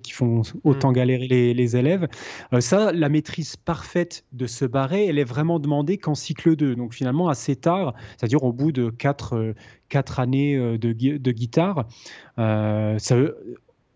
[0.03, 0.95] qui font autant mm.
[0.95, 2.09] galérer les, élèves,
[2.53, 6.75] euh, ça, la maîtrise parfaite de ce barré, elle est vraiment demandée qu'en cycle 2,
[6.75, 9.55] donc finalement assez tard, c'est-à-dire au bout de quatre,
[9.89, 11.87] quatre années de, de guitare.
[12.37, 13.17] ça,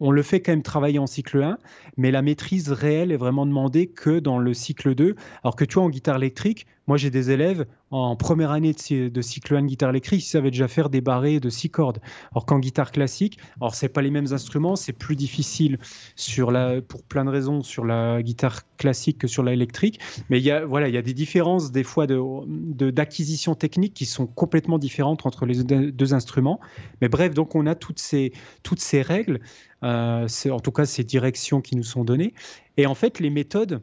[0.00, 1.58] on le fait quand même travailler en cycle 1,
[1.96, 5.14] mais la maîtrise réelle est vraiment demandée que dans le cycle 2.
[5.44, 9.22] Alors que tu vois, en guitare électrique, moi j'ai des élèves en première année de,
[9.22, 12.00] cycle 1 de guitare électrique, ils savaient déjà faire des barrés de 6 cordes.
[12.32, 15.78] Alors qu'en guitare classique, alors c'est pas les mêmes instruments, c'est plus difficile
[16.16, 20.00] sur la, pour plein de raisons sur la guitare classique que sur la électrique.
[20.30, 23.94] Mais il y a, voilà, il y a des différences des fois de, d'acquisition technique
[23.94, 26.58] qui sont complètement différentes entre les deux instruments.
[27.00, 28.32] Mais bref, donc on a toutes ces,
[28.64, 29.38] toutes ces règles.
[29.84, 32.34] Euh, en tout cas ces directions qui nous sont données.
[32.76, 33.80] Et en fait, les méthodes,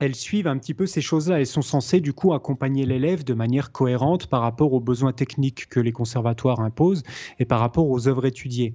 [0.00, 1.38] elles suivent un petit peu ces choses-là.
[1.38, 5.68] Elles sont censées du coup accompagner l'élève de manière cohérente par rapport aux besoins techniques
[5.68, 7.02] que les conservatoires imposent
[7.38, 8.74] et par rapport aux œuvres étudiées.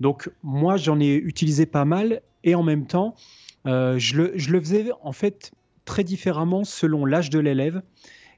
[0.00, 3.14] Donc moi, j'en ai utilisé pas mal et en même temps,
[3.66, 5.52] euh, je, le, faisais en fait
[5.84, 7.82] très différemment selon l'âge de l'élève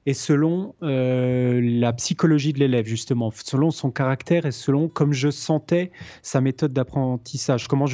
[0.06, 5.30] et selon euh, la psychologie de l'élève, justement, selon son caractère et selon comme je
[5.30, 5.90] sentais
[6.22, 7.86] sa méthode d'apprentissage, comment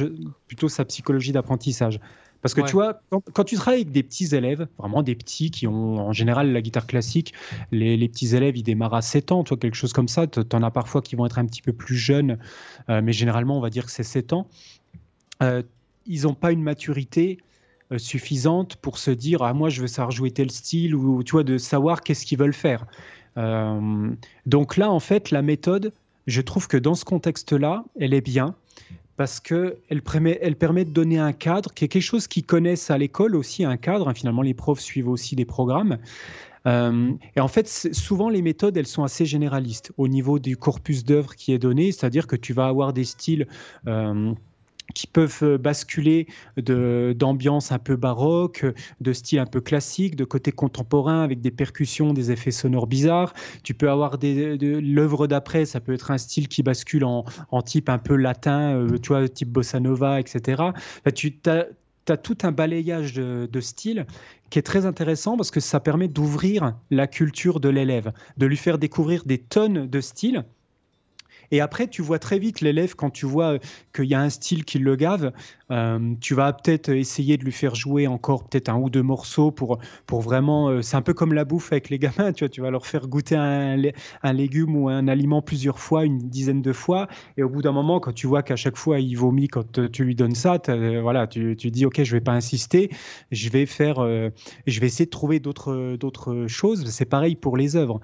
[0.47, 1.99] plutôt sa psychologie d'apprentissage.
[2.47, 3.01] Parce que tu vois,
[3.33, 6.61] quand, tu travailles avec des petits élèves, vraiment des petits qui ont en général la
[6.61, 7.33] guitare classique,
[7.73, 10.27] les, petits élèves, ils démarrent à 7 ans, toi, quelque chose comme ça.
[10.27, 12.37] Tu en as parfois qui vont être un petit peu plus jeunes,
[12.89, 14.47] euh, mais généralement, on va dire que c'est 7 ans.
[15.43, 15.61] Euh,
[16.05, 17.37] ils n'ont pas une maturité
[17.97, 21.43] suffisante pour se dire ah moi je veux savoir jouer tel style ou tu vois
[21.43, 22.85] de savoir qu'est-ce qu'ils veulent faire.
[24.45, 25.93] donc là en fait la méthode,
[26.27, 28.55] je trouve que dans ce contexte-là, elle est bien
[29.17, 32.91] parce qu'elle permet, elle permet de donner un cadre, qui est quelque chose qu'ils connaissent
[32.91, 34.07] à l'école aussi, un cadre.
[34.07, 34.13] Hein.
[34.13, 35.97] finalement, les profs suivent aussi des programmes.
[36.67, 41.03] Euh, et en fait, souvent, les méthodes, elles sont assez généralistes au niveau du corpus
[41.03, 43.47] d'œuvres qui est donné, c'est-à-dire que tu vas avoir des styles.
[43.87, 44.33] Euh,
[44.97, 46.25] qui peuvent euh, basculer
[46.57, 48.65] d'ambiance un peu baroque,
[48.99, 53.33] de style un peu classique, de côté contemporain avec des percussions, des effets sonores bizarres.
[53.61, 57.25] Tu peux avoir l'œuvre d'après, ça peut être un style qui bascule en,
[57.63, 60.63] type un peu latin, euh, tu vois, type bossa nova, etc.
[61.13, 64.07] tu as, tout un balayage de, de styles
[64.49, 68.57] qui est très intéressant parce que ça permet d'ouvrir la culture de l'élève, de lui
[68.57, 70.43] faire découvrir des tonnes de styles
[71.51, 73.59] et après, tu vois très vite l'élève, quand tu vois euh,
[73.95, 75.31] qu'il y a un style qui le gave,
[75.71, 79.51] euh, tu vas peut-être essayer de lui faire jouer encore peut-être un ou deux morceaux
[79.51, 80.69] pour, pour vraiment.
[80.69, 82.85] Euh, c'est un peu comme la bouffe avec les gamins, tu vois, tu vas leur
[82.85, 83.77] faire goûter un,
[84.33, 87.07] légume ou un aliment plusieurs fois, une dizaine de fois.
[87.37, 90.03] Et au bout d'un moment, quand tu vois qu'à chaque fois il vomit quand tu
[90.03, 90.57] lui donnes ça,
[91.01, 92.89] voilà, tu, tu dis, OK, je vais pas insister,
[93.31, 93.97] je vais faire.
[94.67, 96.89] je vais essayer de trouver d'autres choses.
[96.89, 98.01] C'est pareil pour les œuvres.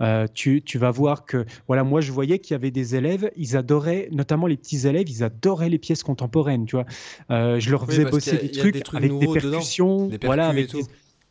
[0.00, 3.56] Euh, tu, vas voir que, voilà, moi je voyais qu'il y avait des élèves, ils
[3.56, 6.86] adoraient, notamment les petits élèves, ils adoraient les pièces contemporaines, tu vois.
[7.30, 10.72] Euh, je leur faisais bosser des, trucs avec des percussions, voilà, avec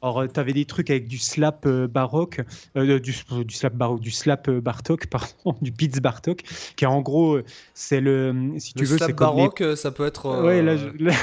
[0.04, 2.41] alors, tu avais des trucs avec du slap euh, baroque,
[2.76, 6.41] du, du, slap baroque, du slap Bartok, pardon, du Pitts Bartok,
[6.76, 7.39] qui en gros,
[7.74, 10.43] c'est le, si tu le veux, c'est baroque, ça peut être.
[10.43, 10.76] Ouais, là,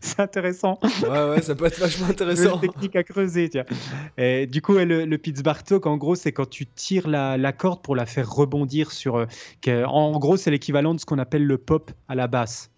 [0.00, 0.78] c'est intéressant.
[1.02, 2.54] Ouais, ouais, ça peut être vachement intéressant.
[2.54, 3.64] Une technique à creuser, tiens.
[4.16, 7.82] Et du coup, le, le Pittsburgh en gros, c'est quand tu tires la, la, corde
[7.82, 9.16] pour la faire rebondir sur.
[9.16, 12.70] Euh, en gros, c'est l'équivalent de ce qu'on appelle le pop à la basse.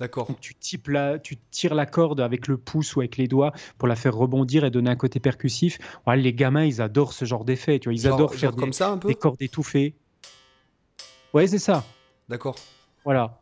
[0.00, 0.28] D'accord.
[0.40, 3.86] Tu, types la, tu tires la corde avec le pouce ou avec les doigts pour
[3.86, 5.78] la faire rebondir et donner un côté percussif.
[6.06, 7.78] Ouais, les gamins, ils adorent ce genre d'effet.
[7.78, 9.94] Tu vois, ils adorent faire comme des, ça, un peu des cordes étouffées.
[11.34, 11.84] Ouais, c'est ça.
[12.30, 12.56] D'accord.
[13.04, 13.39] Voilà.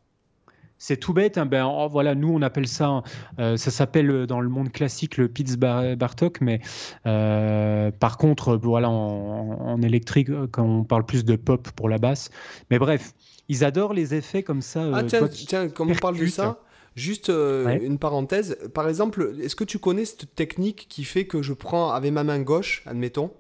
[0.79, 1.39] C'est tout bête.
[1.39, 1.47] Hein.
[1.47, 3.03] Ben, oh, voilà, nous on appelle ça,
[3.39, 6.61] euh, ça s'appelle euh, dans le monde classique le Pitts Bartok, mais
[7.07, 12.31] euh, par contre, voilà, en, électrique, quand on parle plus de pop pour la basse.
[12.71, 13.13] Mais bref,
[13.49, 14.89] ils adorent les effets comme ça.
[14.95, 16.61] Ah tiens, tiens comme on parle de ça.
[16.95, 18.59] Juste une parenthèse.
[18.75, 22.25] Par exemple, est-ce que tu connais cette technique qui fait que je prends avec ma
[22.25, 23.33] main gauche, admettons,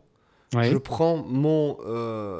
[0.52, 1.76] je prends mon,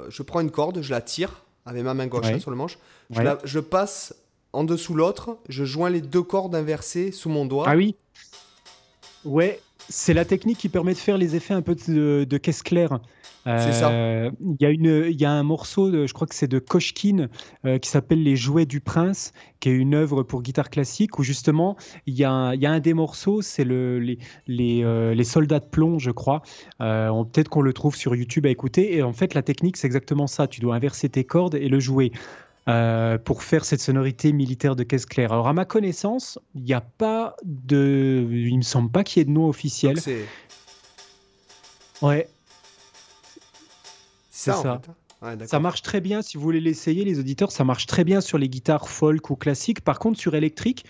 [0.08, 2.78] je prends une corde, je la tire avec ma main gauche hein, sur le manche,
[3.10, 4.14] je, je passe
[4.52, 7.64] en dessous l'autre, je joins les deux cordes inversées sous mon doigt.
[7.66, 7.96] Ah oui
[9.24, 13.00] Ouais, c'est la technique qui permet de faire les effets un peu de, caisse claire.
[13.44, 13.90] c'est ça.
[13.90, 17.28] Euh, il y, a y a un morceau, de, je crois que c'est de Koshkin,
[17.64, 21.22] euh, qui s'appelle Les Jouets du Prince, qui est une œuvre pour guitare classique, où
[21.22, 21.76] justement,
[22.06, 25.60] il y, a, y a un des morceaux, c'est le, les, les, euh, les, soldats
[25.60, 26.42] de plomb, je crois.
[26.78, 28.96] Peut-être qu'on le trouve sur YouTube à écouter.
[28.96, 30.46] Et en fait, la technique, c'est exactement ça.
[30.46, 32.12] Tu dois inverser tes cordes et le jouer.
[32.68, 35.32] Euh, pour faire cette sonorité militaire de caisse claire.
[35.32, 38.28] Alors, à ma connaissance, il n'y a pas de.
[38.30, 39.98] Il me semble pas qu'il y ait de nom officiel.
[42.02, 42.28] Ouais.
[44.30, 44.82] C'est ça.
[45.46, 47.52] ça marche très bien si vous voulez l'essayer, les auditeurs.
[47.52, 49.80] Ça marche très bien sur les guitares folk ou classiques.
[49.80, 50.84] Par contre, sur électrique,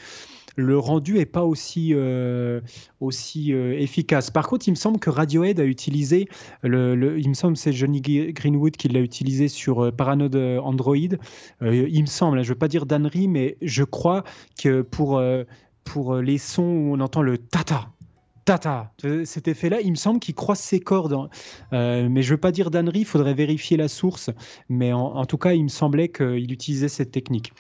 [0.59, 2.61] le rendu est pas aussi, euh,
[3.01, 4.31] aussi euh, efficace.
[4.33, 6.29] Par contre, il me semble que Radiohead a utilisé,
[6.65, 10.97] le, il me semble c'est Johnny Greenwood qui l'a utilisé sur euh, Paranoid Android.
[10.97, 14.25] il me semble, hein, je veux pas dire d'annerie, mais je crois
[14.61, 15.23] que pour,
[15.85, 17.91] pour les sons où on entend le tata,
[18.45, 18.93] tata.
[19.25, 21.13] Cet effet-là, il me semble qu'il croise ses cordes.
[21.13, 22.09] Hein.
[22.09, 24.31] mais je veux pas dire d'annerie, il faudrait vérifier la source.
[24.69, 27.53] Mais en tout cas, il me semblait qu'il utilisait cette technique.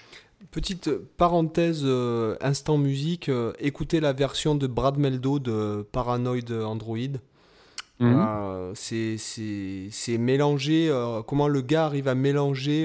[0.50, 6.96] Petite parenthèse euh, instant musique, euh, écoutez la version de Brad Meldo de Paranoid Android.
[8.00, 8.74] Mhm.
[8.74, 12.84] c'est mélanger, euh, comment le gars arrive à mélanger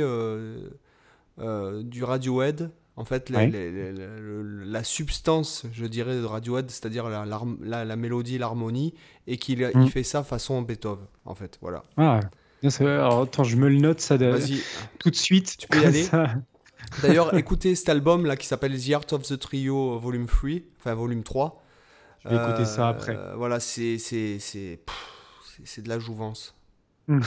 [1.37, 7.25] du Radiohead, en fait, la, substance, je dirais, de Radiohead, c'est-à-dire la,
[7.85, 8.93] la, mélodie, l'harmonie,
[9.27, 9.87] et qu'il il mhm.
[9.87, 11.83] fait ça façon Beethoven, en fait, voilà.
[11.95, 12.19] Ah,
[12.79, 14.35] alors, attends, je me le note ça de...
[14.99, 15.57] tout de suite.
[15.57, 16.07] Tu peux y aller
[17.01, 20.93] D'ailleurs, écoutez cet album là qui s'appelle The Art of the Trio Volume 3, enfin
[20.93, 21.63] Volume 3.
[22.23, 23.15] Je vais écouter ça après.
[23.15, 26.55] Euh, voilà, c'est c'est de la jouvence.
[27.09, 27.19] Alors,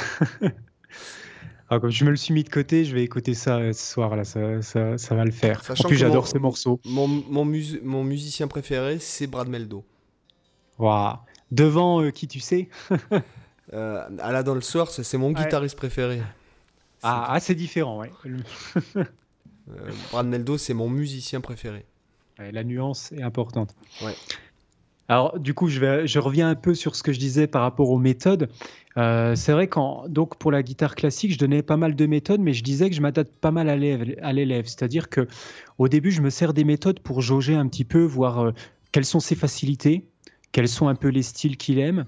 [1.80, 4.16] comme je me le suis mis de côté, je vais écouter ça euh, ce soir
[4.16, 5.62] là, ça, ça, ça va le faire.
[5.68, 6.80] en plus, j'adore ces morceaux.
[6.86, 7.44] Mon, mon,
[7.82, 9.84] mon, musicien préféré, c'est Brad Meldo.
[10.78, 11.16] Waouh
[11.50, 12.68] Devant euh, qui tu sais?
[13.72, 16.22] Euh, Ala dans le Source, c'est mon guitariste préféré.
[17.02, 18.12] Ah, ah c'est différent, ouais.
[19.70, 21.84] Euh, Brad Meldo, c'est mon musicien préféré.
[22.38, 23.74] la nuance est importante.
[24.02, 24.14] Ouais.
[25.08, 27.62] Alors, du coup, je, vais, je reviens un peu sur ce que je disais par
[27.62, 28.48] rapport aux méthodes.
[28.96, 32.40] Euh, c'est vrai qu'en donc pour la guitare classique, je donnais pas mal de méthodes,
[32.40, 34.66] mais je disais que je m'adapte pas mal à l'élève.
[34.66, 35.28] C'est-à-dire que
[35.78, 38.52] au début, je me sers des méthodes pour jauger un petit peu, voir euh,
[38.90, 40.06] quelles sont ses facilités,
[40.50, 42.06] quels sont un peu les styles qu'il aime.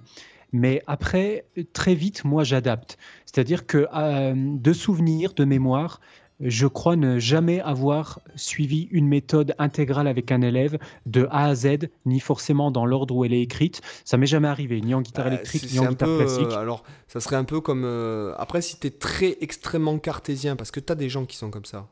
[0.52, 1.44] Mais après,
[1.74, 2.96] très vite, moi, j'adapte.
[3.26, 6.00] C'est-à-dire que euh, de souvenirs, de mémoire,
[6.40, 11.54] je crois ne jamais avoir suivi une méthode intégrale avec un élève de A à
[11.54, 13.80] Z, ni forcément dans l'ordre où elle est écrite.
[14.04, 16.52] Ça m'est jamais arrivé, ni en guitare euh, électrique, ni en guitare classique.
[16.52, 17.82] Euh, alors, ça serait un peu comme.
[17.84, 21.36] Euh, après, si tu es très extrêmement cartésien, parce que tu as des gens qui
[21.36, 21.88] sont comme ça.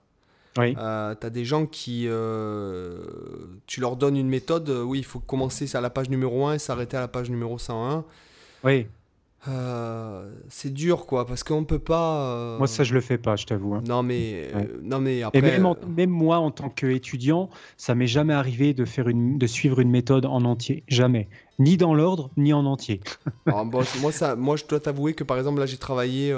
[0.59, 0.75] Oui.
[0.75, 2.09] tu as des gens qui.
[3.67, 6.59] tu leur donnes une méthode, oui, il faut commencer à la page numéro 1 et
[6.59, 8.05] s'arrêter à la page numéro 101.
[8.65, 8.87] Oui.
[9.49, 13.37] Euh, c'est dur quoi parce qu'on peut pas euh, moi ça je le fais pas
[13.37, 13.83] je t'avoue hein.
[13.87, 18.75] non mais euh, non mais après même, moi en tant qu'étudiant ça m'est jamais arrivé
[18.75, 20.83] de faire une de suivre une méthode en entier.
[20.89, 21.29] Jamais.
[21.59, 23.01] Ni dans l'ordre ni en entier.
[23.47, 26.35] Moi ça moi je dois t'avouer que par exemple là j'ai travaillé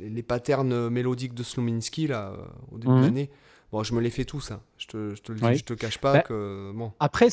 [0.00, 2.32] les, patterns mélodiques de Slominski là
[2.72, 3.02] au début de mhm.
[3.02, 3.30] l'année.
[3.70, 4.60] Bon je me les fais tous ça hein.
[4.78, 6.92] je te, je te le dis je te cache pas bah, que bon.
[6.98, 7.28] après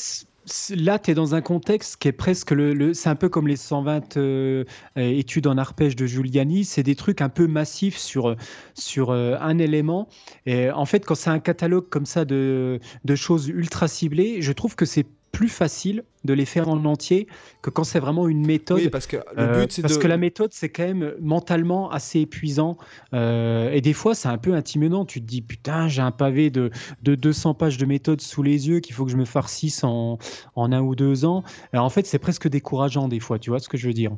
[0.76, 2.94] là, tu es dans un contexte qui est presque le.
[2.94, 4.64] c'est un peu comme les 120 euh,
[4.96, 6.66] études en arpège de Giuliani.
[6.66, 8.36] C'est des trucs un peu massifs sur,
[8.74, 10.08] sur euh, un élément.
[10.46, 14.52] Et en fait, quand c'est un catalogue comme ça de, de choses ultra ciblées, je
[14.52, 17.27] trouve que c'est plus facile de les faire en entier
[17.61, 18.79] que quand c'est vraiment une méthode.
[18.79, 21.89] Oui, parce que le euh, but, c'est Parce que la méthode, c'est quand même mentalement
[21.89, 22.77] assez épuisant.
[23.13, 25.05] Euh, et des fois, c'est un peu intimidant.
[25.05, 26.69] Tu te dis, putain, j'ai un pavé de,
[27.01, 30.19] de 200 pages de méthode sous les yeux qu'il faut que je me farcisse en,
[30.55, 31.43] en un ou deux ans.
[31.73, 34.11] en fait, c'est presque décourageant des fois, tu vois ce que je veux dire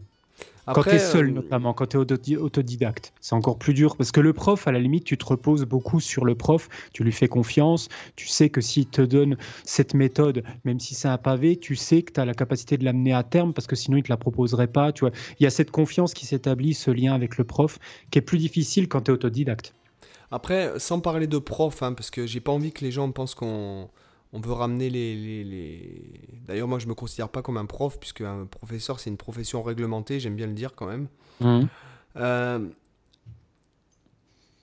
[0.65, 3.13] quand tu es seul, euh, notamment, quand tu es autodidacte.
[3.19, 5.99] C'est encore plus dur parce que le prof, à la limite, tu te reposes beaucoup
[5.99, 10.43] sur le prof, tu lui fais confiance, tu sais que s'il te donne cette méthode,
[10.63, 13.23] même si c'est un pavé, tu sais que tu as la capacité de l'amener à
[13.23, 14.91] terme parce que sinon, il ne te la proposerait pas.
[14.91, 15.11] Tu vois.
[15.39, 17.79] Il y a cette confiance qui s'établit, ce lien avec le prof,
[18.11, 19.73] qui est plus difficile quand tu es autodidacte.
[20.31, 23.35] Après, sans parler de prof, hein, parce que j'ai pas envie que les gens pensent
[23.35, 23.89] qu'on
[24.33, 26.01] on veut ramener les...
[26.45, 29.61] D'ailleurs, moi, je me considère pas comme un prof, puisque un professeur, c'est une profession
[29.61, 31.07] réglementée, j'aime bien le dire quand même.
[31.39, 31.67] Mmh.
[32.17, 32.67] Euh,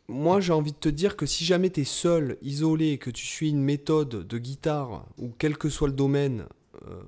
[0.08, 3.24] moi, j'ai envie de te dire que si jamais tu es seul, isolé, que tu
[3.24, 6.46] suis une méthode de guitare, ou quel que soit le domaine,
[6.88, 7.00] euh,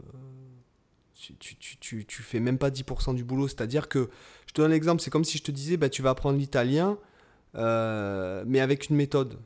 [1.14, 3.48] tu, tu, tu, fais même pas 10% du boulot.
[3.48, 4.08] C'est-à-dire que,
[4.46, 6.38] je te donne un exemple, c'est comme si je te disais, bah, tu vas apprendre
[6.38, 6.96] l'italien,
[7.56, 9.36] euh, mais avec une méthode.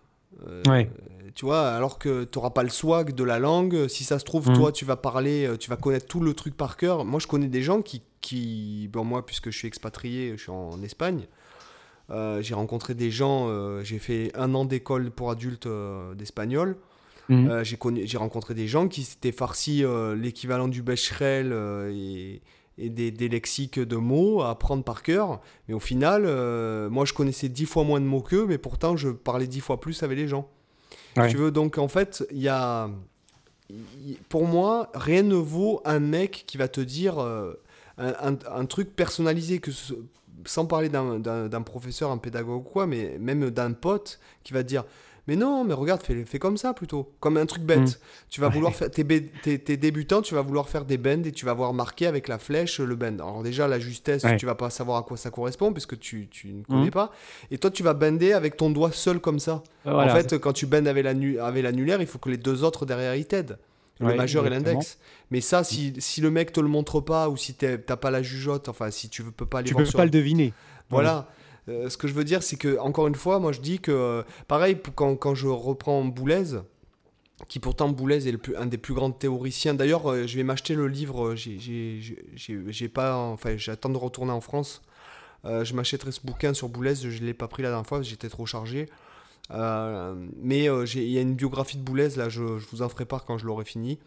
[0.69, 0.91] Ouais
[1.37, 3.89] tu vois, alors que tu n'auras pas le swag de la langue.
[3.89, 4.73] Si ça se trouve, toi, mm.
[4.73, 7.05] tu vas parler, euh, tu vas connaître tout le truc par cœur.
[7.05, 10.51] Moi, je connais des gens qui, qui bon, moi, puisque je suis expatrié, je suis
[10.51, 11.27] en Espagne.
[12.09, 15.69] Euh, j'ai rencontré des gens, euh, j'ai fait un an d'école pour adultes
[16.17, 16.79] d'espagnol.
[17.29, 17.65] Mm.
[17.65, 19.85] j'ai rencontré des gens qui s'étaient farcis
[20.15, 21.53] l'équivalent du Becherel
[21.93, 22.41] et,
[22.79, 25.41] et des, des, lexiques de mots à apprendre par cœur.
[25.69, 26.23] Mais au final,
[26.91, 29.81] moi je connaissais dix fois moins de mots qu'eux, mais pourtant je parlais dix fois
[29.81, 30.49] plus avec les gens.
[31.29, 32.91] Tu veux, donc en fait, il y a.
[34.29, 37.55] Pour moi, rien ne vaut un mec qui va te dire euh,
[37.99, 39.73] un, un, truc personnalisé, que
[40.45, 44.69] sans parler d'un professeur, un pédagogue ou quoi, mais même d'un pote qui va te
[44.69, 44.85] dire
[45.27, 47.13] mais non, mais regarde, fais, fais comme ça plutôt.
[47.19, 47.81] Comme un truc bête.
[47.81, 47.95] Mm.
[48.31, 48.91] Tu vas vouloir faire.
[48.91, 49.05] T'es,
[49.77, 52.79] débutant, tu vas vouloir faire des bends et tu vas voir marquer avec la flèche
[52.79, 53.15] le bend.
[53.15, 56.53] Alors, déjà, la justesse, tu vas pas savoir à quoi ça correspond puisque tu, tu
[56.53, 56.91] ne connais mm.
[56.91, 57.13] pas.
[57.51, 59.63] Et toi, tu vas bender avec ton doigt seul comme ça.
[59.85, 62.87] en fait, quand tu bendes avec, la, avec l'annulaire, il faut que les deux autres
[62.87, 63.59] derrière ils t'aident.
[63.99, 64.99] Le majeur et l'index.
[65.31, 68.23] Mais ça, si, si, le mec te le montre pas ou si t'as pas la
[68.23, 70.53] jugeote, enfin, si tu peux pas aller Tu peux pas le deviner.
[70.91, 71.29] Voilà.
[71.69, 73.91] Euh, ce que je veux dire, c'est que, encore une fois, moi je dis que,
[73.91, 76.61] euh, pareil, quand, je reprends Boulez,
[77.49, 79.75] qui pourtant Boulez est un des plus grands théoriciens.
[79.75, 84.83] D'ailleurs, euh, je vais m'acheter le livre, j'ai pas, enfin, j'attends de retourner en France.
[85.45, 88.29] je m'achèterai ce bouquin sur Boulez, je ne l'ai pas pris la dernière fois, j'étais
[88.29, 88.89] trop chargé.
[89.53, 93.05] Euh, mais euh, il y a une biographie de Boulez, là, je, vous en ferai
[93.05, 93.99] part quand je l'aurai fini.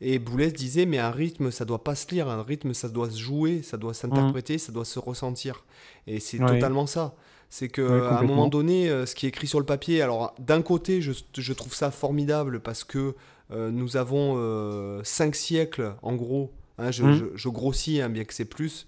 [0.00, 3.10] Et Boulez disait, mais un rythme, ça doit pas se lire, un rythme, ça doit
[3.10, 4.58] se jouer, ça doit s'interpréter, mmh.
[4.58, 5.64] ça doit se ressentir.
[6.06, 7.14] Et c'est totalement ça.
[7.48, 10.34] C'est que à un moment donné, euh, ce qui est écrit sur le papier, alors
[10.38, 13.14] d'un côté, je, je, trouve ça formidable parce que
[13.50, 17.30] nous avons cinq siècles, en gros, hein, je, mmh.
[17.34, 18.86] je, grossis, hein, bien que c'est plus,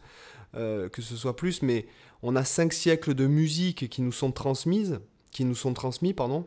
[0.55, 1.87] que ce soit plus, mais
[2.23, 4.99] on a cinq siècles de musique qui nous sont transmises
[5.31, 6.45] qui nous sont transmis, pardon,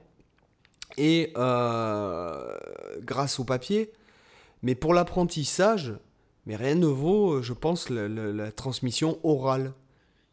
[0.98, 2.56] et euh,
[3.02, 3.92] grâce au papier.
[4.64, 5.94] Mais pour l'apprentissage,
[6.46, 9.74] mais rien ne vaut, je pense, la, transmission orale.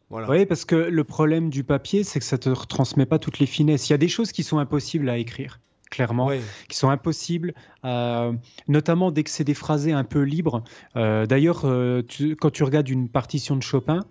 [0.09, 0.29] Voilà.
[0.29, 3.39] Oui, parce que le problème du papier, c'est que ça ne te retransmet pas toutes
[3.39, 3.89] les finesses.
[3.89, 5.59] Il y a des choses qui sont impossibles à écrire
[5.89, 6.29] clairement,
[6.67, 7.53] qui sont impossibles,
[7.85, 8.33] euh,
[8.67, 10.63] notamment dès que c'est des phrasés un peu libres.
[10.95, 12.01] Euh, d'ailleurs, euh,
[12.39, 14.01] quand tu regardes une partition de Chopin,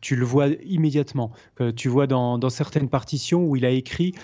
[0.00, 1.32] tu le vois immédiatement.
[1.76, 4.14] tu vois dans, certaines partitions où il a écrit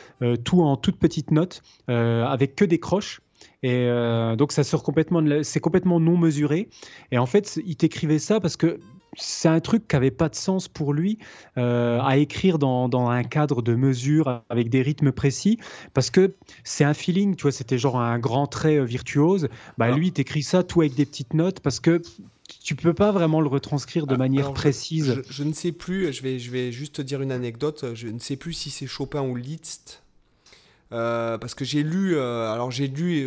[0.45, 3.23] tout en toutes petites notes, avec que des croches.
[3.63, 3.89] Et
[4.37, 6.69] donc ça sort complètement, c'est complètement non mesuré.
[7.13, 8.79] Et en fait, il t'écrivait ça parce que
[9.17, 11.19] c'est un truc qui n'avait pas de sens pour lui
[11.59, 15.59] euh, à écrire dans, un cadre de mesure avec des rythmes précis
[15.95, 16.35] parce que
[16.65, 19.49] c'est un feeling, tu vois, c'était genre un grand trait euh, virtuose.
[19.79, 19.97] Bah, ah.
[19.97, 22.03] lui, t'écris ça tout avec des petites notes parce que
[22.63, 25.23] tu peux pas vraiment le retranscrire de ah, manière précise.
[25.29, 28.19] Je, ne sais plus, je vais, je vais juste te dire une anecdote, je ne
[28.19, 30.03] sais plus si c'est Chopin ou Liszt.
[30.93, 33.25] Euh, parce que j'ai lu, alors j'ai lu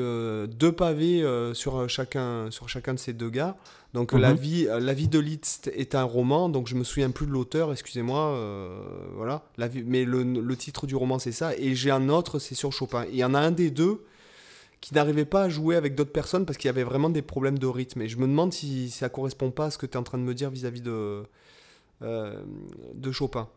[0.49, 3.55] deux pavés sur, chacun, sur chacun de ces deux gars.
[3.93, 4.39] Donc la, mhm.
[4.39, 7.31] vie, euh, la vie de Liszt est un roman, donc je me souviens plus de
[7.31, 8.83] l'auteur, excusez-moi, euh,
[9.15, 9.43] voilà.
[9.57, 12.55] La vie, mais le, le, titre du roman c'est ça, et j'ai un autre, c'est
[12.55, 13.05] sur Chopin.
[13.11, 14.03] Il y en a un des deux
[14.83, 17.57] qui n'arrivait pas à jouer avec d'autres personnes parce qu'il y avait vraiment des problèmes
[17.57, 18.01] de rythme.
[18.01, 20.17] Et je me demande si ça correspond pas à ce que tu es en train
[20.17, 21.23] de me dire vis-à-vis de,
[22.01, 22.43] euh,
[22.93, 23.47] de Chopin.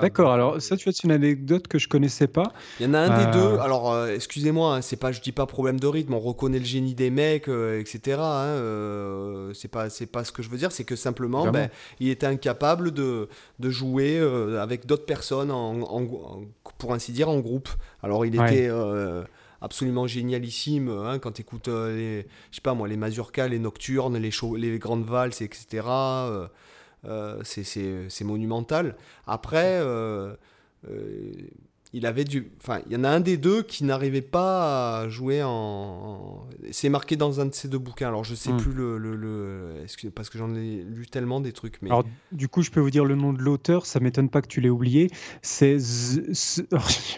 [0.00, 2.52] D'accord, alors ça, tu vois, c'est une anecdote que je connaissais pas.
[2.78, 5.20] Il y en a un des deux, euh, alors euh, excusez-moi, hein, c'est pas, je
[5.20, 8.18] dis pas problème de rythme, on reconnaît le génie des mecs, euh, etc.
[8.20, 11.68] Hein, c'est pas, c'est pas ce que je veux dire, c'est que simplement, ben,
[12.00, 13.28] il était incapable de,
[13.58, 14.18] de jouer
[14.60, 16.04] avec d'autres personnes, en,
[16.78, 17.68] pour ainsi dire, en groupe.
[18.02, 18.70] Alors il était
[19.62, 24.18] absolument génialissime hein, quand tu écoutes les, je sais pas moi, les mazurkas, les nocturnes,
[24.18, 25.82] les, les grandes valses, etc.
[27.06, 28.96] Euh, c'est monumental.
[29.26, 30.34] Après, euh,
[30.88, 31.32] euh,
[31.92, 32.50] il avait du.
[32.60, 36.46] Enfin, il y en a un des deux qui n'arrivait pas à jouer en.
[36.70, 38.08] C'est marqué dans un de ces deux bouquins.
[38.08, 38.56] Alors, je sais hmm.
[38.56, 38.98] plus le.
[38.98, 39.84] le,
[40.14, 41.80] Parce que j'en ai lu tellement des trucs.
[41.82, 41.90] Mais...
[41.90, 43.86] Alors, du coup, je peux vous dire le nom de l'auteur.
[43.86, 45.10] Ça m'étonne pas que tu l'aies oublié.
[45.42, 45.78] C'est.
[45.78, 46.66] Je ne sais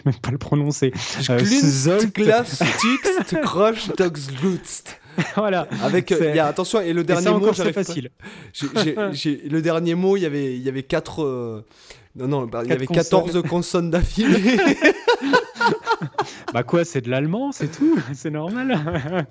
[0.05, 0.93] même pas le prononcer.
[4.17, 4.99] Zolt.
[5.35, 5.67] voilà.
[5.83, 8.09] Avec, euh, y a, attention, et le dernier mot, c'est facile.
[8.61, 11.23] le dernier mot, il y avait, il y avait quatre.
[11.23, 11.65] Euh,
[12.15, 14.57] non, non, bah, il y avait 14 consonnes d'affilée.
[16.53, 19.27] bah quoi, c'est de l'allemand, c'est tout, c'est normal.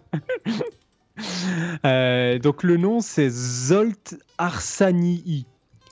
[1.85, 5.47] Euh, donc le nom c'est Zolt Arsanii.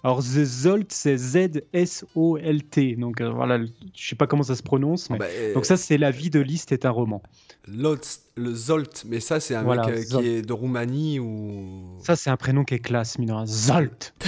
[0.07, 2.95] Alors, The Zolt, c'est Z-S-O-L-T.
[2.95, 3.59] Donc, euh, voilà,
[3.93, 5.11] je sais pas comment ça se prononce.
[5.11, 5.19] Mais...
[5.19, 7.25] Bah, euh, donc, ça, c'est La vie de Liszt est un roman.
[7.69, 11.99] Le Zolt, mais ça, c'est un mec euh, qui est de Roumanie ou.
[12.05, 13.45] Ça, c'est un prénom qui est classe, mineur.
[13.47, 14.15] Zolt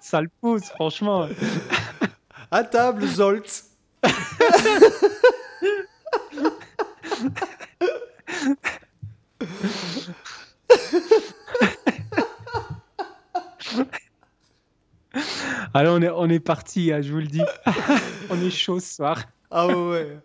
[0.00, 1.28] Ça le pousse, franchement.
[2.50, 3.64] à table, Zolt
[15.74, 17.42] Alors on est, on est parti, hein, je vous le dis.
[18.30, 19.24] on est chaud ce soir.
[19.50, 20.18] Ah ouais.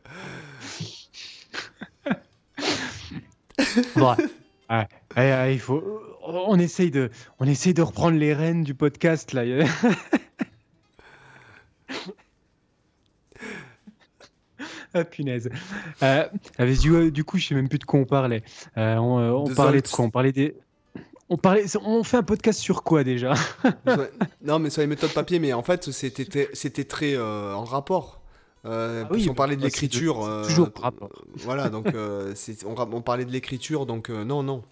[3.96, 4.16] bon,
[5.18, 7.10] il faut, on essaye de,
[7.40, 9.44] on essaye de reprendre les rênes du podcast là.
[14.94, 15.50] ah punaise.
[16.02, 16.28] Euh,
[16.60, 18.44] du, du, coup, je sais même plus de quoi on parlait.
[18.78, 20.06] Euh, on, euh, on parlait de quoi?
[20.06, 20.56] On parlait des,
[21.30, 23.34] on, parlait, on fait un podcast sur quoi déjà?
[24.44, 28.23] Non, mais sur les méthodes papier, mais en fait, c'était, c'était très euh, en rapport.
[28.66, 30.24] Euh, ah oui, on parlait de l'écriture.
[30.24, 31.10] Euh, toujours rapport.
[31.36, 34.64] voilà, donc on, on, parlait de l'écriture, donc non, non.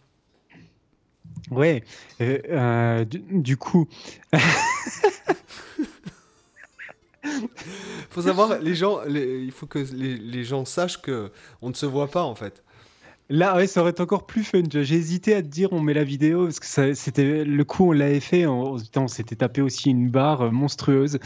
[1.50, 1.84] Ouais,
[2.20, 3.88] du, coup.
[8.10, 11.32] faut savoir, les gens, il faut que les, les gens sachent que
[11.62, 12.64] on ne se voit pas en fait.
[13.32, 14.64] Là, ouais, ça aurait été encore plus fun.
[14.70, 17.92] J'ai hésité à te dire on met la vidéo parce que c'était le coup on
[17.94, 18.46] l'avait fait.
[18.46, 21.18] On, on s'était tapé aussi une barre euh, monstrueuse.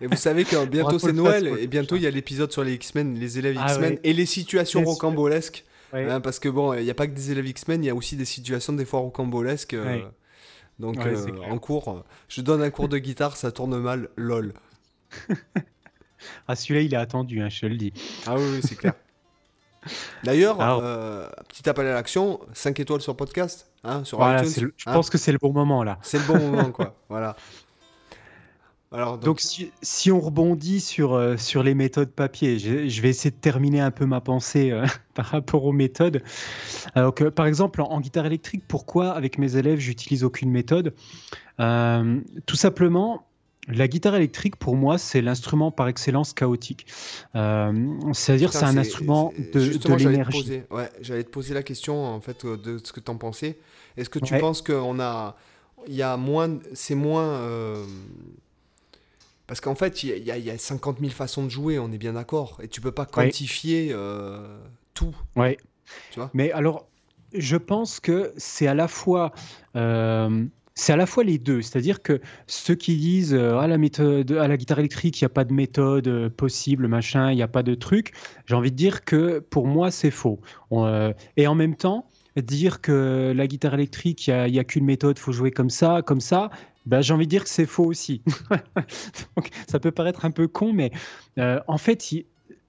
[0.00, 2.74] Et vous savez que bientôt c'est Noël et bientôt il y a l'épisode sur les
[2.74, 5.64] X-Men, les élèves ah X-Men et les situations rocambolesques.
[5.92, 7.94] Hein, parce que bon, il n'y a pas que des élèves X-Men, il y a
[7.94, 9.74] aussi des situations des fois rocambolesques.
[9.74, 10.00] Euh,
[10.80, 14.54] donc euh, en cours, je donne un cours de guitare, ça tourne mal, lol.
[16.48, 17.92] ah celui-là il est attendu, hein, je te le dis.
[18.26, 18.94] Ah oui, oui c'est clair.
[20.24, 24.92] D'ailleurs, euh, petit appel à l'action, 5 étoiles sur podcast, hein, sur iTunes, je hein.
[24.92, 25.98] pense que c'est le bon moment là.
[26.02, 26.94] C'est le bon moment, quoi.
[27.08, 27.36] Voilà.
[28.94, 33.36] Alors, donc, si, on rebondit sur, euh, sur les méthodes papier, je, vais essayer de
[33.36, 36.22] terminer un peu ma pensée euh, par rapport aux méthodes.
[36.94, 40.94] Alors que, par exemple, en, guitare électrique, pourquoi avec mes élèves j'utilise aucune méthode?
[41.58, 43.24] Tout simplement,
[43.68, 46.86] la guitare électrique, pour moi, c'est l'instrument par excellence chaotique.
[47.36, 47.72] Euh,
[48.12, 50.38] c'est-à-dire, c'est un instrument de, de l'énergie.
[50.70, 53.58] Ouais, j'allais te poser la question en fait euh, de ce que tu en pensais.
[53.96, 55.36] Est-ce que tu penses qu'on a,
[55.86, 57.84] il y a moins, c'est moins, euh,
[59.46, 61.92] Parce qu'en fait, il y, a- il y a 50 000 façons de jouer, on
[61.92, 62.58] est bien d'accord.
[62.62, 64.58] Et tu peux pas quantifier euh,
[64.94, 65.14] tout.
[65.36, 65.56] Ouais.
[66.10, 66.30] Tu vois?
[66.34, 66.86] Mais alors,
[67.34, 69.32] je pense que c'est à la fois.
[70.74, 74.32] C'est à la fois les deux, c'est-à-dire que ceux qui disent euh, à la méthode,
[74.32, 77.42] à la guitare électrique, il n'y a pas de méthode euh, possible, machin, il n'y
[77.42, 78.12] a pas de truc.
[78.46, 80.40] J'ai envie de dire que pour moi c'est faux.
[80.72, 82.06] Euh, et en même temps,
[82.36, 86.20] dire que la guitare électrique, il n'y a, qu'une méthode, faut jouer comme ça, comme
[86.20, 86.50] ça.
[86.86, 88.22] Ben, j'ai envie de dire que c'est faux aussi.
[89.36, 90.90] Donc, ça peut paraître un peu con, mais
[91.36, 92.12] en fait,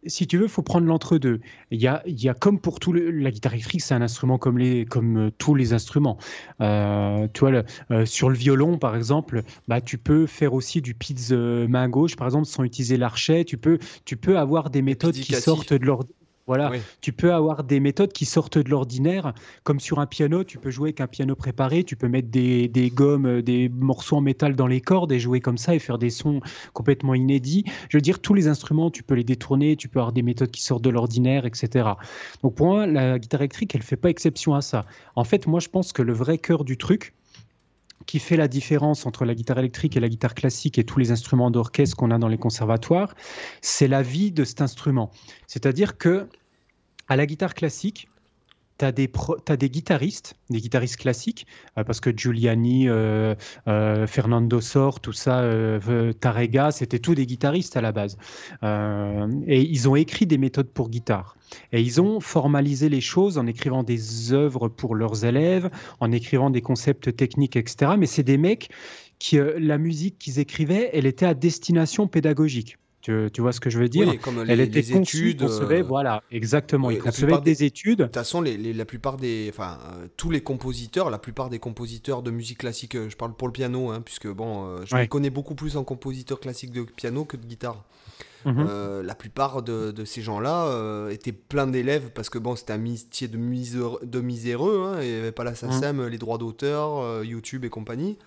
[0.06, 1.40] si tu veux, il faut prendre l'entre-deux.
[1.72, 4.02] Il y a, il y a comme pour tout le- la guitare électrique, c'est un
[4.02, 6.18] instrument comme, les, comme euh, tous les instruments.
[6.62, 10.82] Euh, tu vois, le- euh, sur le violon, par exemple, bah, tu peux faire aussi
[10.82, 13.46] du pizz main gauche, par exemple, sans utiliser l'archet.
[13.46, 16.10] Tu peux, tu peux avoir des méthodes qui sortent de l'ordre.
[16.46, 16.80] Voilà, Oui.
[17.00, 19.34] tu peux avoir des méthodes qui sortent de l'ordinaire,
[19.64, 22.68] comme sur un piano, tu peux jouer avec un piano préparé, tu peux mettre des,
[22.68, 25.80] des gommes, euh, des morceaux en métal dans les cordes et jouer comme ça et
[25.80, 26.42] faire des sons
[26.74, 27.64] complètement inédits.
[27.90, 30.52] Je veux dire, tous les instruments, tu peux les détourner, tu peux avoir des méthodes
[30.52, 31.90] qui sortent de l'ordinaire, etc.
[32.42, 34.86] Donc pour moi, la guitare électrique, elle fait pas exception à ça.
[35.16, 37.14] En fait, moi, je pense que le vrai cœur du truc,
[38.06, 41.12] qui fait la différence entre la guitare électrique et la guitare classique et tous les
[41.12, 43.16] instruments d'orchestre qu'on a dans les conservatoires,
[43.62, 45.12] c'est la vie de cet instrument.
[45.48, 46.28] C'est-à-dire que
[47.08, 48.08] à la guitare classique,
[48.92, 53.36] tu as, des guitaristes, des guitaristes classiques, euh, parce que Giuliani, euh,
[53.68, 58.18] euh, Fernando Sor, tout ça, euh, Tarrega, c'était tous des guitaristes à la base.
[59.48, 61.38] Et ils ont écrit des méthodes pour guitare.
[61.72, 65.70] Et ils ont formalisé les choses en écrivant des œuvres pour leurs élèves,
[66.00, 67.94] en écrivant des concepts techniques, etc.
[67.98, 68.70] Mais c'est des mecs
[69.20, 72.78] qui, la musique qu'ils écrivaient, elle était à destination pédagogique.
[73.04, 75.42] Tu, tu, vois ce que je veux dire oui, comme Elle était les conçue, études.
[75.42, 76.88] concevait, euh, voilà, exactement.
[76.88, 77.98] oui, concevaient plupart des des- études.
[78.00, 81.50] De toute façon, les, les- la plupart des, enfin, euh, tous les compositeurs, la plupart
[81.50, 84.78] des compositeurs de musique classique, euh, je parle pour le piano, hein, puisque bon, euh,
[84.86, 85.02] je Ouais.
[85.02, 87.84] me connais beaucoup plus en compositeur classique de piano que de guitare.
[88.46, 89.02] Mhm.
[89.04, 93.30] La plupart de, de ces gens-là étaient pleins d'élèves parce que bon, c'était un métier
[93.30, 98.18] de, miséreux, hein, il n'y avait pas la SACEM, les droits d'auteur, YouTube et compagnie.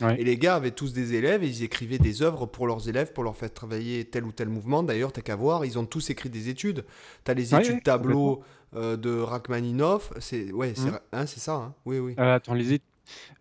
[0.00, 0.20] Ouais.
[0.20, 3.12] Et les gars avaient tous des élèves et ils écrivaient des œuvres pour leurs élèves,
[3.12, 4.82] pour leur faire travailler tel ou tel mouvement.
[4.82, 6.84] D'ailleurs, t'as qu'à voir, ils ont tous écrit des études.
[7.24, 8.42] T'as les études ouais, tableaux
[8.74, 10.98] euh, de Rachmaninoff, c'est ouais, c'est Mhm.
[11.12, 12.14] hein, c'est ça, hein, oui, oui.
[12.18, 12.78] Euh, attends, les é- euh,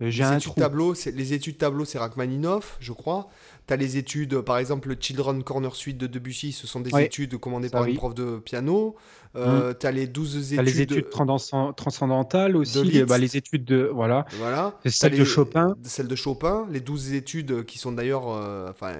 [0.01, 0.59] j'ai Les un études trou.
[0.61, 3.30] tableaux, c'est les études tableaux, c'est Rachmaninoff, je crois.
[3.68, 6.91] T'as les études, euh, par exemple, le Children Corner Suite de Debussy, ce sont des
[6.93, 7.05] Ouais.
[7.05, 7.97] études commandées Ça, par une oui.
[7.97, 8.95] prof de piano.
[9.36, 10.57] Euh, T'as les 12 études.
[10.57, 14.26] T'as les études transcend- transcendantales aussi, les, bah, les études de voilà.
[14.38, 14.78] Voilà.
[14.86, 15.76] Celle de Chopin.
[15.84, 16.68] Celle de Chopin.
[16.72, 18.30] Les 12 études qui sont d'ailleurs.
[18.30, 18.93] euh, Enfin.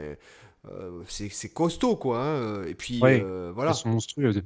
[0.72, 2.20] euh, c'est c'est costaud, quoi.
[2.22, 2.64] hein.
[2.66, 3.22] Et puis, Ouais.
[3.24, 3.70] euh, voilà.
[3.72, 4.42] Elles sont monstrueuses.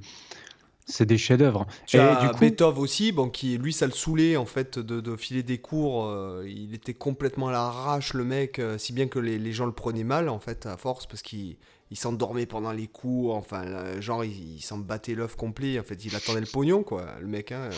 [0.90, 1.68] C'est des chefs-d'œuvre.
[1.94, 5.00] Et as du coup, Beethoven aussi, bon, qui lui, ça le saoulait en fait de,
[5.00, 6.08] de filer des cours.
[6.08, 9.66] euh, il était complètement à l'arrache, le mec, euh, si bien que les, les gens
[9.68, 11.58] le prenaient mal en fait à force parce qu'il
[11.92, 13.36] il s'endormait pendant les cours.
[13.36, 15.80] Enfin, genre, il, il s'en battait l'œuf complet.
[15.80, 17.52] En fait, il attendait le pognon, quoi, le mec.
[17.52, 17.70] hein.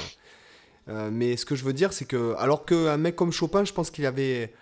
[0.90, 3.74] Euh, mais ce que je veux dire, c'est que, alors qu'un mec comme Chopin, je
[3.74, 4.54] pense qu'il avait.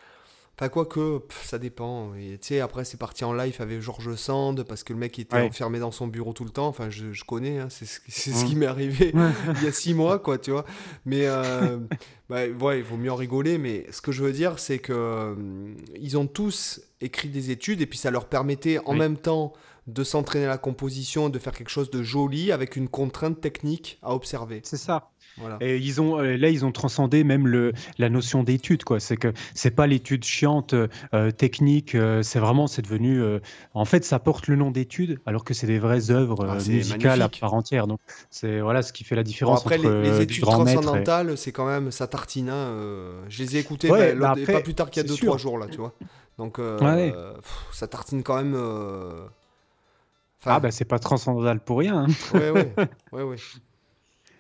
[0.60, 2.14] Enfin, quoi que, pff, ça dépend.
[2.16, 5.18] Et, Tu sais, après, c'est parti en live avec Georges Sand parce que le mec
[5.18, 5.48] était Ouais.
[5.48, 6.68] enfermé dans son bureau tout le temps.
[6.68, 9.14] Enfin, je, je connais, hein, c'est ce, c'est ce qui m'est arrivé
[9.56, 10.66] il y a six mois, quoi, tu vois.
[11.06, 11.78] Mais euh,
[12.30, 13.58] bah, ouais, il vaut mieux en rigoler.
[13.58, 15.36] Mais ce que je veux dire, c'est que euh,
[15.96, 19.00] ils ont tous écrit des études et puis ça leur permettait en Oui.
[19.00, 19.54] même temps
[19.88, 23.98] de s'entraîner à la composition, de faire quelque chose de joli avec une contrainte technique
[24.04, 24.60] à observer.
[24.64, 25.10] c'est ça.
[25.40, 25.58] Voilà.
[25.62, 29.00] Et ils ont euh, là, ils ont transcendé même le la notion d'étude, quoi.
[29.00, 30.74] C'est que c'est pas l'étude chiante
[31.14, 31.96] euh, technique.
[31.96, 33.22] euh, c'est vraiment, c'est devenu.
[33.22, 33.40] euh,
[33.74, 37.20] en fait, ça porte le nom d'étude, alors que c'est des vraies œuvres Ah, musicales
[37.20, 37.38] magnifique.
[37.38, 37.88] à part entière.
[37.88, 40.48] Donc, c'est voilà ce qui fait la Bon, différence après, entre les, les études et-
[40.48, 42.50] transcendantales, c'est quand même ça tartine.
[42.50, 45.06] hein, euh, je les ai écoutées Ouais, bah, bah après, pas plus tard qu'il y
[45.06, 45.38] a c'est 2-3 sûr.
[45.38, 45.94] jours, là, tu vois.
[46.38, 47.12] Donc, euh, Ouais.
[47.42, 48.56] pff, ça tartine quand même.
[48.56, 49.26] euh,
[50.42, 52.06] enfin, Ah bah c'est pas transcendantal pour rien.
[52.06, 52.38] hein.
[52.38, 52.74] ouais, ouais,
[53.12, 53.36] ouais, ouais.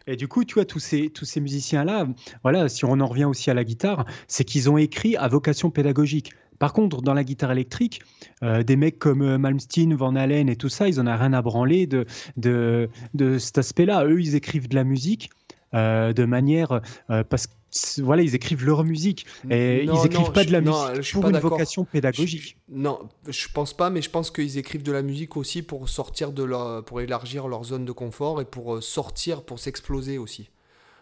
[0.09, 2.07] Et du coup, tu vois, tous ces, tous ces musiciens-là,
[2.41, 5.69] voilà, si on en revient aussi à la guitare, c'est qu'ils ont écrit à vocation
[5.69, 6.33] pédagogique.
[6.57, 8.01] Par contre, dans la guitare électrique,
[8.41, 11.33] euh, des mecs comme euh, Malmsteen, Van Halen et tout ça, ils en ont rien
[11.33, 12.07] à branler de,
[12.37, 14.03] de, de cet aspect-là.
[14.05, 15.29] Eux, ils écrivent de la musique
[15.75, 16.81] euh, de manière...
[17.11, 17.53] euh, parce que
[18.01, 19.25] voilà, ils écrivent leur musique.
[19.49, 21.37] Et Non, ils écrivent non, pas de la non, musique je suis pour pas une
[21.39, 22.57] vocation pédagogique.
[22.69, 25.87] Je- non, je pense pas, mais je pense qu'ils écrivent de la musique aussi pour
[25.89, 30.17] sortir de leur, pour élargir leur zone de confort et pour euh, sortir, pour s'exploser
[30.17, 30.49] aussi.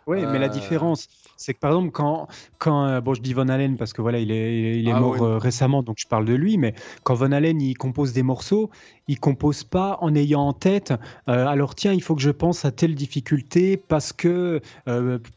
[0.07, 3.75] Oui, mais la différence, c'est que par exemple, quand, quand bon, je dis Von Allen
[3.75, 6.57] parce que voilà, il est, il est ah mort récemment, donc je parle de lui,
[6.57, 8.69] mais quand Von Allen il compose des morceaux,
[9.07, 10.93] il compose pas en ayant en tête,
[11.27, 14.61] alors tiens, il faut que je pense à telle difficulté parce que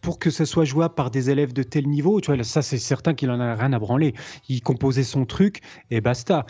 [0.00, 2.78] pour que ce soit jouable par des élèves de tel niveau, tu vois, ça c'est
[2.78, 4.14] certain qu'il en a rien à branler.
[4.48, 5.60] Il composait son truc
[5.90, 6.46] et basta.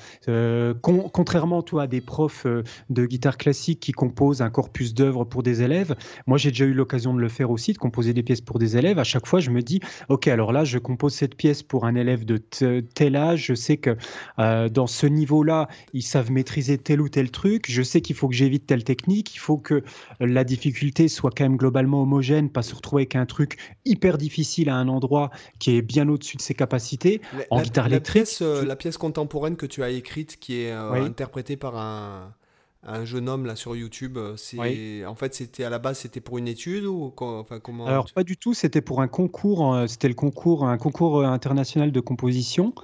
[0.83, 2.47] contrairement, toi, à des profs
[2.91, 5.95] de guitare classique qui composent un corpus d'œuvres pour des élèves,
[6.27, 8.77] moi j'ai déjà eu l'occasion de le faire aussi, de composer des pièces pour des
[8.77, 8.99] élèves.
[8.99, 11.95] À chaque fois, je me dis, ok, alors là, je compose cette pièce pour un
[11.95, 12.39] élève de
[12.81, 13.47] tel âge.
[13.47, 13.97] Je sais que
[14.39, 17.67] euh, dans ce niveau-là, ils savent maîtriser tel ou tel truc.
[17.69, 19.35] Je sais qu'il faut que j'évite telle technique.
[19.35, 19.83] Il faut que
[20.21, 24.69] la difficulté soit quand même globalement homogène, pas se retrouver avec un truc hyper difficile
[24.69, 27.21] à un endroit qui est bien au-dessus de ses capacités.
[27.51, 28.25] en guitare électrique.
[28.25, 32.35] Pièce, euh, La pièce contemporaine que tu as écrite, qui est euh, interprétée par un
[32.83, 34.17] un jeune homme là sur YouTube.
[34.17, 37.87] Euh, c'est en fait c'était à la base c'était pour une étude ou enfin comment
[37.87, 39.75] Alors pas du tout, c'était pour un concours.
[39.75, 42.75] Euh, c'était le concours un concours euh, international de composition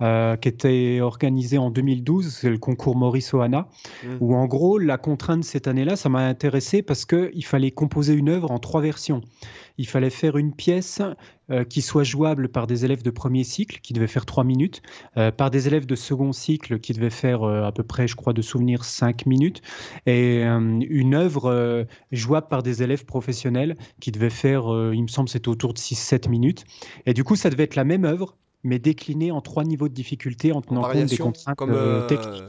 [0.00, 2.28] qui était organisé en 2012.
[2.28, 3.68] C'est le concours Maurice Ohana.
[4.02, 4.08] Mmh.
[4.20, 8.14] Où en gros la contrainte cette année-là, ça m'a intéressé parce que il fallait composer
[8.14, 9.20] une œuvre en trois versions
[9.78, 11.00] il fallait faire une pièce
[11.50, 14.82] euh, qui soit jouable par des élèves de premier cycle, qui devait faire trois minutes,
[15.16, 18.16] euh, par des élèves de second cycle, qui devait faire euh, à peu près, je
[18.16, 19.62] crois, de souvenir, cinq minutes,
[20.06, 25.48] et une œuvre jouable par des élèves professionnels, qui devait faire, il me semble, c'était
[25.48, 26.64] autour de 6-7 minutes.
[27.06, 29.94] Et du coup, ça devait être la même œuvre, mais déclinée en trois niveaux de
[29.94, 32.44] difficulté en tenant compte des contraintes techniques.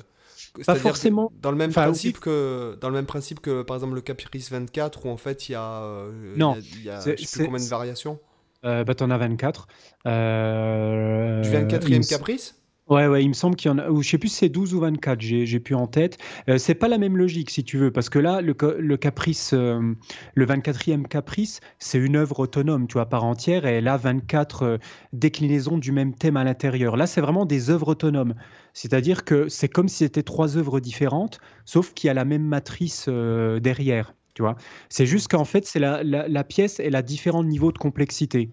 [0.66, 1.32] Pas forcément.
[1.42, 5.06] Dans le même principe que dans le même principe que par exemple le Caprice 24
[5.06, 7.64] où en fait il y a euh, non, il y a, je sais plus combien
[7.64, 8.20] de variations.
[8.66, 9.68] Euh, bah t'en as 24.
[10.08, 12.63] Euh, du 24e Caprice?
[12.90, 14.50] Ouais, ouais, il me semble qu'il y en a, ou je sais plus si c'est
[14.50, 16.18] 12 ou 24, j'ai plus en tête.
[16.50, 19.54] Euh, c'est pas la même logique, si tu veux, parce que là, le, le caprice,
[19.54, 19.94] euh,
[20.36, 24.78] le 24e caprice, c'est une œuvre autonome, tu vois, part entière, et a 24 euh,
[25.14, 26.98] déclinaisons du même thème à l'intérieur.
[26.98, 28.36] Là, c'est vraiment des œuvres autonomes.
[28.74, 32.44] C'est-à-dire que c'est comme si c'était trois œuvres différentes, sauf qu'il y a la même
[32.44, 34.56] matrice derrière, tu vois.
[34.90, 38.52] C'est juste qu'en fait, c'est la, la, la pièce, elle a différents niveaux de complexité.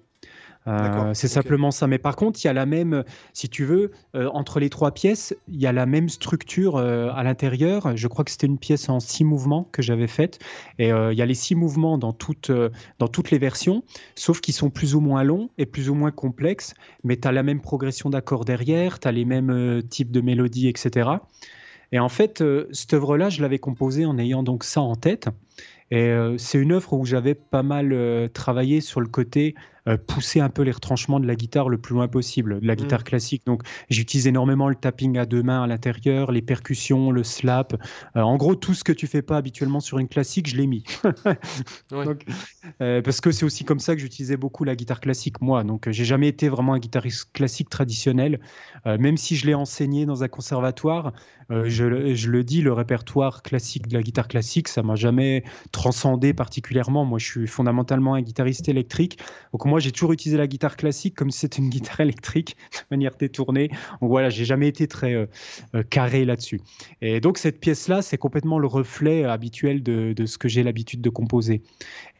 [0.67, 1.87] Euh, c'est simplement ça.
[1.87, 4.93] Mais par contre, il y a la même, si tu veux, euh, entre les trois
[4.93, 7.97] pièces, il y a la même structure euh, à l'intérieur.
[7.97, 10.39] Je crois que c'était une pièce en six mouvements que j'avais faite.
[10.79, 12.51] Et il y a les six mouvements dans toutes,
[12.99, 13.83] dans toutes les versions,
[14.15, 16.75] sauf qu'ils sont plus ou moins longs et plus ou moins complexes.
[17.05, 20.69] Mais tu as la même progression d'accords derrière, tu as les mêmes types de mélodies,
[20.69, 21.11] etc.
[21.93, 22.43] Et en fait,
[22.73, 25.29] cette œuvre-là, je l'avais composée en ayant donc ça en tête.
[25.91, 29.55] Et c'est une œuvre où j'avais pas mal travaillé sur le côté
[30.07, 33.01] pousser un peu les retranchements de la guitare le plus loin possible, de la guitare
[33.01, 33.05] mm.
[33.05, 33.43] classique.
[33.47, 37.75] Donc j'utilise énormément le tapping à deux mains à l'intérieur, les percussions, le slap.
[38.17, 40.67] Euh, en gros, tout ce que tu fais pas habituellement sur une classique, je l'ai
[40.67, 40.85] mis.
[42.81, 45.65] Euh, parce que c'est aussi comme ça que j'utilisais beaucoup la guitare classique, moi.
[45.65, 48.41] Donc j'ai jamais été vraiment un guitariste classique traditionnel,
[48.87, 51.13] même si je l'ai enseigné dans un conservatoire.
[51.51, 56.33] Je, je, le dis, le répertoire classique de la guitare classique, ça m'a jamais transcendé
[56.33, 57.05] particulièrement.
[57.05, 59.19] Moi, je suis fondamentalement un guitariste électrique.
[59.53, 62.85] Donc moi, j'ai toujours utilisé la guitare classique comme si c'était une guitare électrique de
[62.91, 63.69] manière détournée.
[64.01, 65.27] Donc voilà, j'ai jamais été très euh,
[65.75, 66.61] euh, carré là-dessus.
[67.01, 71.11] Et donc cette pièce-là, c'est complètement le reflet habituel de, ce que j'ai l'habitude de
[71.11, 71.63] composer.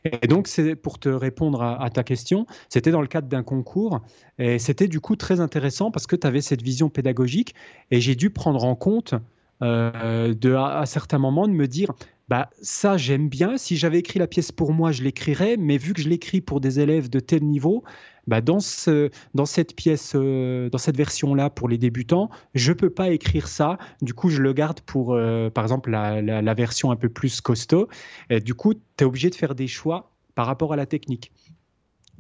[0.05, 0.49] Et donc,
[0.83, 4.01] pour te répondre à, ta question, c'était dans le cadre d'un concours
[4.39, 7.55] et c'était du coup très intéressant parce que tu avais cette vision pédagogique
[7.91, 9.15] et j'ai dû prendre en compte
[9.63, 11.93] euh, à, certains moments de me dire
[12.31, 13.59] bah ça j'aime bien.
[13.59, 16.61] Si j'avais écrit la pièce pour moi, je l'écrirais, mais vu que je l'écris pour
[16.61, 17.83] des élèves de tel niveau,
[18.29, 22.91] bah dans, ce, dans cette pièce, euh, dans cette version-là pour les débutants, je peux
[22.91, 23.79] pas écrire ça.
[24.01, 27.41] Du coup, je le garde pour, euh, par exemple, la, la, version un peu plus
[27.41, 27.89] costaud.
[28.31, 31.33] Et du coup, tu es obligé de faire des choix par rapport à la technique.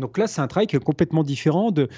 [0.00, 1.88] Donc là, c'est un travail qui est complètement différent de,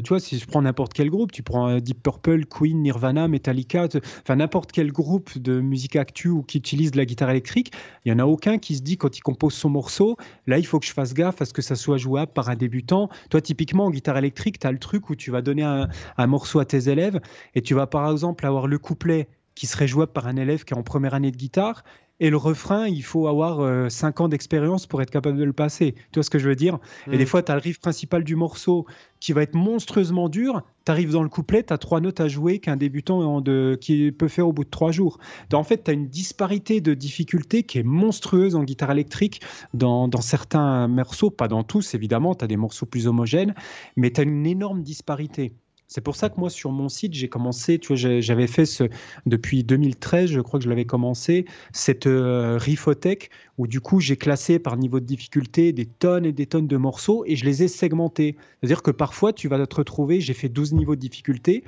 [0.00, 3.88] tu vois, si je prends n'importe quel groupe, tu prends Deep Purple, Queen, Nirvana, Metallica,
[4.22, 7.72] enfin n'importe quel groupe de musique actuelle ou qui utilise de la guitare électrique,
[8.04, 10.16] il n'y en a aucun qui se dit quand il compose son morceau,
[10.46, 12.56] là, il faut que je fasse gaffe à ce que ça soit jouable par un
[12.56, 13.08] débutant.
[13.30, 16.26] Toi, typiquement, en guitare électrique, tu as le truc où tu vas donner un, un
[16.26, 17.20] morceau à tes élèves
[17.54, 20.74] et tu vas par exemple avoir le couplet qui serait jouable par un élève qui
[20.74, 21.84] est en première année de guitare
[22.20, 25.52] et le refrain, il faut avoir 5 euh, ans d'expérience pour être capable de le
[25.52, 25.94] passer.
[26.12, 26.78] Tu vois ce que je veux dire?
[27.10, 27.26] Et des mm.
[27.26, 28.86] fois, tu as le riff principal du morceau
[29.18, 30.62] qui va être monstrueusement dur.
[30.86, 34.12] Tu arrives dans le couplet, tu as trois notes à jouer qu'un débutant de, qui
[34.12, 35.18] peut faire au bout de trois jours.
[35.50, 39.40] Donc, en fait, tu as une disparité de difficulté qui est monstrueuse en guitare électrique
[39.72, 43.54] dans, dans certains morceaux, pas dans tous évidemment, tu as des morceaux plus homogènes,
[43.96, 45.54] mais tu as une énorme disparité.
[45.94, 48.82] C'est pour ça que moi, sur mon site, j'ai commencé, tu vois, j'avais fait ce,
[49.26, 54.16] depuis 2013, je crois que je l'avais commencé, cette euh, Riffotech, où du coup, j'ai
[54.16, 57.62] classé par niveau de difficulté des tonnes et des tonnes de morceaux et je les
[57.62, 58.34] ai segmentés.
[58.58, 61.62] C'est-à-dire que parfois, tu vas te retrouver, j'ai fait 12 niveaux de difficulté,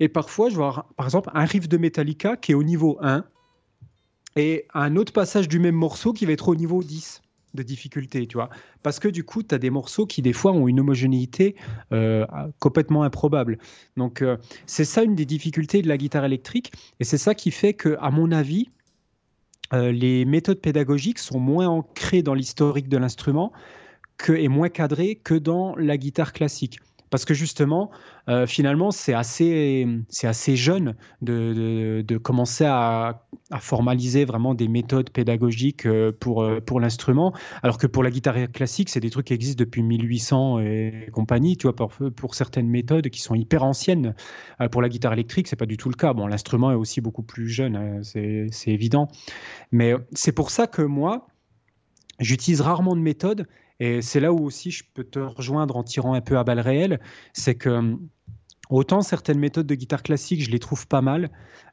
[0.00, 2.96] et parfois, je vais avoir, par exemple, un riff de Metallica qui est au niveau
[3.02, 3.26] 1,
[4.36, 7.20] et un autre passage du même morceau qui va être au niveau 10
[7.56, 8.50] de difficulté, tu vois.
[8.82, 11.56] Parce que du coup, tu as des morceaux qui, des fois, ont une homogénéité
[11.92, 12.24] euh,
[12.60, 13.58] complètement improbable.
[13.96, 14.36] Donc, euh,
[14.66, 16.72] c'est ça une des difficultés de la guitare électrique.
[17.00, 18.68] Et c'est ça qui fait que, à mon avis,
[19.72, 23.52] euh, les méthodes pédagogiques sont moins ancrées dans l'historique de l'instrument
[24.16, 26.78] que, et moins cadrées que dans la guitare classique.
[27.10, 27.90] Parce que justement,
[28.28, 35.10] euh, finalement, c'est assez, c'est assez jeune de, commencer à, à, formaliser vraiment des méthodes
[35.10, 37.32] pédagogiques euh, pour, euh, pour l'instrument,
[37.62, 41.56] alors que pour la guitare classique, c'est des trucs qui existent depuis 1800 et compagnie,
[41.56, 44.14] tu vois, pour, pour certaines méthodes qui sont hyper anciennes.
[44.70, 46.12] pour la guitare électrique, c'est pas du tout le cas.
[46.12, 49.08] Bon, l'instrument est aussi beaucoup plus jeune, hein, c'est, c'est évident.
[49.70, 51.28] Mais c'est pour ça que moi,
[52.18, 53.46] j'utilise rarement de méthodes
[53.80, 56.60] et c'est là où aussi je peux te rejoindre en tirant un peu à balles
[56.60, 57.00] réelles,
[57.32, 58.08] c'est que hum,
[58.70, 61.30] autant certaines méthodes de guitare classique, je les trouve pas mal,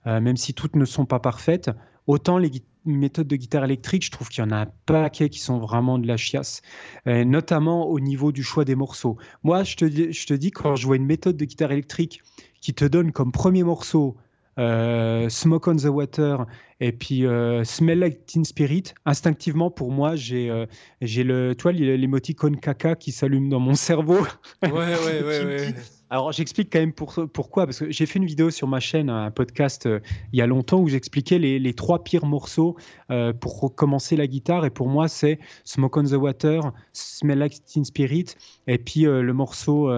[0.08, 1.72] euh, même si toutes ne sont pas parfaites,
[2.08, 2.52] autant les
[2.86, 5.98] méthodes de guitare électrique, je trouve qu'il y en a un paquet qui sont vraiment
[5.98, 6.62] de la chiasse,
[7.06, 9.18] notamment au niveau du choix des morceaux.
[9.44, 12.22] Moi, je te, je te dis, quand je vois une méthode de guitare électrique
[12.60, 14.18] qui te donne comme premier morceau
[14.58, 16.46] Smoke on the Water
[16.84, 20.66] et puis euh, Smell Like Teen Spirit, instinctivement pour moi, j'ai euh,
[21.00, 24.20] j'ai le, toi, l'émoticône caca qui s'allume dans mon cerveau.
[24.64, 25.76] Ouais, ouais, ouais, ouais.
[26.14, 29.10] Alors j'explique quand même pour, pourquoi, parce que j'ai fait une vidéo sur ma chaîne,
[29.10, 30.00] un podcast euh,
[30.32, 32.78] il y a longtemps où j'expliquais les, les, trois pires morceaux
[33.10, 34.64] euh, pour commencer la guitare.
[34.64, 38.26] Et pour moi, c'est Smoke on the Water, Smell Like Teen Spirit,
[38.68, 39.90] et puis euh, le morceau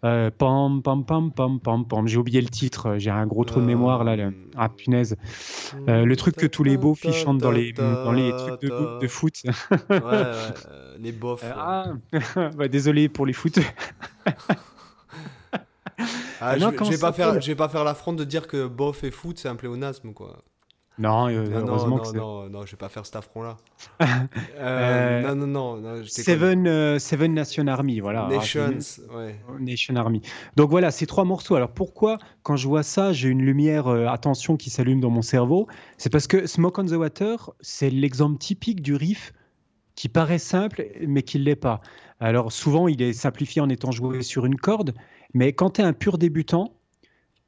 [0.00, 2.06] Pam Pam Pam Pam Pam Pam.
[2.06, 4.30] J'ai oublié le titre, j'ai un gros trou de mémoire là.
[4.56, 5.16] Ah punaise.
[5.88, 9.08] le truc que tous les beaux filles chantent dans les, dans les trucs de, de
[9.08, 9.34] foot.
[9.90, 10.32] ouais, ouais,
[11.00, 11.44] les bofs.
[11.52, 11.94] ah,
[12.56, 13.58] bah, désolé pour les foot.
[16.40, 19.02] Ah, je, je, vais pas faire, je vais pas faire l'affront de dire que bof
[19.04, 20.44] et foot, c'est un pléonasme, quoi.
[20.98, 23.56] Non, euh, heureusement non, que non, non, je vais pas faire cet affront-là.
[24.02, 24.06] euh,
[24.58, 26.02] euh, non, non, non.
[26.04, 28.26] Seven, euh, Seven Nation Army, voilà.
[28.28, 28.78] Nations,
[29.14, 29.36] ouais.
[29.60, 30.22] Nation Army.
[30.56, 31.54] Donc voilà, ces trois morceaux.
[31.54, 35.68] Alors pourquoi, quand je vois ça, j'ai une lumière, attention, qui s'allume dans mon cerveau?
[35.98, 39.32] C'est parce que Smoke on the Water, c'est l'exemple typique du riff
[39.98, 41.80] qui paraît simple, mais qui ne l'est pas.
[42.20, 44.94] Alors souvent, il est simplifié en étant joué sur une corde,
[45.34, 46.72] mais quand tu es un pur débutant,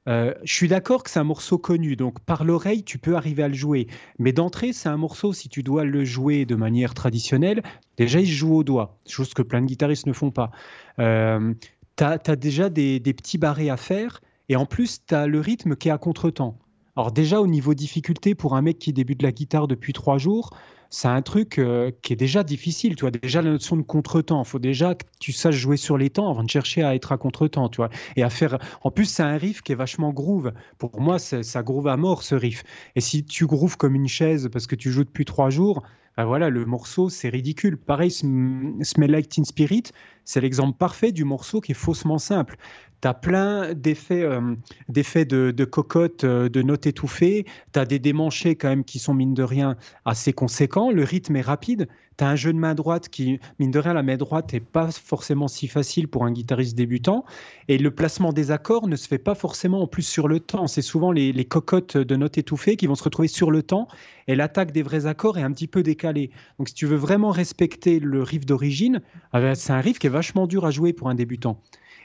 [0.09, 3.45] euh, je suis d'accord que c'est un morceau connu, donc par l'oreille, tu peux arriver
[3.45, 3.87] à le jouer.
[4.19, 7.63] Mais d'entrée, c'est un morceau, si tu dois le jouer de manière traditionnelle,
[7.97, 10.51] déjà, il se joue au doigt, chose que plein de guitaristes ne font pas.
[10.99, 11.55] Euh,
[11.97, 15.77] tu as, déjà des, petits barrés à faire, et en plus, tu as le rythme
[15.77, 16.59] qui est à contre-temps.
[16.97, 20.51] Alors déjà, au niveau difficulté, pour un mec qui débute la guitare depuis trois jours,
[20.91, 22.97] c'est un truc euh, qui est déjà difficile.
[22.97, 24.43] Tu vois, déjà la notion de contretemps.
[24.43, 27.13] Il faut déjà que tu saches jouer sur les temps avant de chercher à être
[27.13, 27.91] à contretemps, tu vois.
[28.17, 28.59] Et à faire.
[28.83, 30.53] En plus, c'est un riff qui est vachement groove.
[30.79, 32.65] Pour moi, ça groove à mort ce riff.
[32.97, 35.83] Et si tu grooves comme une chaise parce que tu joues depuis trois jours,
[36.17, 37.79] ben voilà, le morceau, c'est ridicule.
[37.79, 39.85] Pareil, Smell Like Teen Spirit,
[40.25, 42.57] c'est l'exemple parfait du morceau qui est faussement simple
[43.01, 44.55] tu as plein d'effets euh,
[44.89, 48.99] d'effets de, de cocotte, euh, de notes étouffées, tu as des démanchés quand même qui
[48.99, 51.89] sont mine de rien assez conséquents, le rythme est rapide,
[52.19, 54.61] tu as un jeu de main droite qui, mine de rien, la main droite n'est
[54.61, 57.25] pas forcément si facile pour un guitariste débutant,
[57.69, 60.67] et le placement des accords ne se fait pas forcément en plus sur le temps,
[60.67, 63.89] c'est souvent les, les cocottes de notes étouffées qui vont se retrouver sur le temps,
[64.29, 66.31] et l'attaque des vrais accords est un petit peu décalée.
[66.59, 69.01] Donc si tu veux vraiment respecter le riff d'origine,
[69.33, 71.61] ah ben, c'est un riff qui est vachement dur à jouer pour un débutant.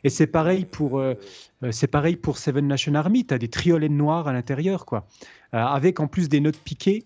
[0.06, 1.16] Et c'est pareil pour euh,
[1.64, 3.26] euh, c'est pareil pour Seven Nation Army.
[3.26, 5.08] Tu as des triolets noirs à l'intérieur, quoi,
[5.56, 7.06] euh, avec en plus des notes piquées.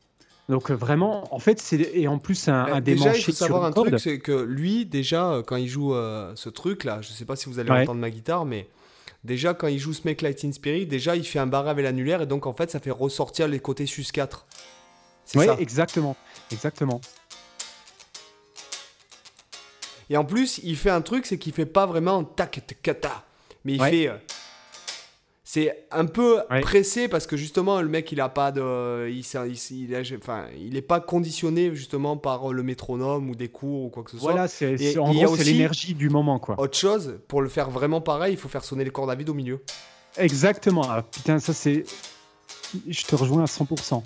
[0.50, 3.72] Donc vraiment, en fait, c'est et en plus un, un Déjà, il faut savoir un
[3.72, 7.60] truc, c'est que lui, déjà, quand il joue ce truc-là, je sais pas si vous
[7.60, 8.68] allez entendre ma guitare, mais
[9.24, 12.26] déjà quand il joue Smake Lightning Spirit, déjà il fait un barré avec l'annulaire et
[12.26, 14.46] donc en fait ça fait ressortir les côtés sus 4.
[15.36, 16.18] Oui, exactement,
[16.52, 17.00] exactement.
[20.10, 23.24] Et en plus, il fait un truc, c'est qu'il fait pas vraiment tac kata,
[23.64, 24.08] mais il fait.
[24.08, 24.16] Euh,
[25.52, 29.10] c'est un peu pressé parce que justement, le mec, il a pas de.
[29.10, 33.90] Il, il, enfin, il est pas conditionné justement par le métronome ou des cours ou
[33.90, 34.32] quoi que ce soit.
[34.32, 36.60] Voilà, c'est en gros, c'est l'énergie du moment, quoi.
[36.60, 39.30] Autre chose, pour le faire vraiment pareil, il faut faire sonner les cordes à vide
[39.30, 39.64] au milieu.
[40.18, 40.86] Exactement.
[40.88, 41.84] Ah, putain, ça c'est.
[42.88, 44.04] Je te rejoins à 100%.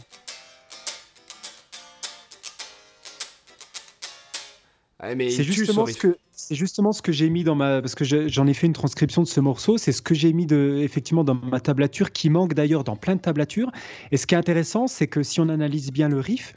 [5.29, 8.47] C'est justement ce que c'est justement ce que j'ai mis dans ma parce que j'en
[8.47, 9.77] ai fait une transcription de ce morceau.
[9.77, 13.15] C'est ce que j'ai mis de effectivement dans ma tablature qui manque d'ailleurs dans plein
[13.15, 13.71] de tablatures.
[14.11, 16.53] Et ce qui est intéressant, c'est que si on analyse bien le riff,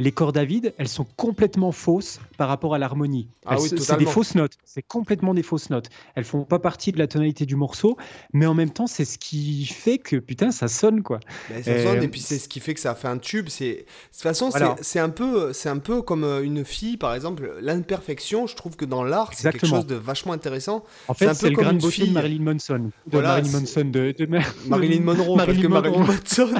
[0.00, 3.28] les cordes à vide, elles sont complètement fausses par rapport à l'harmonie.
[3.44, 4.54] Ah c'est des fausses notes.
[4.64, 5.90] C'est complètement des fausses notes.
[6.14, 7.98] Elles font pas partie de la tonalité du morceau,
[8.32, 11.20] mais en même temps, c'est ce qui fait que putain, ça sonne quoi.
[11.50, 13.48] Ben, ça sonne et puis c'est ce qui fait que ça fait un tube.
[13.50, 14.50] C'est de toute façon,
[14.80, 18.46] c'est un peu, c'est un peu comme euh, une fille, par exemple, l'imperfection.
[18.46, 20.82] Je trouve que dans l'art, c'est quelque chose de vachement intéressant.
[21.08, 22.90] En fait, c'est le grain de beauté de Marilyn Manson.
[23.06, 24.26] De Marilyn Manson de,
[24.66, 26.54] Marilyn Monroe, parce que Marilyn Manson.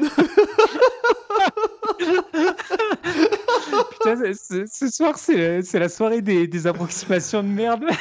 [4.02, 7.84] Ce, soir, c'est la soirée des, approximations de merde.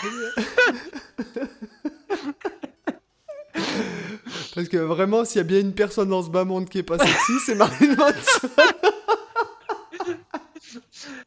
[4.56, 6.84] Parce que vraiment, s'il y a bien une personne dans ce bas monde qui est
[6.84, 8.50] pas sexy, c'est Marilyn Manson.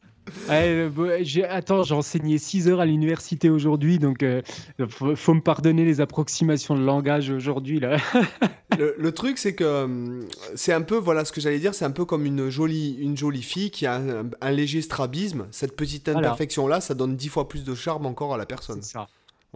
[0.49, 4.41] Ouais, j'ai, attends, j'ai enseigné 6 heures à l'université aujourd'hui, donc euh,
[4.89, 7.79] faut, me pardonner les approximations de langage aujourd'hui.
[7.79, 7.97] Là.
[8.77, 10.21] le, truc, c'est que euh,
[10.55, 13.17] c'est un peu, voilà ce que j'allais dire, c'est un peu comme une jolie, une
[13.17, 14.01] jolie fille qui a
[14.41, 15.47] un, léger strabisme.
[15.51, 18.81] Cette petite imperfection-là, ça donne 10 fois plus de charme encore à la personne.
[18.81, 19.07] C'est ça.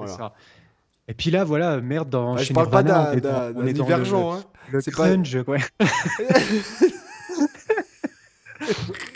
[0.05, 0.33] ça.
[1.09, 2.35] Et puis là, voilà, merde, dans.
[2.35, 3.15] Bah, je parle pas d'un,
[3.71, 4.33] divergent.
[4.33, 4.43] Hein.
[4.71, 5.57] Le, crunch, quoi.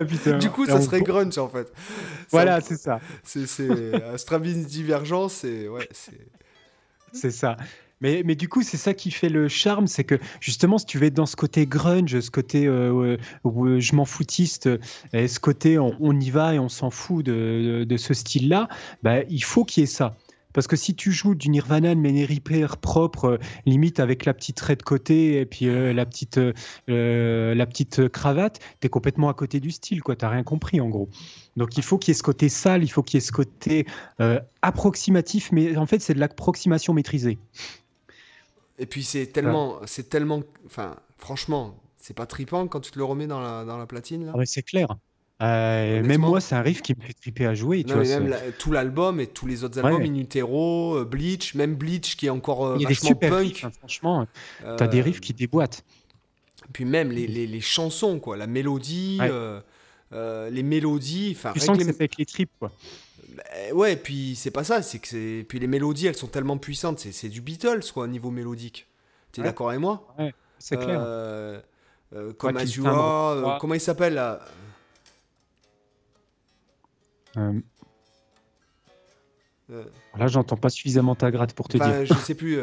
[0.40, 1.72] Du coup, ça serait grunge en fait.
[2.30, 3.00] Voilà, c'est ça.
[3.22, 3.46] C'est
[4.16, 5.88] Stravinsky divergent, c'est ouais,
[7.12, 7.56] c'est ça.
[8.00, 10.98] Mais, mais, du coup, c'est ça qui fait le charme, c'est que justement, si tu
[10.98, 14.68] veux être dans ce côté grunge, ce côté euh, où je m'en foutiste,
[15.12, 18.68] et ce côté on, y va et on s'en fout de, de, ce style-là,
[19.02, 20.16] bah, il faut qu'il y ait ça.
[20.54, 24.32] Parce que si tu joues du Nirvana de manière hyper propre, euh, limite avec la
[24.32, 26.38] petite raie de côté et puis euh, la, petite,
[26.88, 30.16] euh, la petite cravate, tu es complètement à côté du style, quoi.
[30.16, 31.10] T'as rien compris en gros.
[31.56, 33.32] Donc il faut qu'il y ait ce côté sale, il faut qu'il y ait ce
[33.32, 33.86] côté
[34.62, 37.38] approximatif, mais en fait c'est de l'approximation maîtrisée.
[38.78, 43.04] Et puis c'est tellement, c'est tellement, enfin franchement, c'est pas tripant quand tu te le
[43.04, 44.32] remets dans la, dans la platine là?
[44.34, 44.88] Ah c'est clair.
[45.42, 47.82] Euh, même moi, c'est un riff qui me fait triper à jouer.
[47.82, 50.06] Tu vois, même tout l'album et tous les autres albums, ouais.
[50.06, 53.40] Inutero, euh, Bleach, même Bleach qui est encore euh, Il y a des super punk.
[53.40, 54.26] Riffs, hein, franchement,
[54.62, 55.84] t'as des riffs qui déboîtent.
[56.72, 59.18] Puis même les, les, les chansons, quoi, la mélodie,
[60.12, 61.36] les mélodies.
[61.52, 62.70] Tu sens que c'est avec les tripes, quoi.
[63.36, 63.42] Bah,
[63.72, 65.44] ouais, puis c'est pas ça, c'est que c'est.
[65.48, 68.86] Puis les mélodies, elles sont tellement puissantes, c'est du Beatles, quoi, au niveau mélodique.
[69.32, 70.14] T'es d'accord avec moi?
[70.16, 71.62] Ouais, c'est clair.
[72.38, 74.40] comme Azure, comment il s'appelle là?
[77.36, 77.52] Euh,
[79.70, 79.84] euh...
[80.16, 82.04] Là, j'entends pas suffisamment ta gratte pour te dire.
[82.04, 82.58] Je sais plus.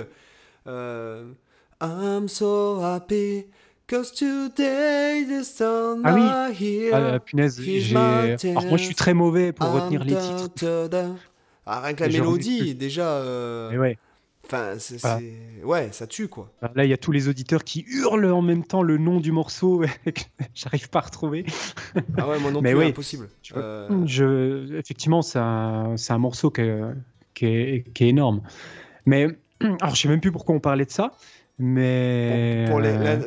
[0.67, 1.31] Euh,
[1.81, 3.45] I'm so happy.
[3.87, 7.59] Cause today the sun ah oui, ah, punaise,
[7.93, 10.89] Alors moi je suis très mauvais pour retenir les titres.
[11.65, 13.21] Ah, rien que la mélodie, déjà.
[13.71, 13.97] Et ouais.
[14.51, 14.99] Enfin, c'est,
[15.63, 16.51] ouais, ça tue quoi.
[16.75, 19.31] Là, il y a tous les auditeurs qui hurlent en même temps le nom du
[19.31, 19.83] morceau
[20.53, 21.45] j'arrive pas à retrouver.
[22.17, 23.29] ah ouais, moi non plus, impossible.
[23.55, 24.77] Euh, je...
[24.77, 25.95] Effectivement, c'est un...
[26.09, 26.81] un, morceau qui est...
[27.33, 27.93] Qui, est...
[27.93, 28.41] qui est, énorme.
[29.05, 29.27] Mais
[29.61, 31.13] alors, je sais même plus pourquoi on parlait de ça,
[31.57, 32.81] mais pour,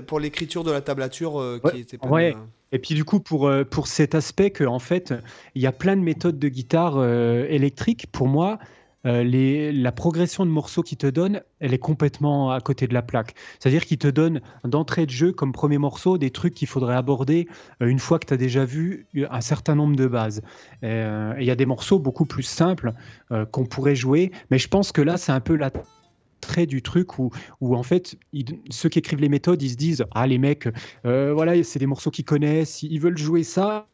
[0.06, 2.36] pour, l'écriture de la tablature euh, qui était pas ouais.
[2.72, 5.14] Et puis du coup, pour, euh, pour cet aspect que en fait,
[5.54, 8.08] il y a plein de méthodes de guitare électrique.
[8.12, 8.64] Pour moi, euh,
[9.04, 13.02] les, la progression de morceaux qu'il te donne, elle est complètement à côté de la
[13.02, 13.34] plaque.
[13.58, 17.48] C'est-à-dire qu'il te donne d'entrée de jeu comme premier morceau des trucs qu'il faudrait aborder
[17.82, 20.42] euh, une fois que tu as déjà vu un certain nombre de bases.
[20.82, 22.92] Euh, il y a des morceaux beaucoup plus simples
[23.50, 25.70] qu'on pourrait jouer, mais je pense que là, c'est un peu la
[26.40, 28.16] trait du truc où, où en fait
[28.70, 30.68] ceux qui écrivent les méthodes ils se disent ah les mecs
[31.02, 33.86] voilà c'est des morceaux qu'ils connaissent ils veulent jouer ça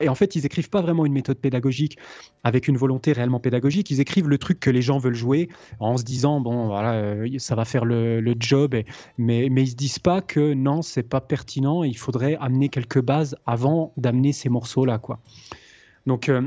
[0.00, 1.98] et en fait, ils écrivent pas vraiment une méthode pédagogique
[2.42, 3.90] avec une volonté réellement pédagogique.
[3.90, 5.48] Ils écrivent le truc que les gens veulent jouer
[5.80, 8.74] en se disant bon, voilà, euh, ça va faire le, job.
[9.18, 11.82] mais, mais ils se disent pas que non, c'est pas pertinent.
[11.82, 15.20] Il faudrait amener quelques bases avant d'amener ces morceaux-là, quoi.
[16.06, 16.42] Donc euh,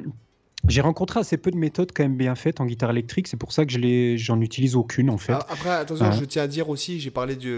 [0.67, 3.51] j'ai rencontré assez peu de méthodes quand même bien faites en guitare électrique, c'est pour
[3.51, 5.33] ça que je j'en utilise aucune en fait.
[5.33, 7.55] Après, attention, je tiens à dire aussi, j'ai parlé du,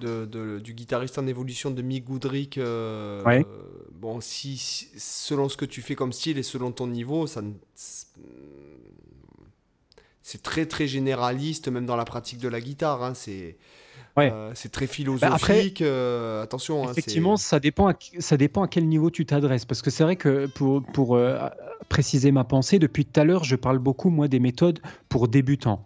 [0.00, 2.58] de, du guitariste en évolution de Mick Goodrick.
[2.58, 3.42] Euh,
[3.92, 4.56] bon, si,
[4.96, 7.42] selon ce que tu fais comme style et selon ton niveau, ça
[10.22, 13.02] c'est très très généraliste, même dans la pratique de la guitare.
[13.02, 13.56] Hein, c'est
[14.16, 15.82] euh, c'est très bah, philosophique.
[15.82, 16.86] Euh, attention.
[16.86, 19.64] Hein, effectivement, ça, dépend à, ça dépend à quel niveau tu t'adresses.
[19.64, 21.18] Parce que c'est vrai que pour, pour,
[21.88, 22.78] préciser ma pensée.
[22.78, 24.80] Depuis tout à l'heure, je parle beaucoup, moi, des méthodes
[25.14, 25.84] pour débutants.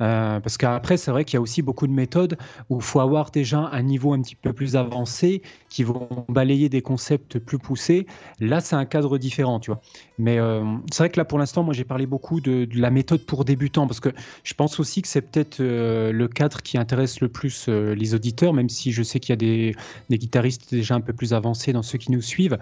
[0.00, 2.38] Euh, parce qu'après, c'est vrai qu'il y a aussi beaucoup de méthodes
[2.70, 6.68] où il faut avoir déjà un niveau un petit peu plus avancé, qui vont balayer
[6.68, 8.06] des concepts plus poussés.
[8.38, 9.80] Là, c'est un cadre différent, tu vois.
[10.16, 13.26] Mais euh, c'est vrai que là, pour l'instant, moi, j'ai parlé beaucoup de, la méthode
[13.26, 14.10] pour débutants, parce que
[14.44, 18.52] je pense aussi que c'est peut-être euh, le cadre qui intéresse le plus les auditeurs,
[18.52, 19.74] même si je sais qu'il y a des,
[20.08, 22.58] guitaristes déjà un peu plus avancés dans ceux qui nous suivent.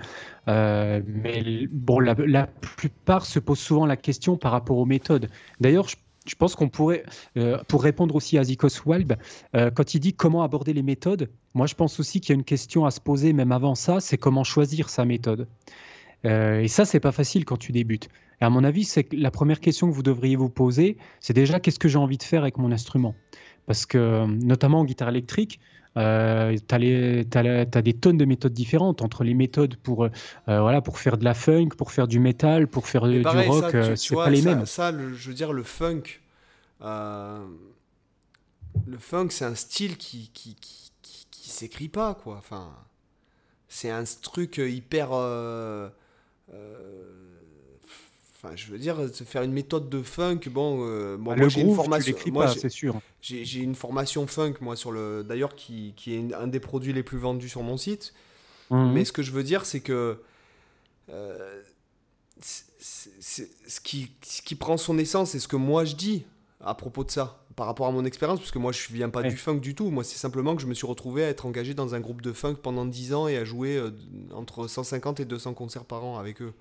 [0.46, 5.28] mais bon, la, la plupart se posent souvent la question par rapport aux méthodes.
[5.60, 5.96] D'ailleurs, je
[6.28, 7.04] je pense qu'on pourrait,
[7.36, 9.14] euh, pour répondre aussi à Zikos Walb,
[9.54, 12.38] euh, quand il dit comment aborder les méthodes, moi je pense aussi qu'il y a
[12.38, 15.46] une question à se poser même avant ça, c'est comment choisir sa méthode.
[16.24, 18.08] Euh, et ça, c'est pas facile quand tu débutes.
[18.40, 21.60] Et à mon avis, c'est la première question que vous devriez vous poser, c'est déjà
[21.60, 23.14] qu'est-ce que j'ai envie de faire avec mon instrument?
[23.66, 25.60] Parce que, notamment en guitare électrique,
[25.96, 30.10] euh, tu as, des tonnes de méthodes différentes entre les méthodes pour, euh,
[30.46, 33.74] voilà, pour faire de la funk, pour faire du métal, pour faire du rock.
[33.74, 34.66] Euh, c'est pas les mêmes.
[34.66, 36.02] Ça, je veux dire, le funk,
[36.80, 37.38] le
[38.98, 40.92] funk, c'est un style qui, qui, qui,
[41.30, 42.36] qui, s'écrit pas, quoi.
[42.36, 42.74] Enfin,
[43.68, 45.10] c'est un truc hyper
[48.54, 48.96] je veux dire,
[49.26, 52.16] faire une méthode de funk, bon, euh, moi j'ai une formation,
[52.54, 53.00] c'est sûr.
[53.20, 57.02] J'ai une formation funk, moi sur le, d'ailleurs qui, qui, est un des produits les
[57.02, 58.14] plus vendus sur mon site.
[58.70, 58.92] Mhm.
[58.92, 60.20] Mais ce que je veux dire, c'est que
[61.10, 61.62] euh,
[62.40, 66.24] ce qui, ce qui prend son essence, c'est ce que moi je dis
[66.60, 69.22] à propos de ça, par rapport à mon expérience, parce que moi je viens pas
[69.22, 69.90] du funk du tout.
[69.90, 72.32] Moi, c'est simplement que je me suis retrouvé à être engagé dans un groupe de
[72.32, 73.90] funk pendant 10 ans et à jouer euh,
[74.34, 76.52] entre 150 et 200 concerts par an avec eux.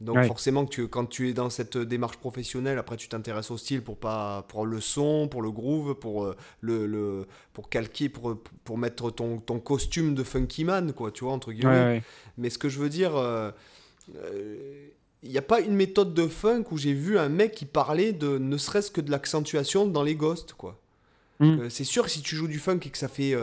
[0.00, 3.58] Donc forcément que tu, quand tu es dans cette démarche professionnelle, après tu t'intéresses au
[3.58, 8.08] style pour pas pour le son, pour le groove, pour euh, le, le pour calquer,
[8.08, 12.02] pour, pour mettre ton, ton costume de funky man, quoi, tu vois entre guillemets.
[12.38, 13.50] Mais ce que je veux dire, il euh,
[15.22, 18.12] n'y euh, a pas une méthode de funk où j'ai vu un mec qui parlait
[18.12, 20.80] de ne serait-ce que de l'accentuation dans les ghosts, quoi.
[21.40, 21.68] Hmm.
[21.70, 23.34] C'est sûr que si tu joues du funk et que ça fait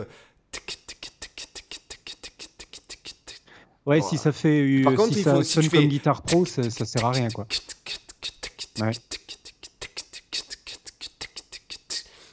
[3.88, 7.04] Ouais, si ça fait Par contre, si ça sonne comme guitare pro, ça, ça sert
[7.06, 7.46] à rien quoi.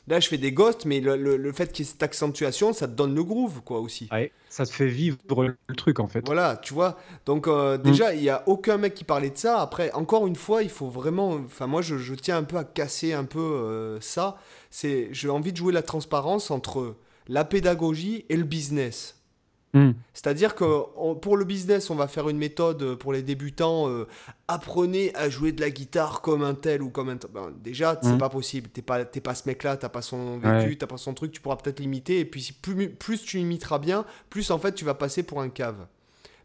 [0.07, 2.88] Là, je fais des ghosts, mais le, le, fait qu'il y ait cette accentuation, ça
[2.88, 4.07] te donne le groove, quoi, aussi.
[4.11, 6.23] Ouais, ça te fait vivre le truc, en fait.
[6.26, 6.98] Voilà, tu vois.
[7.26, 9.60] Donc, euh, déjà, il n'y a aucun mec qui parlait de ça.
[9.61, 11.32] Après, encore une fois, il faut vraiment.
[11.45, 14.38] Enfin, moi, je, je tiens un peu à casser un peu euh, ça.
[14.69, 19.15] C'est, j'ai envie de jouer la transparence entre la pédagogie et le business.
[19.76, 19.91] Hmm.
[20.14, 20.64] C'est-à-dire que
[21.15, 23.89] pour le business, on va faire une méthode euh, pour les débutants.
[23.89, 24.07] Euh,
[24.47, 27.30] apprenez à jouer de la guitare comme un tel ou comme un tel.
[27.34, 28.18] Ben, déjà, c'est hmm.
[28.18, 28.69] pas possible.
[28.69, 31.34] T'es pas, pas ce mec-là, t'as pas son vécu, t'as pas son truc.
[31.34, 32.22] Tu pourras peut-être l'imiter.
[32.22, 35.49] Et puis, plus, plus tu imiteras bien, plus en fait, tu vas passer pour un
[35.49, 35.85] cave.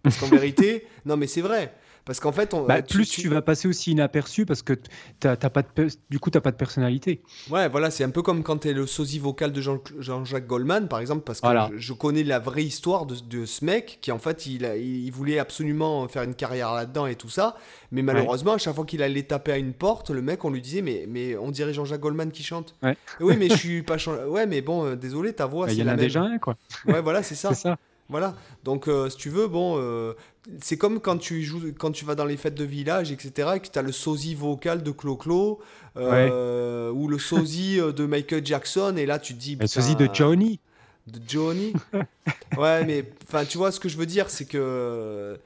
[0.02, 1.72] Parce qu'en vérité, non mais c'est vrai.
[2.04, 4.74] Parce qu'en fait, on, bah, plus tu, vas passer aussi inaperçu parce que
[5.20, 7.22] t'as, pas de, du coup, tu n'as pas de personnalité.
[7.50, 10.46] Ouais, voilà, c'est un peu comme quand tu es le sosie vocal de Jean, Jean-Jacques
[10.46, 14.18] Goldman, par exemple, parce que je, connais la vraie histoire de, ce mec qui, en
[14.18, 17.56] fait, il, il, voulait absolument faire une carrière là-dedans et tout ça.
[17.92, 20.60] Mais malheureusement, à chaque fois qu'il allait taper à une porte, le mec, on lui
[20.60, 22.74] disait, mais, mais on dirait Jean-Jacques Goldman qui chante.
[23.20, 23.96] Oui, mais je suis pas.
[24.28, 26.56] Ouais, mais bon, euh, désolé, ta voix, bah, Il y en a déjà un, quoi.
[26.86, 27.48] Ouais, voilà, c'est ça.
[27.54, 27.78] c'est ça.
[28.10, 28.34] Voilà.
[28.64, 30.14] Donc, euh, si tu veux, bon, euh,
[30.60, 33.60] c'est comme quand tu joues, quand tu vas dans les fêtes de village, etc., et
[33.60, 35.60] que tu as le sosie vocal de Clo-Clo,
[35.96, 39.56] euh, ou le sosie de Michael Jackson, et là, tu te dis.
[39.56, 40.58] Le sosie de Johnny.
[41.06, 41.72] De Johnny.
[42.58, 45.38] ouais, mais enfin, tu vois, ce que je veux dire, c'est que.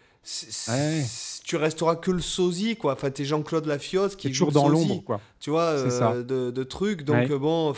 [1.45, 2.95] Tu resteras que le sosie, quoi.
[2.95, 5.21] Enfin, t'es Jean-Claude Lafiotte qui est toujours dans l'ombre, quoi.
[5.39, 7.03] Tu vois, de, de, trucs.
[7.03, 7.75] Donc, bon.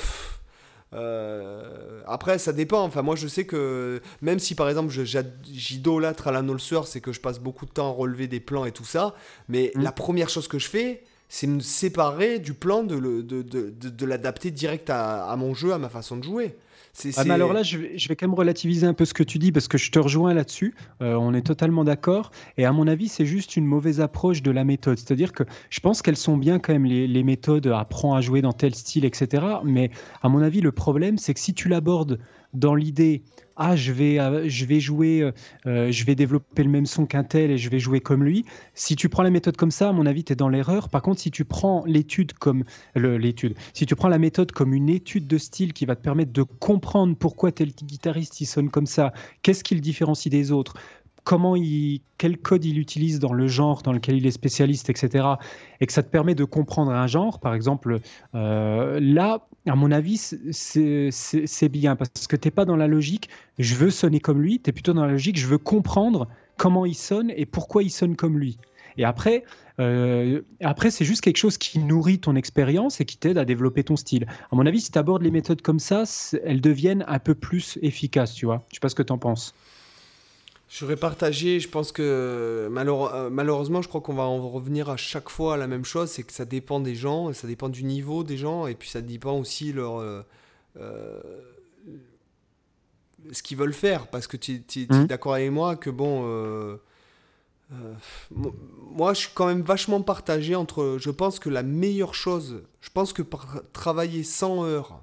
[0.95, 2.83] Euh, après, ça dépend.
[2.83, 4.93] Enfin, moi, je sais que même si par exemple
[5.53, 8.73] j'idolâtre Alan Olser, c'est que je passe beaucoup de temps à relever des plans et
[8.73, 9.15] tout ça.
[9.49, 9.83] Mais mm.
[9.83, 14.07] la première chose que je fais, c'est me séparer du plan, de, de, de, de
[14.07, 16.57] l'adapter direct à, à, mon jeu, à ma façon de jouer.
[17.17, 19.23] Ah, mais alors là, je vais, je vais, quand même relativiser un peu ce que
[19.23, 20.75] tu dis parce que je te rejoins là-dessus.
[21.03, 22.31] Euh, on est totalement d'accord.
[22.57, 24.99] Et à mon avis, c'est juste une mauvaise approche de la méthode.
[24.99, 28.43] C'est-à-dire que je pense qu'elles sont bien quand même les, les méthodes, apprends à jouer
[28.43, 29.45] dans tel style, etc.
[29.65, 29.91] Mais
[30.23, 32.19] à mon avis, le problème, c'est que si tu l'abordes
[32.57, 33.23] dans l'idée
[33.57, 35.33] ah je vais euh, je vais jouer euh,
[35.67, 38.45] euh, je vais développer le même son qu'un tel et je vais jouer comme lui
[38.75, 41.03] si tu prends la méthode comme ça à mon avis tu es dans l'erreur par
[41.03, 42.65] contre si tu prends l'étude comme
[42.95, 46.33] l'étude si tu prends la méthode comme une étude de style qui va te permettre
[46.33, 49.13] de comprendre pourquoi tel guitariste il sonne comme ça
[49.43, 50.75] qu'est-ce qui le différencie des autres
[51.27, 55.27] comment il, quel code il utilise dans le genre dans lequel il est spécialiste, etc.
[55.81, 57.99] Et que ça te permet de comprendre un genre, par exemple,
[58.37, 60.17] euh, là, à mon avis,
[60.51, 63.29] c'est bien parce que tu n'es pas dans la logique,
[63.59, 66.87] je veux sonner comme lui, tu es plutôt dans la logique, je veux comprendre comment
[66.87, 68.59] il sonne et pourquoi il sonne comme lui.
[68.99, 69.45] Et après,
[69.79, 73.85] euh, après, c'est juste quelque chose qui nourrit ton expérience et qui t'aide à développer
[73.85, 74.27] ton style.
[74.51, 76.05] À mon avis, si tu abordes les méthodes comme ça,
[76.45, 78.65] elles deviennent un peu plus efficaces, tu vois.
[78.71, 79.55] Je sais pas ce que tu en penses.
[80.69, 84.97] Je serais partagé, je pense que euh, malheureusement, je crois qu'on va en revenir à
[84.97, 87.85] chaque fois à la même chose, c'est que ça dépend des gens, ça dépend du
[87.85, 91.21] niveau des gens, et puis ça dépend aussi leur, euh,
[93.31, 95.07] ce qu'ils veulent faire, parce que tu es, mmh.
[95.07, 96.77] d'accord avec moi que bon, euh,
[98.31, 100.99] moi, je suis quand même vachement partagé entre.
[101.01, 105.01] Je pense que la meilleure chose, je pense que par travailler 100 heures,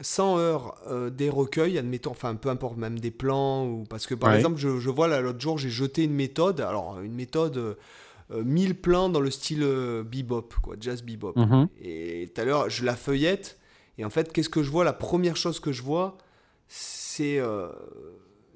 [0.00, 4.06] 100 euh, heures euh, des recueils, admettons, enfin peu importe, même des plans, ou parce
[4.06, 7.76] que par exemple, je, je vois l'autre jour, j'ai jeté une méthode, alors une méthode.
[8.30, 9.66] 1000 plans dans le style
[10.04, 11.34] bebop, quoi, jazz bebop.
[11.34, 11.66] Mhm.
[11.80, 13.58] Et tout à l'heure, je la feuillette,
[13.96, 14.84] et en fait, qu'est-ce que je vois?
[14.84, 16.18] La première chose que je vois,
[16.68, 17.40] c'est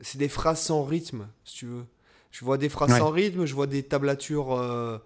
[0.03, 1.85] c'est des phrases sans rythme, si tu veux.
[2.31, 4.99] Je vois des phrases sans rythme, je vois des tablatures euh, euh,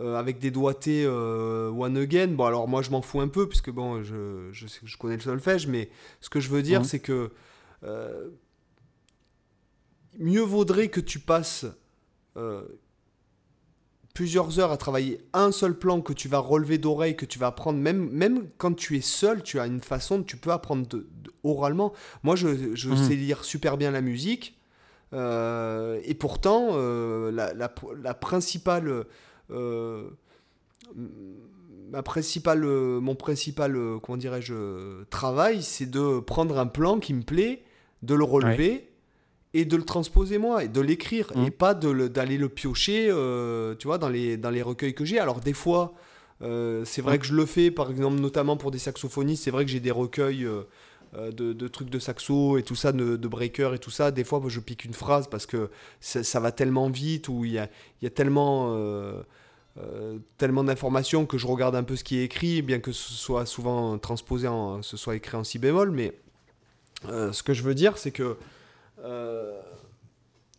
[0.00, 2.28] avec des doigtés euh, one again.
[2.28, 5.22] Bon, alors moi, je m'en fous un peu, puisque bon, je, je, je connais le
[5.22, 7.30] solfège, mais ce que je veux dire, c'est que
[10.18, 11.66] mieux vaudrait que tu passes
[14.18, 17.46] plusieurs heures à travailler un seul plan que tu vas relever d'oreille, que tu vas
[17.46, 20.88] apprendre, même, même quand tu es seul, tu as une façon, tu peux apprendre
[21.44, 21.92] oralement.
[22.24, 22.96] Moi, je, je mhm.
[22.96, 24.58] sais lire super bien la musique,
[25.12, 27.72] euh, et pourtant, euh, la, la,
[28.02, 29.04] la, principale...
[29.50, 30.10] Euh,
[31.90, 37.62] ma principale, mon principal, comment dirais-je, travail, c'est de prendre un plan qui me plaît,
[38.02, 38.88] de le relever,
[39.54, 41.50] et de le transposer moi et de l'écrire et mmh.
[41.50, 45.18] pas d'aller le, piocher euh, tu vois dans les, dans les recueils que j'ai.
[45.18, 45.94] Alors des fois
[46.42, 49.64] euh, c'est vrai que je le fais par exemple notamment pour des saxophonistes c'est vrai
[49.64, 50.62] que j'ai des recueils euh,
[51.32, 54.10] de, de, trucs de saxo et tout ça de, de breaker et tout ça.
[54.10, 55.70] Des fois je pique une phrase parce que
[56.00, 57.68] ça, va tellement vite ou il y a,
[58.02, 58.76] y a tellement
[60.38, 63.46] tellement d'informations que je regarde un peu ce qui est écrit bien que ce soit
[63.46, 66.14] souvent transposé en ce soit écrit en si bémol mais
[67.04, 68.36] ce que je veux dire c'est que
[69.04, 69.60] euh,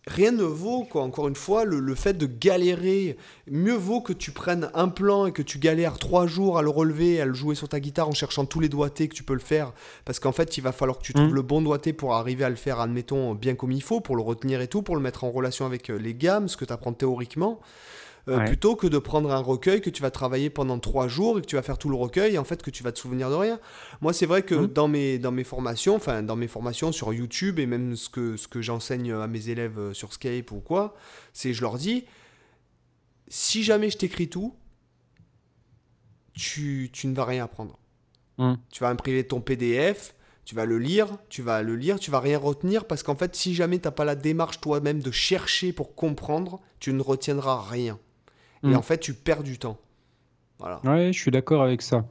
[0.08, 3.18] rien ne vaut, quoi, encore une fois, le, fait de galérer.
[3.50, 6.70] Mieux vaut que tu prennes un plan et que tu galères trois jours à le
[6.70, 9.34] relever, à le jouer sur ta guitare en cherchant tous les doigtés que tu peux
[9.34, 9.74] le faire.
[10.06, 11.36] Parce qu'en fait, il va falloir que tu trouves mmh.
[11.36, 14.22] le bon doigté pour arriver à le faire, admettons, bien comme il faut, pour le
[14.22, 16.74] retenir et tout, pour le mettre en relation avec euh, les gammes, ce que tu
[16.74, 17.60] apprends théoriquement.
[18.30, 21.42] Euh, plutôt que de prendre un recueil que tu vas travailler pendant trois jours et
[21.42, 23.30] que tu vas faire tout le recueil et en fait que tu vas te souvenir
[23.30, 23.60] de rien.
[24.02, 24.68] Moi, c'est vrai que mmh.
[24.68, 28.38] dans, mes, dans mes formations, enfin dans mes formations sur YouTube et même ce que,
[28.38, 30.96] ce que j'enseigne à mes élèves euh, sur Skype ou quoi,
[31.34, 32.06] c'est je leur dis,
[33.28, 34.56] si jamais je t'écris tout,
[36.34, 37.80] tu, tu, ne vas rien apprendre.
[38.38, 38.54] Mmh.
[38.72, 40.14] Tu vas imprimer ton PDF,
[40.46, 43.36] tu vas le lire, tu vas le lire, tu vas rien retenir parce qu'en fait,
[43.36, 47.62] si jamais tu n'as pas la démarche toi-même de chercher pour comprendre, tu ne retiendras
[47.62, 48.00] rien.
[48.64, 48.76] Et mm.
[48.76, 49.78] en fait, tu perds du temps.
[50.60, 50.82] Voilà.
[50.84, 52.06] Ouais, je suis d'accord avec ça.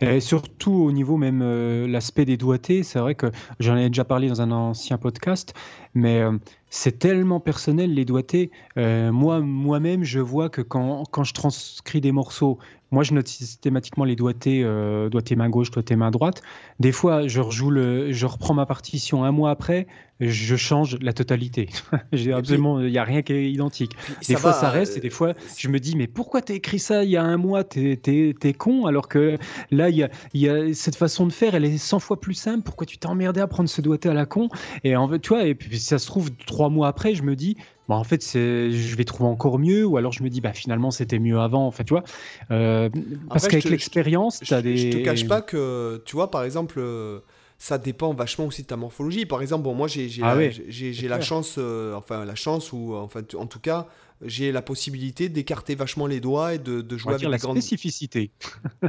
[0.00, 3.26] Et surtout au niveau même euh, l'aspect des doigtés, c'est vrai que
[3.58, 5.52] j'en ai déjà parlé dans un ancien podcast,
[5.94, 6.38] mais euh,
[6.70, 8.52] c'est tellement personnel les doigtés.
[8.76, 12.58] Euh, moi, moi-même, je vois que quand, quand je transcris des morceaux,
[12.90, 16.42] moi, je note systématiquement les doigtés, euh, doigté main gauche, doigté main droite.
[16.80, 19.86] Des fois, je rejoue le, je reprends ma partition un mois après,
[20.20, 21.68] je change la totalité.
[22.12, 23.92] J'ai absolument, il n'y a rien qui est identique.
[24.26, 27.04] Des fois, ça reste, et des fois, je me dis, mais pourquoi t'as écrit ça
[27.04, 27.62] il y a un mois?
[27.62, 28.00] T'es
[28.42, 29.36] es, con, alors que
[29.70, 32.34] là, il y a, y a, cette façon de faire, elle est 100 fois plus
[32.34, 32.62] simple.
[32.62, 34.48] Pourquoi tu t'es emmerdé à prendre ce doigté à la con?
[34.82, 37.56] Et en tu vois, et puis ça se trouve trois mois après, je me dis,
[37.88, 40.90] bah, en fait, je vais trouver encore mieux, ou alors je me dis, bah, finalement,
[40.90, 41.66] c'était mieux avant.
[41.66, 42.04] En fait, tu vois,
[42.50, 42.90] euh,
[43.30, 44.76] parce qu'avec l'expérience, tu as des.
[44.76, 47.20] Je te cache pas que, tu vois, par exemple, euh,
[47.56, 49.24] ça dépend vachement aussi de ta morphologie.
[49.24, 52.94] Par exemple, bon, moi, j'ai ah la, j'ai la chance, euh, enfin, la chance, ou
[52.94, 53.86] enfin, en tout cas,
[54.22, 57.56] j'ai la possibilité d'écarter vachement les doigts et de, de jouer avec la grandes...
[57.56, 58.30] spécificité.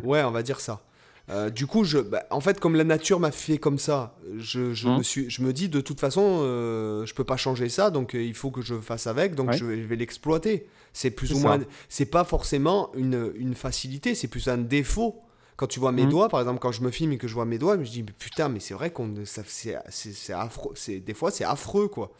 [0.04, 0.82] ouais, on va dire ça.
[1.30, 4.74] Euh, du coup, je, bah, en fait, comme la nature m'a fait comme ça, je,
[4.74, 7.70] je, me hein suis, je me dis de toute façon, euh, je peux pas changer
[7.70, 10.68] ça, donc euh, il faut que je fasse avec, donc je, vais l'exploiter.
[10.92, 15.22] C'est plus ou moins, c'est pas forcément une, une facilité, c'est plus un défaut.
[15.56, 16.10] Quand tu vois mes mmh.
[16.10, 17.86] doigts, par exemple, quand je me filme et que je vois mes doigts, je me
[17.86, 22.12] dis putain, mais c'est vrai qu'on, c'est affreux, c'est des fois c'est affreux quoi.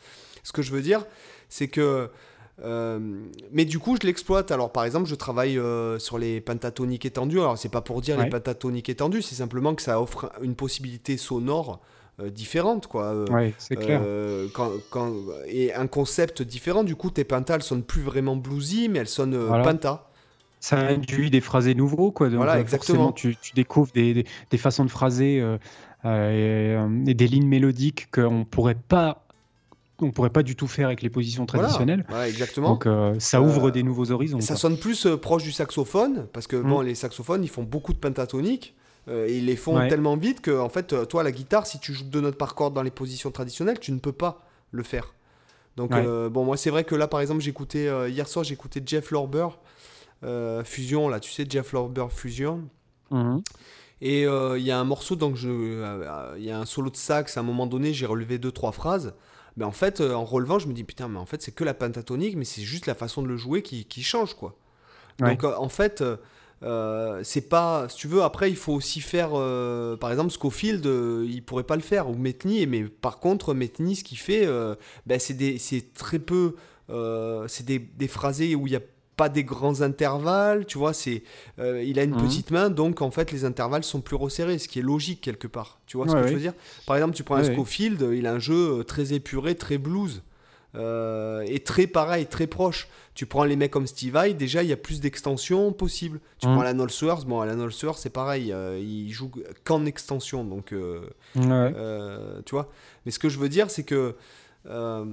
[0.44, 1.06] Ce que je veux dire,
[1.48, 2.10] c'est que
[2.64, 3.00] euh,
[3.52, 4.52] mais du coup, je l'exploite.
[4.52, 7.40] Alors, par exemple, je travaille euh, sur les pentatoniques étendues.
[7.40, 11.18] Alors, c'est pas pour dire les pentatoniques étendues, c'est simplement que ça offre une possibilité
[11.18, 11.80] sonore
[12.20, 13.24] euh, différente, quoi.
[13.32, 14.02] ouais, c'est clair.
[14.54, 15.14] Quand, quand,
[15.48, 16.84] et un concept différent.
[16.84, 20.06] Du coup, tes pentas, elles sonnent plus vraiment bluesy, mais elles sonnent voilà.
[20.62, 22.28] Ça induit des phrasés nouveaux, quoi.
[22.28, 23.14] Donc, voilà, exactement.
[23.14, 25.42] Tu, tu, découvres des, des, des, façons de phraser
[26.04, 26.76] et,
[27.08, 29.26] et, des lignes mélodiques qu'on pourrait pas
[30.00, 32.06] qu'on pourrait pas du tout faire avec les positions traditionnelles.
[32.10, 32.78] Voilà, exactement.
[32.78, 32.88] Donc
[33.20, 34.42] ça ouvre des nouveaux horizons.
[34.42, 36.86] Ça sonne plus proche du saxophone parce que bon, mm.
[36.86, 38.76] les saxophones ils font beaucoup de pentatoniques.
[39.08, 42.06] et ils les font tellement vite que en fait, toi, la guitare, si tu joues
[42.06, 45.14] deux notes par corde dans les positions traditionnelles, tu ne peux pas le faire.
[45.78, 49.48] Donc, bon, moi, c'est vrai que là, par exemple, j'écoutais hier soir, j'écoutais Jeff Lorber,
[50.64, 52.64] Fusion, là, tu sais, Jeff Lorber Fusion.
[53.12, 53.42] Mhm.
[54.02, 56.96] Et euh, il y a un morceau, donc euh, il y a un solo de
[56.96, 59.14] sax, à un moment donné, j'ai relevé deux, trois phrases.
[59.60, 61.64] Mais en fait, euh, en relevant, je me dis, putain, mais en fait, c'est que
[61.64, 64.56] la pentatonique, mais c'est juste la façon de le jouer qui, qui change, quoi.
[65.20, 66.02] Donc, en fait,
[67.24, 67.90] c'est pas.
[67.90, 69.32] Si tu veux, après, il faut aussi faire.
[70.00, 74.06] par exemple, Scofield, il pourrait pas le faire, ou Metni, mais par contre, Metni, ce
[74.06, 74.48] qu'il fait,
[75.06, 76.56] ben, c'est très peu.
[77.48, 78.82] c'est des, des phrasés où il y a
[79.20, 81.24] pas des grands intervalles, tu vois, c'est
[81.60, 82.26] euh, il a une mhm.
[82.26, 85.46] petite main, donc en fait les intervalles sont plus resserrés, ce qui est logique quelque
[85.46, 85.82] part.
[85.88, 86.54] Tu vois ce que je veux dire?
[86.88, 90.24] Par exemple, tu prends un Scofield, il a un jeu euh, très épuré, très blues.
[90.76, 92.88] Euh, et très pareil, très proche.
[93.14, 96.22] Tu prends les mecs comme Steve Vai, déjà il y a plus d'extensions possibles.
[96.40, 96.54] Tu mhm.
[96.54, 99.32] prends Alan Allsworth, bon Alan Allsworth c'est pareil, il joue
[99.66, 100.74] qu'en extension, donc
[101.34, 102.72] tu vois.
[103.06, 104.16] Mais ce que je veux dire c'est que
[104.70, 105.06] euh,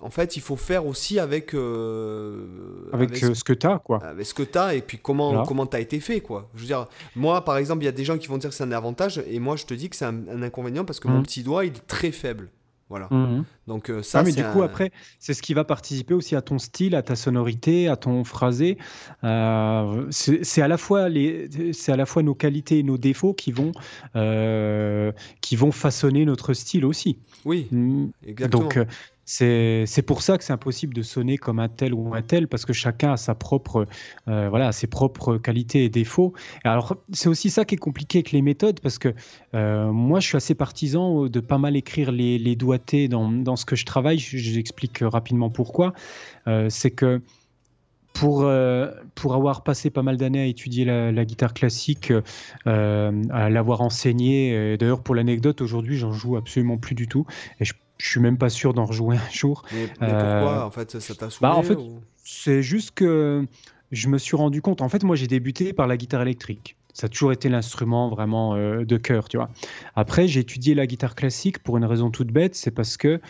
[0.00, 1.54] en fait, il faut faire aussi avec.
[1.54, 2.46] Euh,
[2.92, 3.98] avec, euh, ce que tu as, quoi.
[4.04, 6.48] Avec ce que tu as et puis comment comment tu as été fait, quoi.
[6.54, 8.56] Je veux dire, moi, par exemple, il y a des gens qui vont dire que
[8.56, 11.18] c'est un avantage et moi, je te dis que c'est un, inconvénient parce que mon
[11.18, 11.22] mmh.
[11.24, 12.50] petit doigt, il est très faible.
[12.90, 13.08] Voilà.
[13.10, 13.44] Mmh.
[13.66, 16.58] Donc ça, ah, mais du coup après, c'est ce qui va participer aussi à ton
[16.58, 18.76] style, à ta sonorité, à ton phrasé.
[19.22, 23.52] c'est à la fois les, c'est à la fois nos qualités et nos défauts qui
[23.52, 23.72] vont
[25.40, 27.18] qui vont façonner notre style aussi.
[27.44, 28.06] Oui, mmh.
[28.26, 28.62] exactement.
[28.62, 28.84] Donc, euh,
[29.30, 32.64] c'est pour ça que c'est impossible de sonner comme un tel ou un tel, parce
[32.64, 33.86] que chacun a
[34.28, 36.32] euh, ses propres qualités et défauts.
[36.64, 39.14] alors, c'est aussi ça qui est compliqué avec les méthodes, parce que
[39.54, 43.76] euh, moi, je suis assez partisan de pas mal écrire les, les dans, ce que
[43.76, 44.18] je travaille.
[44.18, 45.92] J'explique rapidement pourquoi.
[46.68, 47.22] c'est que
[48.12, 52.12] pour, avoir passé pas mal d'années à étudier la, guitare classique,
[52.66, 57.26] à l'avoir enseigné, d'ailleurs pour l'anecdote, aujourd'hui j'en joue absolument plus du tout,
[58.00, 59.62] je suis même pas sûr d'en rejouer un jour.
[59.72, 61.78] Mais, pourquoi En fait, ça t'a bah, En fait,
[62.24, 63.46] c'est juste que
[63.92, 66.76] je me suis rendu compte, en fait, moi j'ai débuté par la guitare électrique.
[67.00, 69.48] Ça a toujours été l'instrument vraiment de cœur, tu vois.
[69.94, 73.20] Après, j'ai étudié la guitare classique pour une raison toute bête, c'est parce que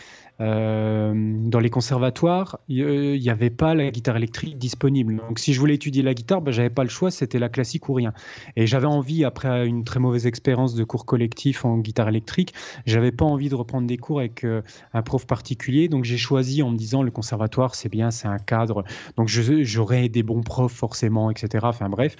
[0.41, 5.17] euh, dans les conservatoires, il n'y avait pas la guitare électrique disponible.
[5.17, 7.89] Donc, si je voulais étudier la guitare, ben, j'avais pas le choix, c'était la classique
[7.89, 8.13] ou rien.
[8.55, 12.53] Et j'avais envie, après une très mauvaise expérience de cours collectif en guitare électrique,
[12.87, 15.89] j'avais pas envie de reprendre des cours avec euh, un prof particulier.
[15.89, 18.83] Donc, j'ai choisi en me disant le conservatoire, c'est bien, c'est un cadre.
[19.17, 21.65] Donc, j'aurais des bons profs forcément, etc.
[21.67, 22.15] Enfin, bref.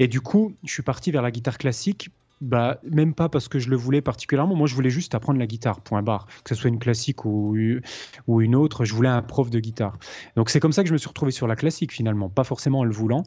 [0.00, 2.10] Et du coup, je suis parti vers la guitare classique
[2.40, 4.54] bah, même pas parce que je le voulais particulièrement.
[4.54, 6.26] Moi, je voulais juste apprendre la guitare, point barre.
[6.42, 7.54] Que ce soit une classique ou,
[8.26, 9.98] ou une autre, je voulais un prof de guitare.
[10.36, 12.78] Donc, c'est comme ça que je me suis retrouvé sur la classique, finalement, pas forcément
[12.80, 13.24] en le voulant.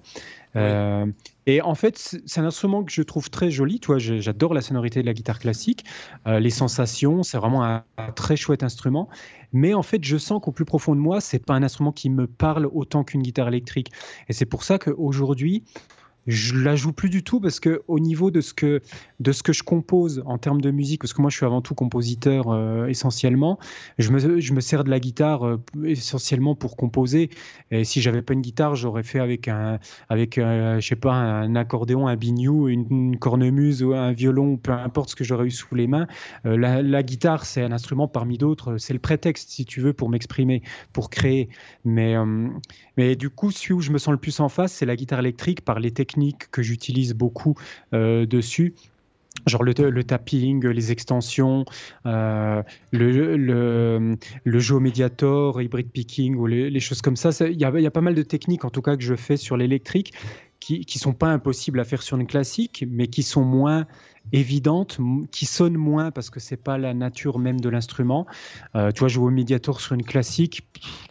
[0.55, 1.05] Euh,
[1.45, 3.79] et en fait, c'est un instrument que je trouve très joli.
[3.79, 5.85] Toi, j'adore la sonorité de la guitare classique,
[6.25, 7.21] euh, les sensations.
[7.21, 7.83] C'est vraiment un,
[8.15, 9.09] très chouette instrument.
[9.51, 12.09] Mais en fait, je sens qu'au plus profond de moi, c'est pas un instrument qui
[12.09, 13.91] me parle autant qu'une guitare électrique.
[14.27, 15.63] Et c'est pour ça qu'aujourd'hui,
[16.27, 18.81] je la joue plus du tout parce que au niveau de ce que
[19.19, 21.61] de ce que je compose en termes de musique parce que moi je suis avant
[21.61, 23.59] tout compositeur euh, essentiellement
[23.97, 27.29] je me, je me sers de la guitare euh, essentiellement pour composer.
[27.71, 29.79] Et si j'avais pas une guitare j'aurais fait avec un
[30.09, 35.09] avec je sais pas un accordéon un biniou une, cornemuse ou un violon peu importe
[35.09, 36.07] ce que j'aurais eu sous les mains.
[36.45, 38.77] Euh, la, la, guitare c'est un instrument parmi d'autres.
[38.77, 40.61] C'est le prétexte si tu veux pour m'exprimer
[40.93, 41.49] pour créer.
[41.85, 42.15] Mais
[42.97, 45.19] mais du coup celui où je me sens le plus en face c'est la guitare
[45.19, 47.55] électrique par les techniques que j'utilise beaucoup
[47.93, 48.73] euh, dessus
[49.47, 51.65] genre le, tapping, les extensions,
[52.05, 52.61] euh,
[52.91, 57.31] le, le, le, jeu au médiator, hybrid picking ou les, choses comme ça.
[57.47, 59.57] Il y, y, a pas mal de techniques en tout cas que je fais sur
[59.57, 60.13] l'électrique
[60.59, 63.85] qui ne sont pas impossibles à faire sur une classique, mais qui sont moins
[64.31, 64.99] évidente,
[65.31, 68.25] qui sonne moins parce que c'est pas la nature même de l'instrument.
[68.75, 70.67] Euh, tu vois, jouer au médiator sur une classique,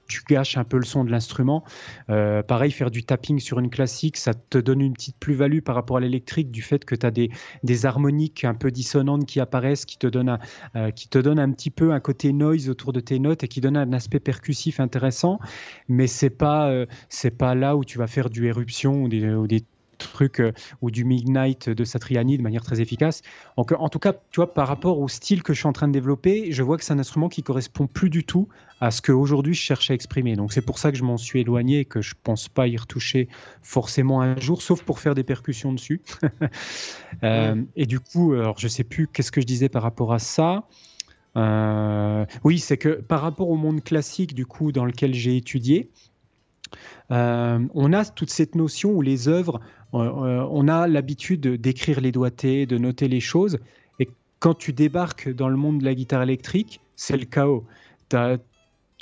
[0.08, 1.64] tu gâches un peu le son de l'instrument.
[2.10, 5.74] Euh, pareil, faire du tapping sur une classique, ça te donne une petite plus-value par
[5.74, 7.30] rapport à l'électrique du fait que tu as des,
[7.62, 10.38] des, harmoniques un peu dissonantes qui apparaissent, qui te, donnent un,
[10.76, 13.60] euh, qui te un petit peu un côté noise autour de tes notes et qui
[13.60, 15.38] donnent un aspect percussif intéressant.
[15.88, 16.72] Mais c'est pas,
[17.08, 19.64] c'est pas là où tu vas faire du éruption ou des
[20.08, 23.22] truc euh, ou du Midnight de Satriani de manière très efficace.
[23.56, 25.88] Donc, en tout cas, tu vois, par rapport au style que je suis en train
[25.88, 28.48] de développer, je vois que c'est un instrument qui correspond plus du tout
[28.80, 30.34] à ce qu'aujourd'hui je cherche à exprimer.
[30.34, 32.76] Donc c'est pour ça que je m'en suis éloigné et que je pense pas y
[32.76, 33.28] retoucher
[33.62, 36.00] forcément un jour, sauf pour faire des percussions dessus.
[37.22, 40.18] euh, et du coup, alors je sais plus qu'est-ce que je disais par rapport à
[40.18, 40.64] ça.
[42.42, 45.90] oui, c'est que par rapport au monde classique, du coup, dans lequel j'ai étudié,
[47.12, 49.60] on a toute cette notion où les œuvres,
[49.92, 53.58] on a l'habitude d'écrire les doigtés, de noter les choses,
[53.98, 54.08] et
[54.40, 57.64] quand tu débarques dans le monde de la guitare électrique, c'est le chaos.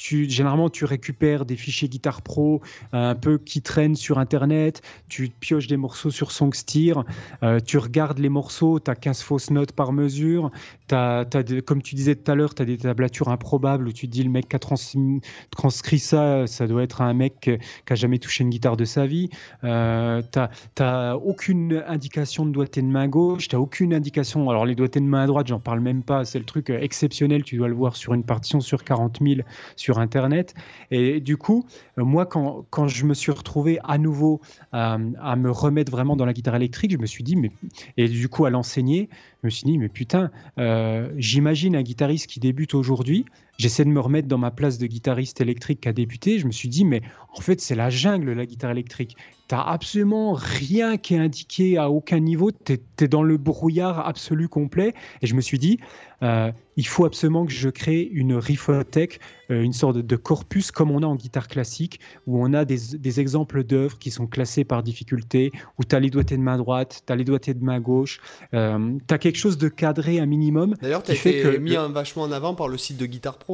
[0.01, 2.61] Généralement, tu récupères des fichiers Guitar Pro
[2.93, 6.95] un peu qui traînent sur Internet, tu pioches des morceaux sur Songsteer,
[7.43, 10.51] euh, tu regardes les morceaux, tu as 15 fausses notes par mesure,
[10.93, 11.25] as,
[11.67, 14.23] comme tu disais tout à l'heure, tu as des tablatures improbables où tu te dis
[14.23, 18.45] le mec qui a transcrit ça, ça doit être un mec qui a jamais touché
[18.45, 19.31] une guitare de sa vie.
[19.65, 20.83] Euh, tu
[21.25, 24.49] aucune indication de doigté de main gauche, tu aucune indication.
[24.51, 27.57] Alors, les doigtés de main droite, j'en parle même pas, c'est le truc exceptionnel, tu
[27.57, 29.41] dois le voir sur une partition sur 40 000
[29.77, 30.55] sur Internet.
[30.91, 31.67] Et du coup,
[31.99, 34.41] euh, moi, quand, je me suis retrouvé à nouveau
[34.73, 37.51] à me remettre vraiment dans la guitare électrique, je me suis dit, mais,
[37.97, 39.09] et du coup, à l'enseigner,
[39.43, 43.25] je me suis dit, mais putain, euh, j'imagine un guitariste qui débute aujourd'hui.
[43.61, 46.39] J'essaie de me remettre dans ma place de guitariste électrique a débuté.
[46.39, 47.03] Je me suis dit, mais
[47.37, 49.19] en fait, c'est la jungle, la guitare électrique.
[49.51, 52.53] Tu absolument rien qui est indiqué à aucun niveau.
[52.53, 54.95] Tu es, dans le brouillard absolu complet.
[55.21, 55.79] Et je me suis dit,
[56.23, 59.21] euh, il faut absolument que je crée une riffothèque,
[59.51, 62.79] euh, une sorte de corpus comme on a en guitare classique, où on a des,
[62.99, 66.57] des exemples d'œuvres qui sont classées par difficulté, où tu as les doigtés de main
[66.57, 68.21] droite, tu as les doigtés de main gauche,
[68.55, 70.77] euh, tu as quelque chose de cadré un minimum.
[70.81, 73.50] D'ailleurs, tu as été mis un vachement en avant par le site de Guitar Pro.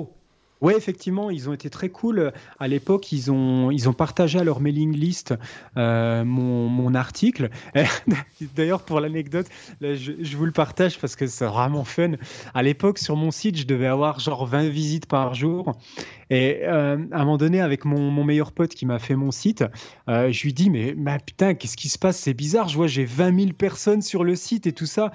[0.62, 2.32] Oui, effectivement, ils ont été très cool.
[2.58, 5.34] À l'époque, ils ont, ils ont partagé à leur mailing list
[5.76, 7.50] euh, mon, mon, article.
[8.56, 9.46] D'ailleurs, pour l'anecdote,
[9.82, 12.12] je, je, vous le partage parce que c'est vraiment fun.
[12.54, 15.76] À l'époque, sur mon site, je devais avoir genre 20 visites par jour.
[16.30, 19.30] Et euh, à un moment donné, avec mon, mon meilleur pote qui m'a fait mon
[19.30, 19.62] site,
[20.08, 22.18] euh, je lui dis mais, mais putain, qu'est-ce qui se passe?
[22.18, 22.68] C'est bizarre.
[22.68, 25.12] Je vois, j'ai 20 000 personnes sur le site et tout ça.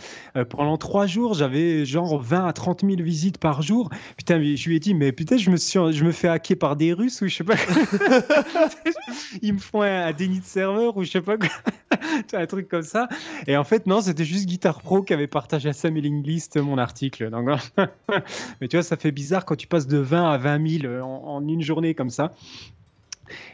[0.50, 3.90] pendant trois jours, j'avais genre 20 à 30 000 visites par jour.
[4.18, 6.76] Putain, je lui ai dit mais putain je me, suis, je me fais hacker par
[6.76, 7.56] des Russes ou je sais pas.
[9.42, 11.50] Ils me font un, déni de serveur ou je sais pas quoi.
[12.34, 13.08] un truc comme ça.
[13.48, 16.58] Et en fait, non, c'était juste Guitar Pro qui avait partagé à sa mailing list
[16.58, 17.30] mon article.
[17.30, 17.50] Donc,
[18.62, 21.48] mais tu vois, ça fait bizarre quand tu passes de 20 à 20 000 en
[21.48, 22.32] une journée comme ça.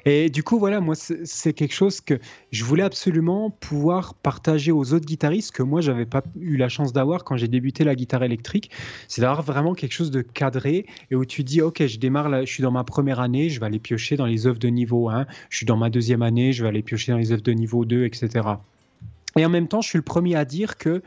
[0.06, 2.19] Et du coup, voilà, moi, c'est quelque chose que
[2.52, 6.94] je voulais absolument pouvoir partager aux autres guitaristes que moi, j'avais pas eu la chance
[6.94, 8.72] d'avoir quand j'ai débuté la guitare électrique.
[9.07, 12.52] C'est d'avoir vraiment quelque chose de cadré et où tu dis, OK, je démarre, je
[12.52, 15.26] suis dans ma première année, je vais aller piocher dans les œuvres de niveau 1.
[15.49, 17.85] Je suis dans ma deuxième année, je vais aller piocher dans les œuvres de niveau
[17.85, 18.48] 2, etc.
[19.38, 21.02] Et en même temps, je suis le premier à dire que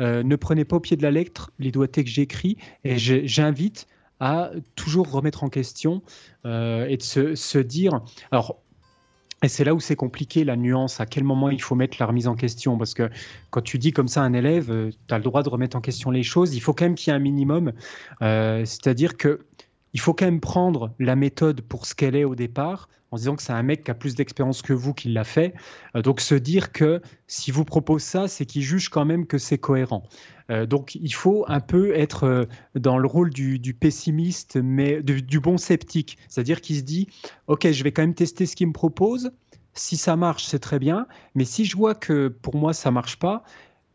[0.00, 3.86] euh, ne prenez pas au pied de la lettre les doigtés que j'écris et j'invite
[4.20, 6.02] à toujours remettre en question
[6.46, 8.00] euh, et de se, dire.
[8.30, 8.60] Alors,
[9.42, 12.06] et c'est là où c'est compliqué, la nuance, à quel moment il faut mettre la
[12.06, 12.78] remise en question.
[12.78, 13.10] Parce que
[13.50, 15.76] quand tu dis comme ça à un élève, euh, tu as le droit de remettre
[15.76, 17.72] en question les choses, il faut quand même qu'il y ait un minimum.
[18.22, 19.40] Euh, c'est-à-dire que
[19.92, 23.36] il faut quand même prendre la méthode pour ce qu'elle est au départ, en disant
[23.36, 25.54] que c'est un mec qui a plus d'expérience que vous qui l'a fait.
[25.94, 29.38] Euh, donc se dire que si vous propose ça, c'est qu'il juge quand même que
[29.38, 30.02] c'est cohérent.
[30.50, 35.38] Euh, donc il faut un peu être euh, dans le rôle du, pessimiste, mais du,
[35.38, 36.18] bon sceptique.
[36.28, 37.06] C'est-à-dire qu'il se dit,
[37.46, 39.30] OK, je vais quand même tester ce qu'il me propose.
[39.74, 41.06] Si ça marche, c'est très bien.
[41.36, 43.44] Mais si je vois que pour moi, ça marche pas,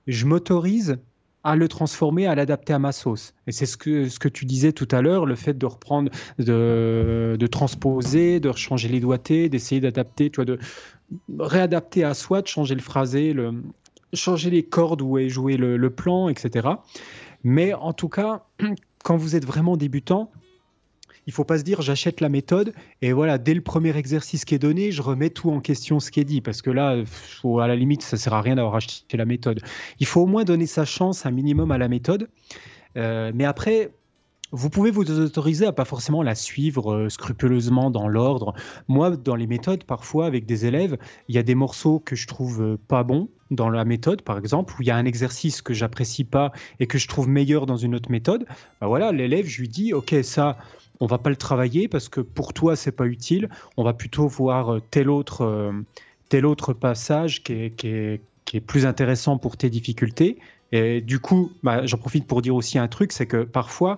[0.07, 0.97] je m'autorise
[1.44, 3.34] à le transformer, à l'adapter à ma sauce.
[3.48, 6.11] Et c'est ce que, ce que tu disais tout à l'heure, le fait de reprendre,
[6.38, 10.60] de, de transposer, de changer les doigtés, d'essayer d'adapter, tu vois, de
[11.38, 13.53] réadapter à soi, de changer le phrasé, le,
[14.14, 16.68] changer les cordes où est joué le, le plan, etc.
[17.44, 18.44] Mais en tout cas,
[19.03, 20.32] quand vous êtes vraiment débutant,
[21.30, 22.73] il faut pas se dire j'achète la méthode
[23.03, 26.10] et voilà, dès le premier exercice qui est donné, je remets tout en question ce
[26.10, 27.03] qui est dit parce que là,
[27.43, 29.61] à la limite, ça sert à rien d'avoir acheté la méthode.
[29.99, 32.30] Il faut au moins donner sa chance un minimum à la méthode.
[32.97, 33.91] Euh, mais après,
[34.51, 38.56] vous pouvez vous autoriser à pas forcément la suivre euh, scrupuleusement dans l'ordre.
[38.88, 40.97] Moi, dans les méthodes, parfois avec des élèves,
[41.27, 44.39] il y a des morceaux que je trouve euh, pas bons dans la méthode, par
[44.39, 47.68] exemple, où il y a un exercice que j'apprécie pas et que je trouve meilleur
[47.68, 48.45] dans une autre méthode.
[48.81, 50.57] Bah voilà, l'élève, je lui dis, ok, ça,
[50.99, 53.49] on va pas le travailler parce que pour toi c'est pas utile.
[53.77, 55.71] On va plutôt voir euh, tel autre, euh,
[56.30, 60.38] tel autre passage qui est, qui, est, qui est, plus intéressant pour tes difficultés.
[60.71, 63.97] Et du coup, bah, j'en profite pour dire aussi un truc, c'est que parfois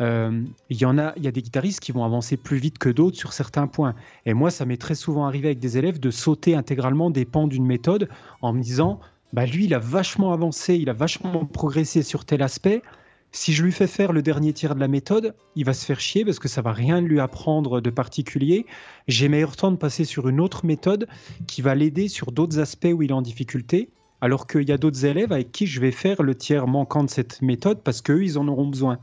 [0.00, 2.78] euh, il y en a, il y a des guitaristes qui vont avancer plus vite
[2.78, 3.94] que d'autres sur certains points.
[4.26, 7.46] Et moi, ça m'est très souvent arrivé avec des élèves de sauter intégralement des pans
[7.46, 8.08] d'une méthode
[8.42, 9.00] en me disant,
[9.32, 12.82] bah lui, il a vachement avancé, il a vachement progressé sur tel aspect.
[13.36, 16.00] Si je lui fais faire le dernier tiers de la méthode, il va se faire
[16.00, 18.64] chier parce que ça va rien lui apprendre de particulier.
[19.08, 21.06] J'ai meilleur temps de passer sur une autre méthode
[21.46, 23.90] qui va l'aider sur d'autres aspects où il est en difficulté.
[24.22, 27.10] Alors qu'il y a d'autres élèves avec qui je vais faire le tiers manquant de
[27.10, 29.00] cette méthode parce qu'eux, ils en auront besoin.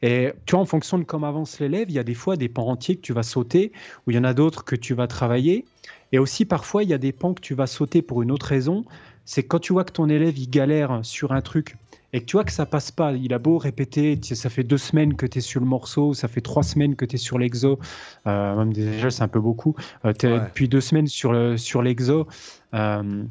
[0.00, 2.48] Et tu vois, en fonction de comment avance l'élève, il y a des fois des
[2.48, 3.72] pans entiers que tu vas sauter,
[4.06, 5.64] ou il y en a d'autres que tu vas travailler.
[6.12, 8.46] Et aussi, parfois, il y a des pans que tu vas sauter pour une autre
[8.46, 8.84] raison.
[9.24, 11.74] C'est quand tu vois que ton élève, il galère sur un truc
[12.12, 14.78] et que tu vois que ça passe pas, il a beau répéter, ça fait deux
[14.78, 17.38] semaines que tu es sur le morceau, ça fait trois semaines que tu es sur
[17.38, 17.78] l'exo,
[18.26, 19.74] euh, même déjà c'est un peu beaucoup,
[20.04, 22.26] euh, depuis deux semaines sur, le, sur l'exo,
[22.74, 23.24] euh,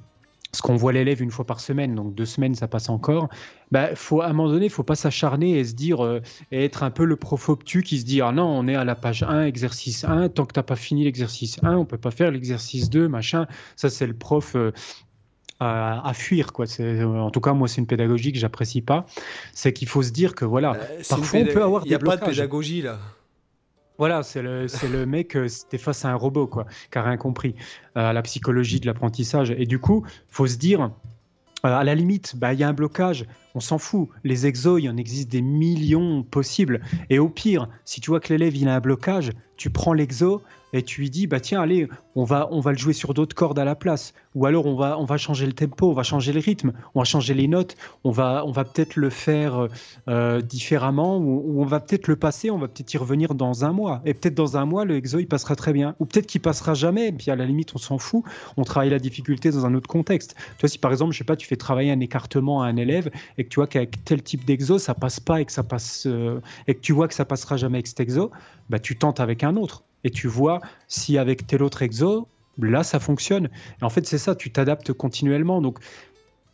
[0.52, 3.30] parce qu'on voit l'élève une fois par semaine, donc deux semaines ça passe encore.
[3.72, 6.22] Bah, faut, à un moment donné, il faut pas s'acharner et se dire, euh,
[6.52, 8.84] et être un peu le prof obtus qui se dit Ah non, on est à
[8.84, 11.98] la page 1, exercice 1, tant que tu n'as pas fini l'exercice 1, on peut
[11.98, 13.48] pas faire l'exercice 2, machin.
[13.78, 14.58] Ça, c'est le prof
[15.62, 16.54] à, fuir.
[16.54, 16.66] Quoi.
[17.00, 19.06] En tout cas, moi, c'est une pédagogie que j'apprécie pas.
[19.54, 21.96] C'est qu'il faut se dire que voilà, euh, parfois on peut avoir des Il n'y
[21.96, 22.98] a pas de pédagogie là.
[23.98, 27.56] Voilà, c'est le, le mec, euh, c'était face à un robot, quoi, qui rien compris
[27.98, 29.52] euh, à la psychologie de l'apprentissage.
[29.52, 30.90] Et du coup, faut se dire,
[31.62, 34.10] à la limite, bah, il y a un blocage, on s'en fout.
[34.24, 36.82] Les exos, il y en existe des millions possibles.
[37.12, 40.42] Et au pire, si tu vois que l'élève il a un blocage, tu prends l'exo,
[40.74, 43.36] et tu lui dis bah tiens allez on va on va le jouer sur d'autres
[43.36, 44.14] cordes à la place.
[44.36, 47.00] Ou alors on va on va changer le tempo on va changer le rythme on
[47.02, 49.68] va changer les notes on va on va peut-être le faire
[50.08, 53.72] euh, différemment ou, on va peut-être le passer on va peut-être y revenir dans un
[53.72, 54.02] mois.
[54.06, 55.96] Et peut-être dans un mois le exo il passera très bien.
[56.00, 58.24] Ou peut-être qu'il passera jamais et puis à la limite on s'en fout
[58.58, 60.36] on travaille la difficulté dans un autre contexte.
[60.36, 62.78] Tu vois si par exemple je sais pas tu fais travailler un écartement à un
[62.78, 65.64] élève et que tu vois qu'avec tel type d'exo ça passe pas et que ça
[65.64, 68.32] passe euh, et que tu vois que ça passera jamais avec cet exo
[68.70, 72.84] bah tu tentes avec un autre et tu vois si avec tel autre exo, là,
[72.84, 73.50] ça fonctionne.
[73.82, 75.62] Et en fait, c'est ça, tu t'adaptes continuellement.
[75.62, 75.80] Donc,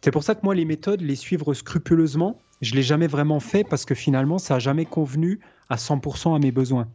[0.02, 3.64] c'est pour ça que moi, les méthodes, les suivre scrupuleusement, je l'ai jamais vraiment fait
[3.64, 6.88] parce que finalement, ça n'a jamais convenu à 100% à mes besoins.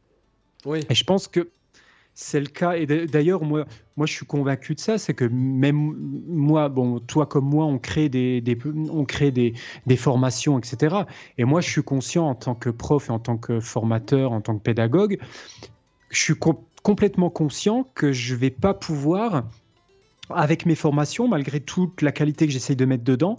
[0.64, 0.80] Oui.
[0.88, 1.50] Et je pense que
[2.14, 2.74] c'est le cas.
[2.76, 3.64] Et d'ailleurs, moi,
[3.96, 4.98] moi, je suis convaincu de ça.
[4.98, 5.96] C'est que même
[6.28, 8.42] moi, bon, toi comme moi, on crée des,
[8.90, 9.54] on crée des,
[9.86, 10.96] des, formations, etc.
[11.38, 14.40] Et moi, je suis conscient en tant que prof et en tant que formateur, en
[14.40, 15.18] tant que pédagogue,
[16.12, 16.34] je suis
[16.82, 19.44] complètement conscient que je vais pas pouvoir
[20.30, 23.38] avec mes formations, malgré toute la qualité que j'essaye de mettre dedans,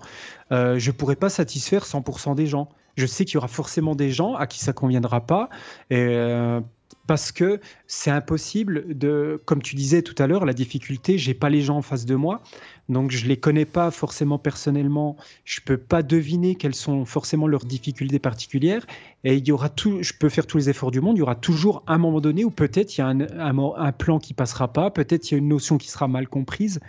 [0.52, 2.70] euh, je ne pourrai pas satisfaire 100% des gens.
[2.98, 5.50] Je sais qu'il y aura forcément des gens à qui ça conviendra pas.
[5.92, 6.62] Euh,
[7.08, 11.50] parce que c'est impossible de, comme tu disais tout à l'heure, la difficulté, j'ai pas
[11.50, 12.42] les gens en face de moi,
[12.90, 17.66] donc je les connais pas forcément personnellement, je peux pas deviner quelles sont forcément leurs
[17.66, 18.86] difficultés particulières,
[19.24, 21.24] et il y aura tout, je peux faire tous les efforts du monde, il y
[21.24, 24.90] aura toujours un moment donné où peut-être il y a un, plan qui passera pas,
[24.90, 26.80] peut-être il y a une notion qui sera mal comprise.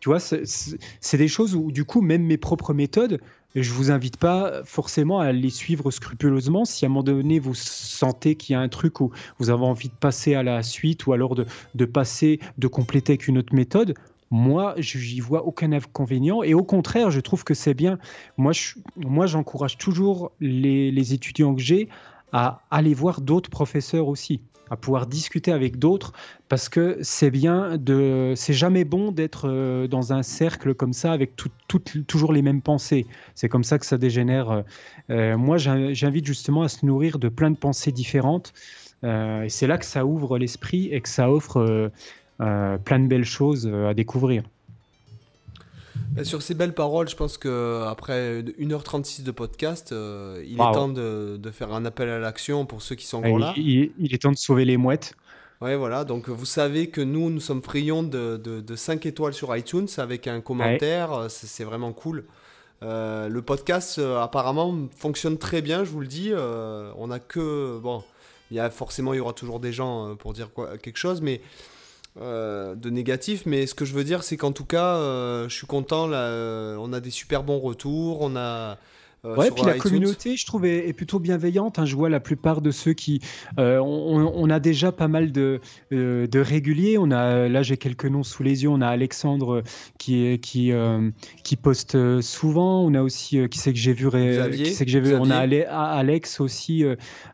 [0.00, 3.20] Tu vois, c'est des choses où, du coup, même mes propres méthodes,
[3.54, 6.64] je vous invite pas forcément à les suivre scrupuleusement.
[6.64, 9.64] Si à un moment donné vous sentez qu'il y a un truc où vous avez
[9.64, 13.54] envie de passer à la suite ou alors de, passer, de compléter avec une autre
[13.54, 13.94] méthode,
[14.30, 16.42] moi, je n'y vois aucun inconvénient.
[16.42, 17.98] Et au contraire, je trouve que c'est bien.
[18.38, 18.52] Moi,
[19.26, 21.88] j'encourage toujours les étudiants que j'ai
[22.32, 24.40] à aller voir d'autres professeurs aussi
[24.72, 26.14] à pouvoir discuter avec d'autres
[26.48, 31.12] parce que c'est bien de c'est jamais bon d'être euh, dans un cercle comme ça
[31.12, 31.36] avec
[32.06, 33.06] toujours les mêmes pensées.
[33.34, 34.62] C'est comme ça que ça dégénère euh,
[35.10, 38.54] euh, moi j'invite justement à se nourrir de plein de pensées différentes
[39.04, 41.90] et c'est là que ça ouvre l'esprit et que ça offre
[42.38, 44.44] plein de belles choses à découvrir
[46.12, 50.88] bah, sur ces belles paroles, je pense qu'après 1h36 de podcast, euh, il est temps
[50.88, 53.54] de, faire un appel à l'action pour ceux qui sont encore là.
[53.56, 55.14] Il, est temps de sauver les mouettes.
[55.60, 56.04] Ouais, voilà.
[56.04, 60.26] Donc, vous savez que nous, nous sommes friands de, de, 5 étoiles sur iTunes avec
[60.26, 61.26] un commentaire.
[61.28, 62.24] C'est vraiment cool.
[62.82, 66.32] Euh, le podcast, euh, apparemment, fonctionne très bien, je vous le dis.
[66.34, 67.78] on a que.
[67.78, 68.02] Bon,
[68.50, 71.20] il y a forcément, il y aura toujours des gens pour dire quoi, quelque chose,
[71.20, 71.40] mais
[72.20, 75.54] euh, de négatif, mais ce que je veux dire, c'est qu'en tout cas, euh, je
[75.54, 76.06] suis content.
[76.06, 78.20] Là, euh, on a des super bons retours.
[78.20, 78.76] On a
[79.24, 81.78] euh, ouais, puis la communauté, je trouve, est, plutôt bienveillante.
[81.78, 81.84] Hein.
[81.84, 83.20] Je vois la plupart de ceux qui.
[83.56, 85.60] Euh, on, a déjà pas mal de,
[85.92, 86.98] euh, de réguliers.
[86.98, 88.68] On a, là, j'ai quelques noms sous les yeux.
[88.68, 89.62] On a Alexandre
[89.96, 90.72] qui, qui,
[91.44, 92.82] qui poste souvent.
[92.82, 95.14] On a aussi, qui c'est que j'ai vu, Xavier, qui c'est que j'ai vu?
[95.14, 96.84] On a Alex aussi.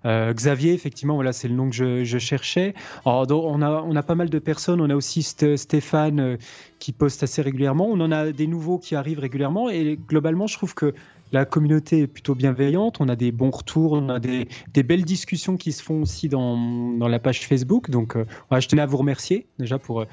[0.05, 2.75] Xavier, effectivement, voilà, c'est le nom que je, je cherchais.
[3.07, 4.83] Alors, on, a, on a pas mal de personnes.
[4.83, 6.37] On a aussi Stéphane
[6.79, 7.89] qui poste assez régulièrement.
[7.89, 9.71] On en a des nouveaux qui arrivent régulièrement.
[9.71, 10.93] Et globalement, je trouve que
[11.33, 15.57] la communauté est plutôt bienveillante, on a des bons retours, on a des, belles discussions
[15.57, 16.57] qui se font aussi dans,
[17.09, 17.91] la page Facebook.
[17.91, 18.25] Donc, euh,
[18.59, 20.07] je tenais à vous remercier déjà pour, euh,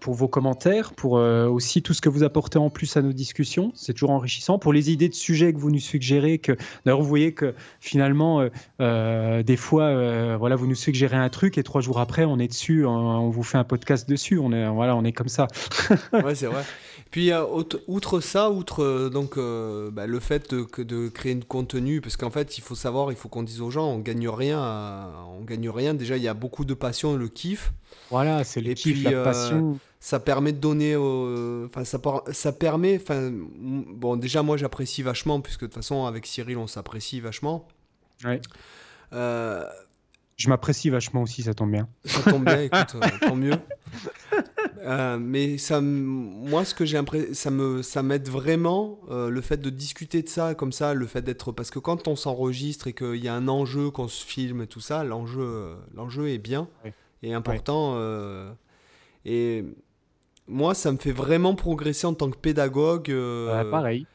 [0.00, 3.12] pour vos commentaires, pour euh, aussi tout ce que vous apportez en plus à nos
[3.12, 3.72] discussions.
[3.74, 4.58] C'est toujours enrichissant.
[4.58, 6.52] Pour les idées de sujets que vous nous suggérez, que
[6.84, 8.46] d'ailleurs vous voyez que finalement,
[8.80, 12.48] euh, des fois, voilà, vous nous suggérez un truc et trois jours après, on est
[12.48, 14.38] dessus, on, vous fait un podcast dessus.
[14.38, 15.48] On est, voilà, on est comme ça.
[16.12, 16.62] ouais, c'est vrai.
[17.10, 17.30] Puis
[17.86, 22.58] outre ça, outre donc bah, le fait de, de créer du contenu, parce qu'en fait,
[22.58, 25.94] il faut savoir, il faut qu'on dise aux gens, on gagne rien, on gagne rien.
[25.94, 27.72] Déjà, il y a beaucoup de passion, le kiff.
[28.10, 29.78] Voilà, c'est le kiff, la passion.
[30.00, 31.98] ça permet de donner enfin ça,
[32.32, 36.66] ça permet enfin bon déjà moi j'apprécie vachement puisque de toute façon avec Cyril on
[36.66, 37.68] s'apprécie vachement.
[38.24, 38.40] Ouais.
[39.12, 39.64] Euh,
[40.36, 41.88] je m'apprécie vachement aussi ça tombe bien.
[42.04, 43.56] Ça tombe bien écoute euh, tant mieux.
[44.84, 47.00] Euh, mais ça moi ce que j'ai
[47.34, 51.22] ça me ça m'aide vraiment le fait de discuter de ça comme ça le fait
[51.22, 54.62] d'être parce que quand on s'enregistre et qu'il y a un enjeu qu'on se filme
[54.62, 56.68] et tout ça l'enjeu l'enjeu est bien
[57.22, 57.96] et important
[59.24, 59.64] et
[60.48, 63.10] moi, ça me fait vraiment progresser en tant que pédagogue.
[63.10, 64.06] Euh, pareil.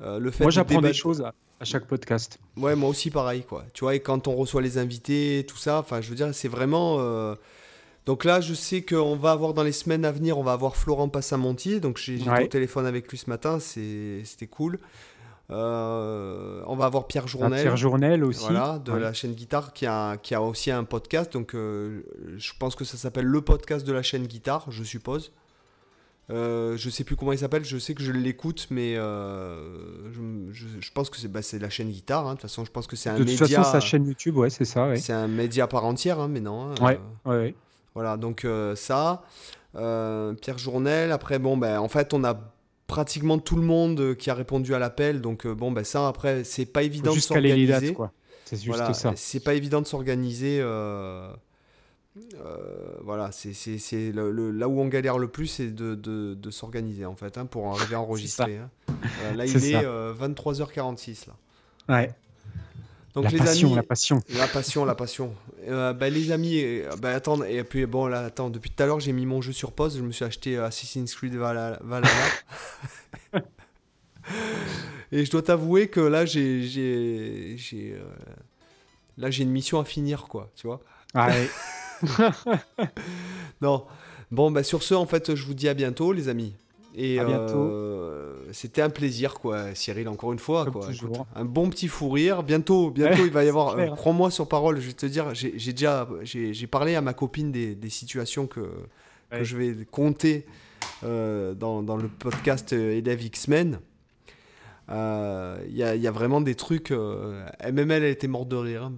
[0.00, 2.38] Euh, le fait moi, j'apprends des choses à, chaque podcast.
[2.56, 3.42] Ouais, moi aussi, pareil.
[3.42, 3.64] Quoi.
[3.72, 6.48] Tu vois, et quand on reçoit les invités, tout ça, enfin, je veux dire, c'est
[6.48, 6.96] vraiment.
[7.00, 7.34] Euh,
[8.04, 10.76] donc là, je sais qu'on va avoir dans les semaines à venir, on va avoir
[10.76, 11.80] Florent Passamontier.
[11.80, 12.44] Donc j'ai ouais.
[12.44, 14.78] au téléphone avec lui ce matin, c'était cool.
[15.48, 17.62] On va avoir Pierre Journel.
[17.62, 18.44] Pierre Journel aussi.
[18.44, 21.32] Voilà, de la chaîne Guitare qui a, qui a aussi un podcast.
[21.32, 25.32] Donc je pense que ça s'appelle le podcast de la chaîne Guitare, je suppose.
[26.28, 30.10] Euh, je sais plus comment il s'appelle, je sais que je l'écoute, mais euh,
[30.52, 32.26] je, pense que c'est bah, la chaîne guitare.
[32.26, 32.30] Hein.
[32.30, 33.32] De toute façon, je pense que c'est un média.
[33.32, 34.88] De toute façon, sa chaîne YouTube, ouais, c'est ça.
[34.88, 34.96] Ouais.
[34.96, 36.72] C'est un média par entière, hein, mais non.
[36.72, 37.54] Hein, ouais, euh, ouais,
[37.94, 39.22] Voilà, donc ça.
[39.72, 42.34] Pierre Journel, après, bon, ben, en fait, on a
[42.86, 46.66] pratiquement tout le monde qui a répondu à l'appel, donc bon, ben, ça, après, c'est
[46.66, 47.94] pas évident de s'organiser.
[48.44, 49.12] C'est juste voilà, ça.
[49.16, 50.60] C'est pas évident de s'organiser.
[52.40, 57.14] Euh, voilà, c'est le, là où on galère le plus, c'est de, de, s'organiser en
[57.14, 58.58] fait, hein, pour arriver à enregistrer.
[58.58, 58.70] Hein.
[59.24, 61.34] Euh, là, il est, 23h46 là.
[61.88, 62.14] Ouais.
[63.16, 65.34] Donc la les passion, amis, la passion, la passion, la passion.
[65.66, 66.62] Euh, bah, les amis,
[67.00, 69.52] bah, attends, et puis bon là, attends, depuis tout à l'heure j'ai mis mon jeu
[69.52, 71.78] sur pause, je me suis acheté Assassin's Creed Valhalla.
[75.12, 77.96] et je dois t'avouer que là j'ai, j'ai,
[79.16, 80.82] là j'ai une mission à finir quoi, tu vois.
[81.14, 81.48] Ouais.
[83.62, 83.86] non.
[84.30, 86.54] Bon, bah sur ce, en fait, je vous dis à bientôt, les amis.
[86.98, 90.64] Et euh, c'était un plaisir, quoi, Cyril, encore une fois.
[90.64, 90.88] Quoi.
[91.34, 92.42] un bon petit fou rire.
[92.42, 93.78] Bientôt, bientôt, il va y avoir.
[93.78, 97.52] Euh, Prends-moi sur parole, je vais te dire, j'ai déjà j'ai parlé à ma copine
[97.52, 98.62] des, des situations que,
[99.30, 100.46] que, je vais compter
[101.04, 103.78] euh, dans, dans, le podcast Élève X-Men.
[104.88, 104.94] Il
[105.68, 106.92] y, y, a vraiment des trucs.
[107.60, 108.84] elle, elle était morte de rire.
[108.84, 108.94] Hein.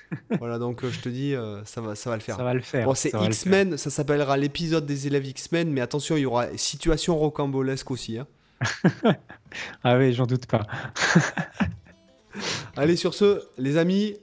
[0.38, 2.36] voilà, donc euh, je te dis, euh, ça, va, ça va le faire.
[2.36, 2.86] Ça va le faire.
[2.86, 7.16] Bon, c'est X-Men, ça s'appellera l'épisode des élèves X-Men, mais attention, il y aura situation
[7.16, 8.18] rocambolesque aussi.
[8.18, 8.26] Hein.
[9.84, 10.66] ah oui, j'en doute pas.
[12.76, 14.16] Allez, sur ce, les amis,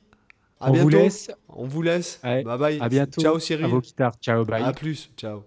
[0.60, 0.90] à On bientôt.
[0.90, 1.32] Vous laisse.
[1.50, 2.20] On vous laisse.
[2.24, 2.80] bye bye.
[2.82, 3.22] À bientôt.
[3.22, 3.66] Ciao Cyril.
[3.66, 4.14] À vos guitares.
[4.22, 4.64] Ciao, bye.
[4.64, 5.12] À plus.
[5.16, 5.44] Ciao.